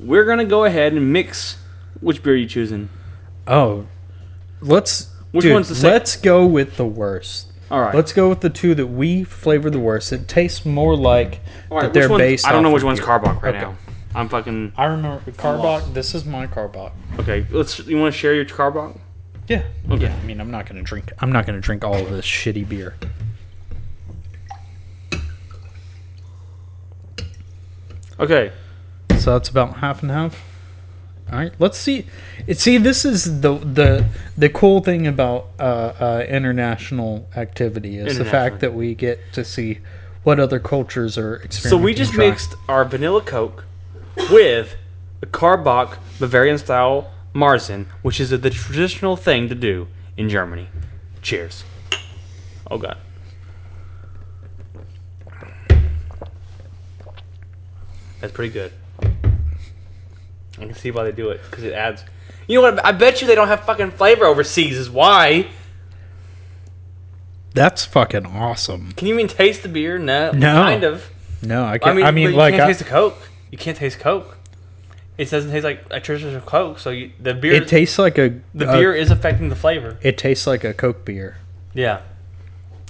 We're 0.00 0.24
gonna 0.24 0.44
go 0.44 0.64
ahead 0.64 0.92
and 0.92 1.12
mix. 1.12 1.56
Which 2.00 2.22
beer 2.22 2.34
are 2.34 2.36
you 2.36 2.46
choosing? 2.46 2.88
Oh, 3.46 3.86
let's. 4.60 5.10
Which 5.32 5.42
dude, 5.44 5.52
one's 5.54 5.68
the 5.68 5.74
same? 5.74 5.90
Let's 5.92 6.16
go 6.16 6.46
with 6.46 6.76
the 6.76 6.86
worst. 6.86 7.48
All 7.70 7.80
right. 7.80 7.94
Let's 7.94 8.12
go 8.12 8.28
with 8.28 8.40
the 8.40 8.50
two 8.50 8.74
that 8.74 8.86
we 8.86 9.24
flavor 9.24 9.70
the 9.70 9.78
worst. 9.80 10.12
It 10.12 10.28
tastes 10.28 10.64
more 10.66 10.94
like 10.96 11.40
right, 11.70 11.82
that 11.82 11.92
they're 11.94 12.08
based. 12.08 12.46
I 12.46 12.52
don't 12.52 12.62
know 12.62 12.70
which 12.70 12.82
one's. 12.84 13.00
Karbach 13.00 13.42
right 13.42 13.54
Okay. 13.54 13.64
now. 13.64 13.76
I'm 14.14 14.28
fucking. 14.28 14.72
I 14.76 14.84
remember 14.86 15.30
Karbach. 15.32 15.92
This 15.92 16.14
is 16.14 16.24
my 16.24 16.46
Karbach. 16.46 16.92
Okay, 17.18 17.46
let's. 17.50 17.80
You 17.80 17.98
want 17.98 18.14
to 18.14 18.18
share 18.18 18.34
your 18.34 18.44
Karbach? 18.44 18.96
Yeah. 19.48 19.64
Okay. 19.90 20.04
Yeah. 20.04 20.16
I 20.16 20.24
mean, 20.24 20.40
I'm 20.40 20.50
not 20.50 20.66
gonna 20.66 20.82
drink. 20.82 21.12
I'm 21.18 21.32
not 21.32 21.46
gonna 21.46 21.60
drink 21.60 21.84
all 21.84 21.96
of 21.96 22.10
this 22.10 22.24
shitty 22.24 22.68
beer. 22.68 22.94
Okay. 28.20 28.52
So 29.18 29.32
that's 29.32 29.48
about 29.48 29.76
half 29.78 30.02
and 30.02 30.10
half. 30.10 30.40
All 31.32 31.38
right. 31.38 31.52
Let's 31.58 31.76
see. 31.76 32.06
It, 32.46 32.58
see, 32.58 32.78
this 32.78 33.04
is 33.04 33.40
the 33.40 33.56
the 33.58 34.06
the 34.38 34.48
cool 34.48 34.80
thing 34.80 35.08
about 35.08 35.48
uh, 35.58 35.62
uh, 35.62 36.26
international 36.28 37.28
activity 37.34 37.98
is 37.98 38.18
the 38.18 38.24
fact 38.24 38.60
that 38.60 38.72
we 38.72 38.94
get 38.94 39.18
to 39.32 39.44
see 39.44 39.80
what 40.22 40.38
other 40.38 40.60
cultures 40.60 41.18
are 41.18 41.36
experiencing. 41.36 41.70
So 41.70 41.76
we 41.76 41.94
just 41.94 42.16
mixed 42.16 42.54
our 42.68 42.84
vanilla 42.84 43.20
Coke 43.20 43.64
with 44.30 44.74
a 45.22 45.26
Karbach 45.26 45.98
Bavarian 46.18 46.58
style 46.58 47.10
Marzen, 47.34 47.86
which 48.02 48.20
is 48.20 48.30
the 48.30 48.38
traditional 48.50 49.16
thing 49.16 49.48
to 49.48 49.54
do 49.54 49.88
in 50.16 50.28
Germany. 50.28 50.68
Cheers. 51.22 51.64
Oh 52.70 52.78
god. 52.78 52.96
That's 58.20 58.32
pretty 58.32 58.52
good. 58.52 58.72
I 59.02 60.66
can 60.66 60.74
see 60.74 60.90
why 60.90 61.04
they 61.04 61.12
do 61.12 61.30
it 61.30 61.40
because 61.50 61.64
it 61.64 61.72
adds. 61.72 62.04
You 62.46 62.56
know 62.60 62.62
what? 62.72 62.84
I 62.84 62.92
bet 62.92 63.20
you 63.20 63.26
they 63.26 63.34
don't 63.34 63.48
have 63.48 63.64
fucking 63.64 63.90
flavor 63.92 64.24
overseas. 64.24 64.76
Is 64.78 64.88
why? 64.90 65.48
That's 67.54 67.84
fucking 67.84 68.26
awesome. 68.26 68.92
Can 68.92 69.08
you 69.08 69.14
even 69.14 69.28
taste 69.28 69.62
the 69.62 69.68
beer? 69.68 69.98
No. 69.98 70.32
No. 70.32 70.54
Kind 70.54 70.84
of. 70.84 71.08
No, 71.42 71.64
I 71.64 71.78
can't. 71.78 71.92
I 71.92 71.94
mean, 71.94 72.04
I 72.06 72.10
mean, 72.12 72.26
but 72.28 72.30
you 72.32 72.36
like, 72.36 72.52
can't 72.52 72.62
I- 72.62 72.66
taste 72.68 72.78
the 72.78 72.84
Coke. 72.86 73.16
You 73.54 73.58
can't 73.58 73.76
taste 73.76 74.00
Coke. 74.00 74.36
It 75.16 75.30
doesn't 75.30 75.52
taste 75.52 75.62
like 75.62 75.84
a 75.92 76.00
traditional 76.00 76.40
Coke. 76.40 76.80
So 76.80 76.90
you, 76.90 77.12
the 77.20 77.34
beer, 77.34 77.52
it 77.52 77.68
tastes 77.68 78.00
like 78.00 78.18
a 78.18 78.30
the 78.52 78.66
beer 78.66 78.92
is 78.92 79.12
affecting 79.12 79.48
the 79.48 79.54
flavor. 79.54 79.96
It 80.02 80.18
tastes 80.18 80.44
like 80.48 80.64
a 80.64 80.74
Coke 80.74 81.04
beer, 81.04 81.36
Yeah. 81.72 82.00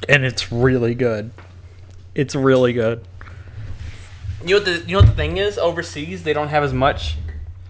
and 0.08 0.24
it's 0.24 0.50
really 0.50 0.94
good. 0.94 1.32
It's 2.14 2.34
really 2.34 2.72
good. 2.72 3.04
You 4.42 4.54
know 4.54 4.56
what 4.56 4.64
the 4.64 4.78
you 4.88 4.94
know 4.94 5.00
what 5.00 5.06
the 5.10 5.12
thing 5.14 5.36
is? 5.36 5.58
Overseas, 5.58 6.22
they 6.22 6.32
don't 6.32 6.48
have 6.48 6.64
as 6.64 6.72
much 6.72 7.16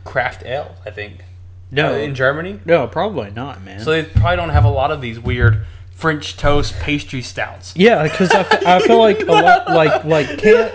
craft 0.05 0.45
ale. 0.45 0.76
I 0.86 0.90
think. 0.92 1.24
No. 1.72 1.95
Uh, 1.95 1.97
in 1.97 2.14
Germany, 2.14 2.61
No, 2.64 2.86
probably 2.86 3.32
not, 3.32 3.61
man. 3.64 3.80
so 3.80 3.90
they 3.90 4.05
probably 4.09 4.36
don't 4.36 4.51
have 4.51 4.64
a 4.66 4.70
lot 4.70 4.92
of 4.92 5.01
these 5.01 5.18
weird 5.18 5.66
French 5.97 6.36
toast 6.36 6.74
pastry 6.80 7.22
stouts. 7.22 7.72
yeah, 7.76 8.03
because 8.03 8.30
I, 8.32 8.80
feel 8.80 8.99
like 8.99 9.20
a 9.22 9.32
lot 9.32 9.68
like 9.70 10.05
like 10.05 10.38
can- 10.38 10.70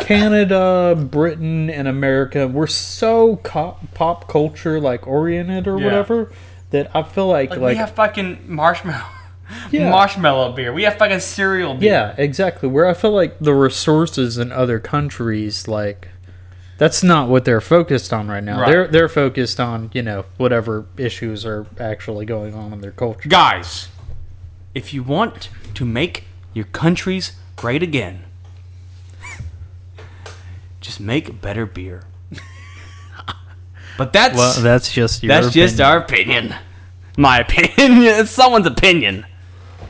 Canada, 0.00 0.96
Britain, 1.10 1.70
and 1.70 1.88
America, 1.88 2.46
we're 2.48 2.66
so 2.66 3.36
co- 3.36 3.76
pop 3.94 4.28
culture 4.28 4.80
like 4.80 5.06
oriented 5.06 5.66
or 5.68 5.78
Yeah. 5.78 5.84
whatever 5.84 6.32
that 6.70 6.90
I 6.94 7.02
feel 7.02 7.28
like 7.28 7.50
Like, 7.50 7.58
like, 7.60 7.68
we 7.74 7.76
have 7.76 7.92
fucking 7.92 8.44
marshmallow, 8.46 9.04
Yeah. 9.70 9.90
marshmallow 9.90 10.52
beer. 10.52 10.72
We 10.72 10.82
have 10.84 10.96
fucking 10.98 11.20
cereal 11.20 11.74
beer. 11.74 11.92
yeah, 11.92 12.14
exactly. 12.18 12.68
Where 12.68 12.86
I 12.88 12.94
feel 12.94 13.12
like 13.12 13.38
the 13.38 13.54
resources 13.54 14.38
in 14.38 14.52
other 14.52 14.78
countries 14.78 15.68
like. 15.68 16.08
That's 16.76 17.04
not 17.04 17.28
what 17.28 17.44
they're 17.44 17.60
focused 17.60 18.12
on 18.12 18.26
right 18.26 18.42
now. 18.42 18.60
Right. 18.60 18.68
They're 18.72 18.88
they're 18.88 19.08
focused 19.08 19.60
on 19.60 19.90
you 19.94 20.02
know 20.02 20.24
whatever 20.38 20.84
issues 20.96 21.46
are 21.46 21.66
actually 21.78 22.26
going 22.26 22.52
on 22.52 22.72
in 22.72 22.80
their 22.80 22.90
culture. 22.90 23.28
Guys, 23.28 23.86
if 24.74 24.92
you 24.92 25.02
want 25.02 25.48
to 25.74 25.84
make 25.84 26.24
your 26.52 26.66
countries 26.66 27.32
great 27.56 27.82
again, 27.82 28.24
just 30.80 31.00
make 31.00 31.40
better 31.40 31.66
beer. 31.66 32.02
But 33.96 34.12
that's 34.12 34.36
Well, 34.36 34.60
that's 34.60 34.90
just 34.90 35.22
your 35.22 35.28
that's 35.28 35.54
just 35.54 35.80
our 35.80 35.98
opinion. 35.98 36.54
My 37.16 37.38
opinion. 37.48 38.02
it's 38.02 38.30
someone's 38.30 38.66
opinion, 38.66 39.24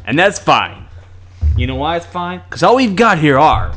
and 0.07 0.19
that's 0.19 0.39
fine. 0.39 0.85
You 1.57 1.67
know 1.67 1.77
why 1.77 1.97
it's 1.97 2.07
fine? 2.07 2.43
Because 2.45 2.63
all 2.63 2.77
we've 2.77 2.97
got 2.97 3.19
here 3.19 3.39
are 3.39 3.75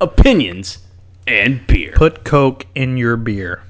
opinions 0.00 0.78
and 1.26 1.66
beer. 1.66 1.92
put 1.96 2.24
Coke 2.24 2.66
in 2.74 2.96
your 2.96 3.16
beer. 3.16 3.62